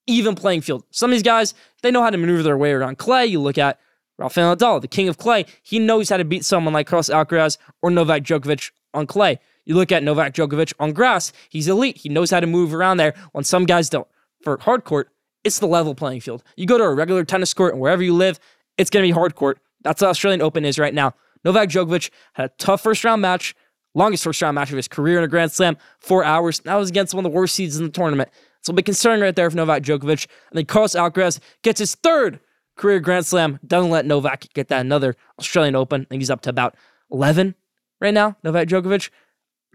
even 0.07 0.35
playing 0.35 0.61
field. 0.61 0.83
Some 0.91 1.11
of 1.11 1.15
these 1.15 1.23
guys, 1.23 1.53
they 1.81 1.91
know 1.91 2.01
how 2.01 2.09
to 2.09 2.17
maneuver 2.17 2.43
their 2.43 2.57
way 2.57 2.71
around 2.71 2.97
clay. 2.97 3.25
You 3.25 3.39
look 3.39 3.57
at 3.57 3.79
Rafael 4.17 4.55
Nadal, 4.55 4.81
the 4.81 4.87
king 4.87 5.07
of 5.07 5.17
clay. 5.17 5.45
He 5.61 5.79
knows 5.79 6.09
how 6.09 6.17
to 6.17 6.25
beat 6.25 6.45
someone 6.45 6.73
like 6.73 6.87
Carlos 6.87 7.09
Alcaraz 7.09 7.57
or 7.81 7.89
Novak 7.89 8.23
Djokovic 8.23 8.71
on 8.93 9.07
clay. 9.07 9.39
You 9.65 9.75
look 9.75 9.91
at 9.91 10.03
Novak 10.03 10.33
Djokovic 10.33 10.73
on 10.79 10.91
grass, 10.91 11.31
he's 11.49 11.67
elite. 11.67 11.97
He 11.97 12.09
knows 12.09 12.31
how 12.31 12.39
to 12.39 12.47
move 12.47 12.73
around 12.73 12.97
there 12.97 13.13
when 13.31 13.43
some 13.43 13.65
guys 13.65 13.89
don't. 13.89 14.07
For 14.41 14.57
hard 14.57 14.83
court, 14.83 15.09
it's 15.43 15.59
the 15.59 15.67
level 15.67 15.95
playing 15.95 16.21
field. 16.21 16.43
You 16.55 16.65
go 16.65 16.77
to 16.77 16.83
a 16.83 16.93
regular 16.93 17.23
tennis 17.23 17.53
court 17.53 17.73
and 17.73 17.81
wherever 17.81 18.03
you 18.03 18.13
live, 18.13 18.39
it's 18.77 18.89
going 18.89 19.03
to 19.03 19.07
be 19.07 19.11
hard 19.11 19.35
court. 19.35 19.59
That's 19.81 20.01
what 20.01 20.09
Australian 20.09 20.41
Open 20.41 20.65
is 20.65 20.77
right 20.77 20.93
now. 20.93 21.13
Novak 21.43 21.69
Djokovic 21.69 22.09
had 22.33 22.45
a 22.45 22.53
tough 22.57 22.81
first 22.81 23.03
round 23.03 23.21
match, 23.21 23.55
longest 23.93 24.23
first 24.23 24.41
round 24.41 24.55
match 24.55 24.71
of 24.71 24.77
his 24.77 24.87
career 24.87 25.17
in 25.17 25.23
a 25.23 25.27
Grand 25.27 25.51
Slam, 25.51 25.77
four 25.99 26.23
hours. 26.23 26.59
That 26.61 26.75
was 26.75 26.89
against 26.89 27.13
one 27.13 27.25
of 27.25 27.31
the 27.31 27.35
worst 27.35 27.55
seeds 27.55 27.77
in 27.77 27.85
the 27.85 27.91
tournament. 27.91 28.29
So 28.63 28.71
a 28.71 28.73
big 28.73 28.85
concern 28.85 29.19
right 29.19 29.35
there 29.35 29.49
for 29.49 29.57
Novak 29.57 29.83
Djokovic. 29.83 30.25
And 30.49 30.57
then 30.57 30.65
Carlos 30.65 30.95
Alcaraz 30.95 31.39
gets 31.63 31.79
his 31.79 31.95
third 31.95 32.39
career 32.77 33.01
Grand 33.01 33.25
Slam. 33.25 33.59
Doesn't 33.67 33.91
let 33.91 34.05
Novak 34.05 34.51
get 34.53 34.69
that 34.69 34.79
another 34.81 35.15
Australian 35.37 35.75
Open. 35.75 36.01
I 36.01 36.05
think 36.05 36.21
he's 36.21 36.29
up 36.29 36.41
to 36.41 36.49
about 36.49 36.75
11 37.11 37.55
right 37.99 38.13
now. 38.13 38.37
Novak 38.41 38.69
Djokovic, 38.69 39.09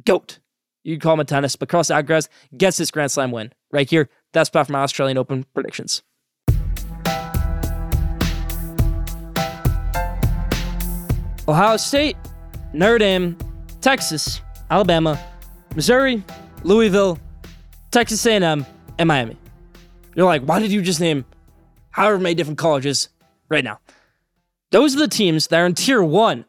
GOAT. 0.06 0.38
You 0.84 0.94
can 0.94 1.00
call 1.00 1.14
him 1.14 1.20
a 1.20 1.24
tennis, 1.24 1.54
but 1.54 1.68
Carlos 1.68 1.88
Alcaraz 1.88 2.28
gets 2.56 2.78
his 2.78 2.90
Grand 2.90 3.12
Slam 3.12 3.30
win 3.30 3.52
right 3.70 3.88
here. 3.88 4.08
That's 4.32 4.48
part 4.48 4.66
for 4.66 4.72
my 4.72 4.80
Australian 4.80 5.18
Open 5.18 5.44
predictions. 5.52 6.02
Ohio 11.46 11.76
State, 11.76 12.16
Notre 12.72 12.98
Dame, 12.98 13.36
Texas, 13.82 14.40
Alabama, 14.70 15.18
Missouri, 15.74 16.22
Louisville, 16.62 17.18
Texas 17.90 18.24
A&M, 18.26 18.66
and 18.98 19.08
Miami. 19.08 19.36
You're 20.14 20.26
like, 20.26 20.42
why 20.42 20.58
did 20.60 20.72
you 20.72 20.82
just 20.82 21.00
name 21.00 21.24
however 21.90 22.18
many 22.18 22.34
different 22.34 22.58
colleges 22.58 23.08
right 23.48 23.64
now? 23.64 23.80
Those 24.70 24.94
are 24.94 24.98
the 24.98 25.08
teams 25.08 25.46
that 25.46 25.60
are 25.60 25.66
in 25.66 25.74
tier 25.74 26.02
one 26.02 26.44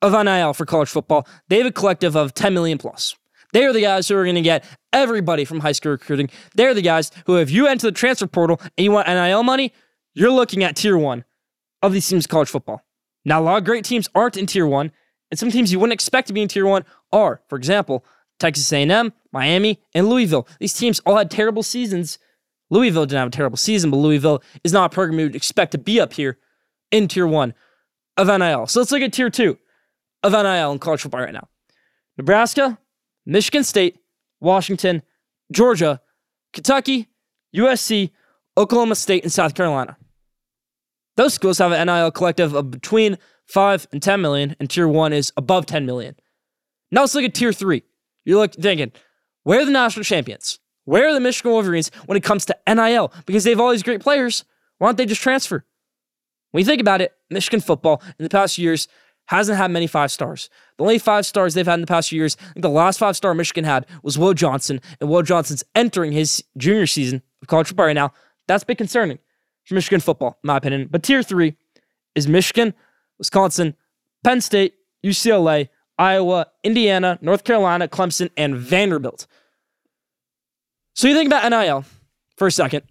of 0.00 0.12
NIL 0.12 0.54
for 0.54 0.64
college 0.64 0.88
football. 0.88 1.26
They 1.48 1.58
have 1.58 1.66
a 1.66 1.72
collective 1.72 2.16
of 2.16 2.32
10 2.34 2.54
million 2.54 2.78
plus. 2.78 3.16
They 3.52 3.64
are 3.64 3.72
the 3.72 3.80
guys 3.80 4.08
who 4.08 4.16
are 4.16 4.24
going 4.24 4.36
to 4.36 4.42
get 4.42 4.64
everybody 4.92 5.44
from 5.44 5.60
high 5.60 5.72
school 5.72 5.92
recruiting. 5.92 6.30
They're 6.54 6.74
the 6.74 6.82
guys 6.82 7.10
who, 7.26 7.36
if 7.36 7.50
you 7.50 7.66
enter 7.66 7.86
the 7.88 7.92
transfer 7.92 8.26
portal 8.26 8.60
and 8.76 8.84
you 8.84 8.92
want 8.92 9.08
NIL 9.08 9.42
money, 9.42 9.72
you're 10.14 10.30
looking 10.30 10.62
at 10.62 10.76
tier 10.76 10.98
one 10.98 11.24
of 11.82 11.92
these 11.92 12.06
teams 12.08 12.26
college 12.26 12.48
football. 12.48 12.82
Now, 13.24 13.40
a 13.40 13.42
lot 13.42 13.58
of 13.58 13.64
great 13.64 13.84
teams 13.84 14.08
aren't 14.14 14.36
in 14.36 14.46
tier 14.46 14.66
one, 14.66 14.92
and 15.30 15.38
some 15.38 15.50
teams 15.50 15.72
you 15.72 15.78
wouldn't 15.78 15.94
expect 15.94 16.28
to 16.28 16.32
be 16.32 16.42
in 16.42 16.48
tier 16.48 16.66
one 16.66 16.84
are. 17.12 17.40
For 17.48 17.56
example, 17.56 18.04
Texas 18.38 18.72
A&M, 18.72 19.12
Miami, 19.32 19.80
and 19.94 20.08
Louisville. 20.08 20.46
These 20.60 20.74
teams 20.74 21.00
all 21.00 21.16
had 21.16 21.30
terrible 21.30 21.62
seasons. 21.62 22.18
Louisville 22.70 23.06
didn't 23.06 23.18
have 23.18 23.28
a 23.28 23.32
terrible 23.32 23.56
season, 23.56 23.90
but 23.90 23.96
Louisville 23.96 24.42
is 24.62 24.72
not 24.72 24.92
a 24.92 24.94
program 24.94 25.18
you 25.18 25.26
would 25.26 25.36
expect 25.36 25.72
to 25.72 25.78
be 25.78 26.00
up 26.00 26.12
here 26.12 26.38
in 26.90 27.08
tier 27.08 27.26
one 27.26 27.54
of 28.16 28.26
NIL. 28.26 28.66
So 28.66 28.80
let's 28.80 28.92
look 28.92 29.02
at 29.02 29.12
tier 29.12 29.30
two 29.30 29.58
of 30.22 30.32
NIL 30.32 30.72
in 30.72 30.78
college 30.78 31.02
football 31.02 31.22
right 31.22 31.32
now. 31.32 31.48
Nebraska, 32.16 32.78
Michigan 33.24 33.64
State, 33.64 33.98
Washington, 34.40 35.02
Georgia, 35.52 36.00
Kentucky, 36.52 37.08
USC, 37.54 38.10
Oklahoma 38.56 38.94
State, 38.94 39.22
and 39.22 39.32
South 39.32 39.54
Carolina. 39.54 39.96
Those 41.16 41.34
schools 41.34 41.58
have 41.58 41.72
an 41.72 41.86
NIL 41.86 42.10
collective 42.10 42.54
of 42.54 42.70
between 42.70 43.18
5 43.46 43.88
and 43.92 44.02
10 44.02 44.20
million, 44.20 44.56
and 44.60 44.68
tier 44.68 44.86
1 44.86 45.12
is 45.12 45.32
above 45.36 45.66
10 45.66 45.86
million. 45.86 46.16
Now 46.90 47.02
let's 47.02 47.14
look 47.14 47.24
at 47.24 47.34
tier 47.34 47.52
3. 47.52 47.82
You're 48.28 48.38
like 48.38 48.52
thinking, 48.52 48.92
where 49.44 49.60
are 49.60 49.64
the 49.64 49.70
national 49.70 50.04
champions? 50.04 50.58
Where 50.84 51.08
are 51.08 51.14
the 51.14 51.20
Michigan 51.20 51.50
Wolverines 51.50 51.90
when 52.04 52.18
it 52.18 52.22
comes 52.22 52.44
to 52.44 52.56
NIL? 52.68 53.10
Because 53.24 53.44
they 53.44 53.50
have 53.50 53.60
all 53.60 53.70
these 53.70 53.82
great 53.82 54.02
players. 54.02 54.44
Why 54.76 54.88
don't 54.88 54.98
they 54.98 55.06
just 55.06 55.22
transfer? 55.22 55.64
When 56.50 56.60
you 56.60 56.66
think 56.66 56.82
about 56.82 57.00
it, 57.00 57.14
Michigan 57.30 57.60
football 57.60 58.02
in 58.18 58.24
the 58.24 58.28
past 58.28 58.58
years 58.58 58.86
hasn't 59.28 59.56
had 59.56 59.70
many 59.70 59.86
five 59.86 60.12
stars. 60.12 60.50
The 60.76 60.84
only 60.84 60.98
five 60.98 61.24
stars 61.24 61.54
they've 61.54 61.66
had 61.66 61.74
in 61.74 61.80
the 61.80 61.86
past 61.86 62.12
years, 62.12 62.36
I 62.38 62.52
think 62.52 62.62
the 62.62 62.68
last 62.68 62.98
five 62.98 63.16
star 63.16 63.32
Michigan 63.32 63.64
had 63.64 63.86
was 64.02 64.18
Will 64.18 64.34
Johnson, 64.34 64.82
and 65.00 65.08
Will 65.08 65.22
Johnson's 65.22 65.64
entering 65.74 66.12
his 66.12 66.44
junior 66.58 66.86
season 66.86 67.22
of 67.40 67.48
college 67.48 67.68
football 67.68 67.86
right 67.86 67.94
now. 67.94 68.12
That's 68.46 68.64
been 68.64 68.76
concerning 68.76 69.20
for 69.64 69.74
Michigan 69.74 70.00
football, 70.00 70.38
in 70.44 70.48
my 70.48 70.58
opinion. 70.58 70.88
But 70.90 71.02
tier 71.02 71.22
three 71.22 71.56
is 72.14 72.28
Michigan, 72.28 72.74
Wisconsin, 73.16 73.74
Penn 74.22 74.42
State, 74.42 74.74
UCLA, 75.02 75.70
Iowa, 75.98 76.46
Indiana, 76.62 77.18
North 77.20 77.44
Carolina, 77.44 77.88
Clemson, 77.88 78.30
and 78.36 78.56
Vanderbilt. 78.56 79.26
So 80.94 81.08
you 81.08 81.14
think 81.14 81.28
about 81.28 81.48
NIL 81.48 81.84
for 82.36 82.46
a 82.46 82.52
second. 82.52 82.84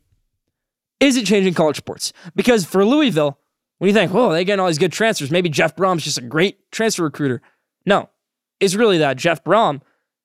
Is 1.00 1.16
it 1.16 1.26
changing 1.26 1.54
college 1.54 1.78
sports? 1.78 2.12
Because 2.36 2.66
for 2.66 2.84
Louisville, 2.84 3.38
when 3.78 3.88
you 3.88 3.94
think, 3.94 4.14
oh, 4.14 4.32
they're 4.32 4.44
getting 4.44 4.60
all 4.60 4.68
these 4.68 4.80
good 4.80 4.92
transfers, 4.92 5.30
maybe 5.30 5.50
Jeff 5.50 5.76
Brohm's 5.76 6.04
just 6.04 6.18
a 6.18 6.22
great 6.22 6.72
transfer 6.72 7.04
recruiter. 7.04 7.42
No, 7.86 8.10
it's 8.60 8.76
really 8.76 8.98
that 8.98 9.18
Jeff 9.18 9.44
Brohm 9.44 9.82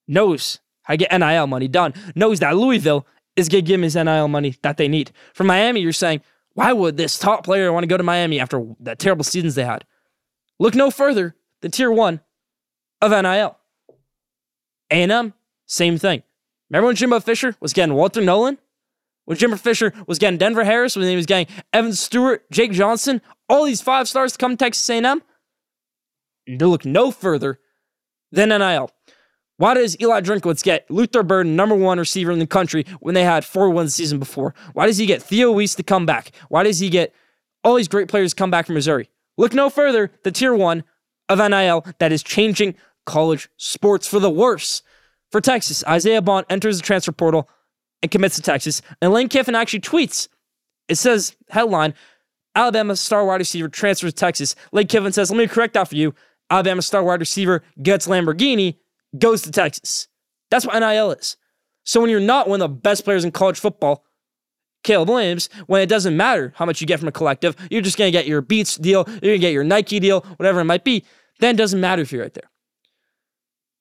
knows 0.09 0.61
how 0.83 0.95
to 0.95 0.99
get 0.99 1.17
NIL 1.17 1.47
money 1.47 1.69
done, 1.69 1.95
knows 2.15 2.41
that 2.41 2.57
Louisville 2.57 3.07
is 3.37 3.49
going 3.49 3.65
to 3.65 3.69
give 3.69 3.79
him 3.79 3.83
his 3.83 3.95
NIL 3.95 4.29
money 4.29 4.57
that 4.63 4.77
they 4.77 4.89
need. 4.89 5.13
For 5.35 5.45
Miami, 5.45 5.81
you're 5.81 5.93
saying, 5.93 6.23
why 6.55 6.73
would 6.73 6.97
this 6.97 7.19
top 7.19 7.45
player 7.45 7.73
want 7.73 7.85
to 7.85 7.89
go 7.89 7.97
to 7.97 8.03
Miami 8.03 8.41
after 8.41 8.67
the 8.81 8.97
terrible 8.97 9.25
seasons 9.25 9.55
they 9.55 9.65
had? 9.65 9.85
Look 10.59 10.75
no 10.75 10.91
further 10.91 11.35
than 11.61 11.71
tier 11.71 11.91
one 11.91 12.21
of 13.03 13.11
NIL. 13.11 13.59
A&M, 14.91 15.35
same 15.67 15.99
thing. 15.99 16.23
Remember 16.71 16.87
when 16.87 16.97
Jimbo 16.97 17.21
Fisher 17.21 17.57
was 17.61 17.75
getting 17.75 17.95
Walter 17.95 18.23
Nolan? 18.23 18.57
When 19.25 19.37
Jimbo 19.37 19.57
Fisher 19.57 19.93
was 20.07 20.19
getting 20.19 20.39
Denver 20.39 20.65
Harris, 20.65 20.97
when 20.97 21.07
he 21.07 21.17
was 21.17 21.27
getting 21.27 21.47
Evan 21.73 21.93
Stewart, 21.93 22.51
Jake 22.51 22.73
Johnson, 22.73 23.21
all 23.49 23.65
these 23.65 23.81
five 23.81 24.09
stars 24.09 24.33
to 24.33 24.39
come 24.39 24.53
to 24.53 24.57
Texas 24.57 24.89
A&M? 24.89 25.23
To 26.59 26.67
look 26.67 26.85
no 26.85 27.11
further 27.11 27.61
than 28.31 28.49
NIL. 28.49 28.91
Why 29.59 29.75
does 29.75 29.97
Eli 30.01 30.23
Drinkwitz 30.23 30.63
get 30.65 30.91
Luther 30.91 31.23
Burden, 31.23 31.55
number 31.55 31.77
one 31.77 31.99
receiver 31.99 32.33
in 32.33 32.39
the 32.39 32.47
country, 32.47 32.85
when 33.01 33.15
they 33.15 33.23
had 33.23 33.45
four 33.45 33.71
wins 33.71 33.91
the 33.93 34.03
season 34.03 34.19
before? 34.19 34.55
Why 34.73 34.87
does 34.87 34.99
he 34.99 35.07
get 35.07 35.23
Theo 35.23 35.53
Wease 35.53 35.75
to 35.77 35.83
come 35.83 36.07
back? 36.07 36.33
Why 36.49 36.63
does 36.63 36.81
he 36.81 36.89
get 36.89 37.15
all 37.63 37.77
these 37.77 37.89
great 37.89 38.09
players 38.09 38.35
come 38.35 38.51
back 38.51 38.67
from 38.67 38.75
Missouri? 38.75 39.09
Look 39.37 39.55
no 39.55 39.71
further 39.71 40.11
the 40.25 40.33
tier 40.33 40.55
one 40.55 40.85
of 41.29 41.39
NIL 41.39 41.87
that 41.99 42.13
is 42.13 42.23
changing 42.23 42.75
college 43.05 43.49
sports 43.57 44.07
for 44.07 44.21
the 44.21 44.31
worse. 44.31 44.83
For 45.31 45.41
Texas, 45.41 45.83
Isaiah 45.87 46.23
Bond 46.23 46.47
enters 46.51 46.77
the 46.77 46.83
transfer 46.83 47.13
portal 47.13 47.49
and 48.03 48.11
commits 48.11 48.37
to 48.37 48.43
Texas. 48.43 48.83
And 49.01 49.13
Lane 49.13 49.29
Kiffin 49.29 49.55
actually 49.55 49.81
tweets. 49.81 50.29
It 50.89 50.97
says, 50.97 51.35
headline, 51.49 51.95
Alabama 52.55 52.97
star 52.97 53.25
wide 53.25 53.41
receiver 53.41 53.69
transfers 53.69 54.13
to 54.13 54.17
Texas. 54.17 54.55
Lane 54.73 54.87
Kiffin 54.87 55.13
says, 55.13 55.31
let 55.31 55.39
me 55.39 55.47
correct 55.47 55.75
that 55.75 55.89
for 55.89 55.97
you. 55.97 56.15
Alabama 56.51 56.83
star 56.83 57.03
wide 57.03 57.21
receiver 57.21 57.63
gets 57.83 58.07
Lamborghini, 58.07 58.77
goes 59.19 59.43
to 59.43 59.51
Texas. 59.51 60.09
That's 60.51 60.67
what 60.67 60.79
NIL 60.79 61.13
is. 61.13 61.37
So 61.85 62.01
when 62.01 62.11
you're 62.11 62.21
not 62.21 62.49
one 62.49 62.61
of 62.61 62.71
the 62.71 62.77
best 62.77 63.05
players 63.05 63.25
in 63.25 63.31
college 63.31 63.59
football, 63.59 64.05
Caleb 64.85 65.09
Williams, 65.09 65.49
when 65.67 65.81
it 65.81 65.89
doesn't 65.89 66.17
matter 66.17 66.53
how 66.57 66.67
much 66.67 66.81
you 66.81 66.87
get 66.87 66.99
from 66.99 67.09
a 67.09 67.13
collective, 67.13 67.57
you're 67.71 67.81
just 67.81 67.97
going 67.97 68.13
to 68.13 68.17
get 68.17 68.27
your 68.27 68.41
Beats 68.41 68.77
deal, 68.77 69.05
you're 69.07 69.21
going 69.21 69.35
to 69.35 69.39
get 69.39 69.53
your 69.53 69.65
Nike 69.65 70.01
deal, 70.01 70.21
whatever 70.37 70.61
it 70.61 70.65
might 70.65 70.85
be, 70.85 71.05
then 71.39 71.55
it 71.55 71.59
doesn't 71.59 71.81
matter 71.81 72.03
if 72.03 72.13
you're 72.13 72.23
right 72.23 72.35
there. 72.35 72.51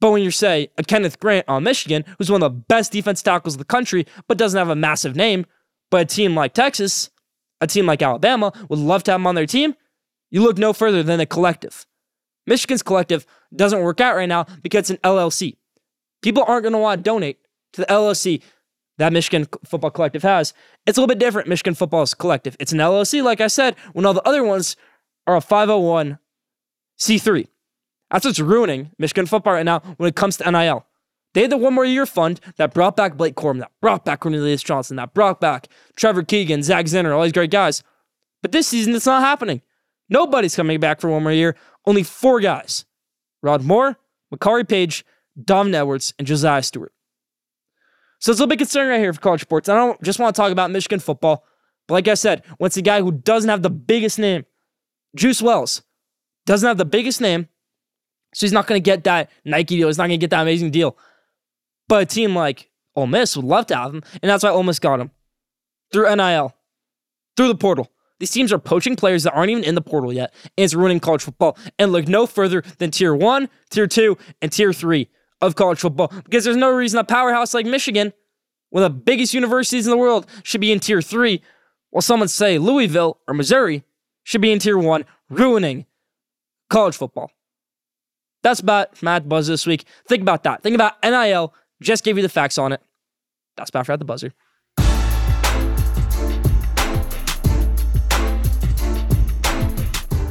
But 0.01 0.11
when 0.11 0.23
you 0.23 0.31
say 0.31 0.69
a 0.77 0.83
Kenneth 0.83 1.19
Grant 1.19 1.47
on 1.47 1.63
Michigan, 1.63 2.03
who's 2.17 2.29
one 2.31 2.43
of 2.43 2.51
the 2.51 2.59
best 2.67 2.91
defense 2.91 3.21
tackles 3.21 3.53
in 3.53 3.59
the 3.59 3.65
country, 3.65 4.05
but 4.27 4.37
doesn't 4.37 4.57
have 4.57 4.69
a 4.69 4.75
massive 4.75 5.15
name, 5.15 5.45
but 5.89 6.01
a 6.01 6.05
team 6.05 6.35
like 6.35 6.53
Texas, 6.53 7.11
a 7.61 7.67
team 7.67 7.85
like 7.85 8.01
Alabama 8.01 8.51
would 8.67 8.79
love 8.79 9.03
to 9.03 9.11
have 9.11 9.21
him 9.21 9.27
on 9.27 9.35
their 9.35 9.45
team, 9.45 9.75
you 10.31 10.41
look 10.41 10.57
no 10.57 10.73
further 10.73 11.03
than 11.03 11.19
the 11.19 11.25
collective. 11.27 11.85
Michigan's 12.47 12.81
collective 12.81 13.27
doesn't 13.55 13.83
work 13.83 14.01
out 14.01 14.15
right 14.15 14.27
now 14.27 14.47
because 14.63 14.79
it's 14.79 14.89
an 14.89 14.97
LLC. 14.97 15.57
People 16.23 16.43
aren't 16.47 16.63
going 16.63 16.73
to 16.73 16.79
want 16.79 16.99
to 16.99 17.03
donate 17.03 17.37
to 17.73 17.81
the 17.81 17.87
LLC 17.87 18.41
that 18.97 19.13
Michigan 19.13 19.47
Football 19.65 19.91
Collective 19.91 20.23
has. 20.23 20.53
It's 20.85 20.97
a 20.97 21.01
little 21.01 21.13
bit 21.13 21.19
different, 21.19 21.47
Michigan 21.47 21.75
Football's 21.75 22.15
Collective. 22.15 22.57
It's 22.59 22.71
an 22.71 22.79
LLC, 22.79 23.23
like 23.23 23.39
I 23.41 23.47
said, 23.47 23.75
when 23.93 24.05
all 24.05 24.13
the 24.13 24.27
other 24.27 24.43
ones 24.43 24.75
are 25.27 25.35
a 25.35 25.39
501c3. 25.39 26.17
That's 28.11 28.25
what's 28.25 28.39
ruining 28.39 28.91
Michigan 28.97 29.25
football 29.25 29.53
right 29.53 29.65
now 29.65 29.79
when 29.97 30.09
it 30.09 30.15
comes 30.15 30.37
to 30.37 30.51
NIL. 30.51 30.85
They 31.33 31.41
had 31.41 31.51
the 31.51 31.57
one 31.57 31.73
more 31.73 31.85
year 31.85 32.05
fund 32.05 32.41
that 32.57 32.73
brought 32.73 32.97
back 32.97 33.15
Blake 33.15 33.35
Corum, 33.35 33.59
that 33.59 33.71
brought 33.79 34.03
back 34.03 34.19
Cornelius 34.19 34.61
Johnson, 34.61 34.97
that 34.97 35.13
brought 35.13 35.39
back 35.39 35.67
Trevor 35.95 36.23
Keegan, 36.23 36.61
Zak 36.61 36.85
Zinter, 36.87 37.15
all 37.15 37.23
these 37.23 37.31
great 37.31 37.51
guys. 37.51 37.83
But 38.41 38.51
this 38.51 38.67
season, 38.67 38.93
it's 38.95 39.05
not 39.05 39.21
happening. 39.21 39.61
Nobody's 40.09 40.55
coming 40.55 40.79
back 40.79 40.99
for 40.99 41.09
one 41.09 41.23
more 41.23 41.31
year. 41.31 41.55
Only 41.85 42.03
four 42.03 42.41
guys 42.41 42.85
Rod 43.41 43.63
Moore, 43.63 43.97
Makari 44.33 44.67
Paige, 44.67 45.05
Dom 45.41 45.73
Edwards, 45.73 46.13
and 46.19 46.27
Josaiah 46.27 46.65
Stewart. 46.65 46.91
So 48.19 48.31
it's 48.31 48.39
a 48.39 48.43
little 48.43 48.47
bit 48.47 48.59
concerning 48.59 48.91
right 48.91 48.99
here 48.99 49.13
for 49.13 49.21
college 49.21 49.41
sports. 49.41 49.69
I 49.69 49.75
don't 49.75 50.01
just 50.03 50.19
want 50.19 50.35
to 50.35 50.39
talk 50.39 50.51
about 50.51 50.69
Michigan 50.69 50.99
football, 50.99 51.45
but 51.87 51.93
like 51.93 52.07
I 52.07 52.13
said, 52.15 52.43
once 52.59 52.75
a 52.77 52.81
guy 52.81 53.01
who 53.01 53.11
doesn't 53.11 53.49
have 53.49 53.63
the 53.63 53.69
biggest 53.69 54.19
name, 54.19 54.45
Juice 55.15 55.41
Wells, 55.41 55.81
doesn't 56.45 56.67
have 56.67 56.77
the 56.77 56.85
biggest 56.85 57.21
name, 57.21 57.47
so 58.33 58.45
he's 58.45 58.53
not 58.53 58.67
going 58.67 58.81
to 58.81 58.83
get 58.83 59.03
that 59.03 59.29
Nike 59.43 59.77
deal. 59.77 59.87
He's 59.87 59.97
not 59.97 60.07
going 60.07 60.19
to 60.19 60.23
get 60.23 60.29
that 60.29 60.41
amazing 60.41 60.71
deal. 60.71 60.97
But 61.87 62.03
a 62.03 62.05
team 62.05 62.35
like 62.35 62.69
Ole 62.95 63.07
Miss 63.07 63.35
would 63.35 63.45
love 63.45 63.67
to 63.67 63.75
have 63.75 63.93
him, 63.93 64.03
and 64.21 64.29
that's 64.29 64.43
why 64.43 64.49
Ole 64.49 64.63
Miss 64.63 64.79
got 64.79 64.99
him 64.99 65.11
through 65.91 66.13
NIL, 66.15 66.55
through 67.35 67.49
the 67.49 67.55
portal. 67.55 67.91
These 68.19 68.31
teams 68.31 68.53
are 68.53 68.59
poaching 68.59 68.95
players 68.95 69.23
that 69.23 69.33
aren't 69.33 69.49
even 69.49 69.63
in 69.63 69.75
the 69.75 69.81
portal 69.81 70.13
yet, 70.13 70.33
and 70.43 70.63
it's 70.63 70.73
ruining 70.73 70.99
college 70.99 71.23
football. 71.23 71.57
And 71.79 71.91
look 71.91 72.07
no 72.07 72.27
further 72.27 72.63
than 72.77 72.91
tier 72.91 73.15
one, 73.15 73.49
tier 73.71 73.87
two, 73.87 74.17
and 74.41 74.51
tier 74.51 74.71
three 74.71 75.09
of 75.41 75.55
college 75.55 75.79
football 75.79 76.13
because 76.23 76.43
there's 76.43 76.55
no 76.55 76.71
reason 76.71 76.99
a 76.99 77.03
powerhouse 77.03 77.53
like 77.53 77.65
Michigan, 77.65 78.13
one 78.69 78.83
of 78.83 78.93
the 78.93 78.99
biggest 78.99 79.33
universities 79.33 79.87
in 79.87 79.91
the 79.91 79.97
world, 79.97 80.27
should 80.43 80.61
be 80.61 80.71
in 80.71 80.79
tier 80.79 81.01
three, 81.01 81.41
while 81.89 82.01
someone 82.01 82.27
say 82.27 82.57
Louisville 82.59 83.19
or 83.27 83.33
Missouri 83.33 83.83
should 84.23 84.41
be 84.41 84.51
in 84.51 84.59
tier 84.59 84.77
one, 84.77 85.03
ruining 85.29 85.87
college 86.69 86.95
football. 86.95 87.31
That's 88.43 88.59
about 88.59 89.01
Matt 89.03 89.29
Buzz 89.29 89.47
this 89.47 89.67
week. 89.67 89.85
Think 90.07 90.21
about 90.21 90.43
that. 90.43 90.63
Think 90.63 90.75
about 90.75 90.95
NIL. 91.03 91.53
Just 91.81 92.03
gave 92.03 92.17
you 92.17 92.23
the 92.23 92.29
facts 92.29 92.57
on 92.57 92.71
it. 92.71 92.81
That's 93.55 93.69
about 93.69 93.89
at 93.89 93.99
the 93.99 94.05
buzzer. 94.05 94.33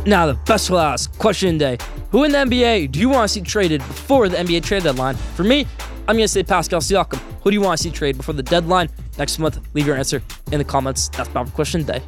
Now, 0.06 0.26
the 0.26 0.38
best 0.46 0.70
last 0.70 1.16
question 1.18 1.58
day. 1.58 1.76
Who 2.10 2.24
in 2.24 2.32
the 2.32 2.38
NBA 2.38 2.90
do 2.90 2.98
you 2.98 3.08
want 3.08 3.28
to 3.28 3.28
see 3.28 3.42
traded 3.42 3.80
before 3.80 4.28
the 4.28 4.36
NBA 4.36 4.64
trade 4.64 4.82
deadline? 4.82 5.14
For 5.14 5.44
me, 5.44 5.66
I'm 6.08 6.16
going 6.16 6.24
to 6.24 6.28
say 6.28 6.42
Pascal 6.42 6.80
Siakam. 6.80 7.18
Who 7.42 7.50
do 7.50 7.54
you 7.54 7.60
want 7.60 7.78
to 7.78 7.82
see 7.82 7.90
trade 7.90 8.16
before 8.16 8.34
the 8.34 8.42
deadline? 8.42 8.88
Next 9.18 9.38
month, 9.38 9.60
leave 9.74 9.86
your 9.86 9.96
answer 9.96 10.22
in 10.50 10.58
the 10.58 10.64
comments. 10.64 11.08
That's 11.10 11.28
about 11.28 11.48
for 11.48 11.54
question 11.54 11.84
day. 11.84 12.02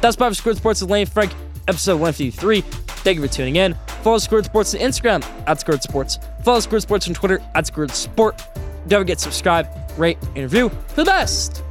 That's 0.00 0.16
about 0.16 0.30
for 0.30 0.34
Schoolyard 0.36 0.58
Sports 0.58 0.80
with 0.80 0.90
Lane 0.90 1.06
Frank, 1.06 1.34
episode 1.68 2.00
153. 2.00 2.60
Thank 2.60 3.16
you 3.16 3.26
for 3.26 3.32
tuning 3.32 3.56
in. 3.56 3.74
Follow 4.02 4.18
Schoolyard 4.18 4.46
Sports 4.46 4.74
on 4.74 4.80
Instagram 4.80 5.24
at 5.46 5.60
Schoolyard 5.60 5.82
Sports. 5.82 6.18
Follow 6.42 6.60
Schoolyard 6.60 6.82
Sports 6.82 7.08
on 7.08 7.14
Twitter 7.14 7.40
at 7.54 7.66
Schoolyard 7.66 7.90
Sport. 7.92 8.46
Don't 8.88 9.00
forget 9.00 9.18
to 9.18 9.24
subscribe, 9.24 9.68
rate, 9.96 10.18
and 10.34 10.38
review 10.38 10.68
for 10.88 10.96
the 10.96 11.04
best 11.04 11.62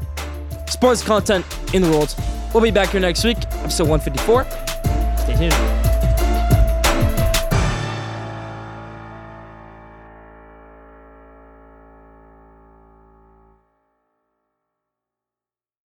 sports 0.68 1.04
content 1.04 1.46
in 1.74 1.82
the 1.82 1.90
world. 1.90 2.16
We'll 2.54 2.64
be 2.64 2.72
back 2.72 2.90
here 2.90 3.02
next 3.02 3.24
week, 3.24 3.38
episode 3.38 3.88
154. 3.88 4.44
Stay 5.18 5.36
tuned. 5.38 5.91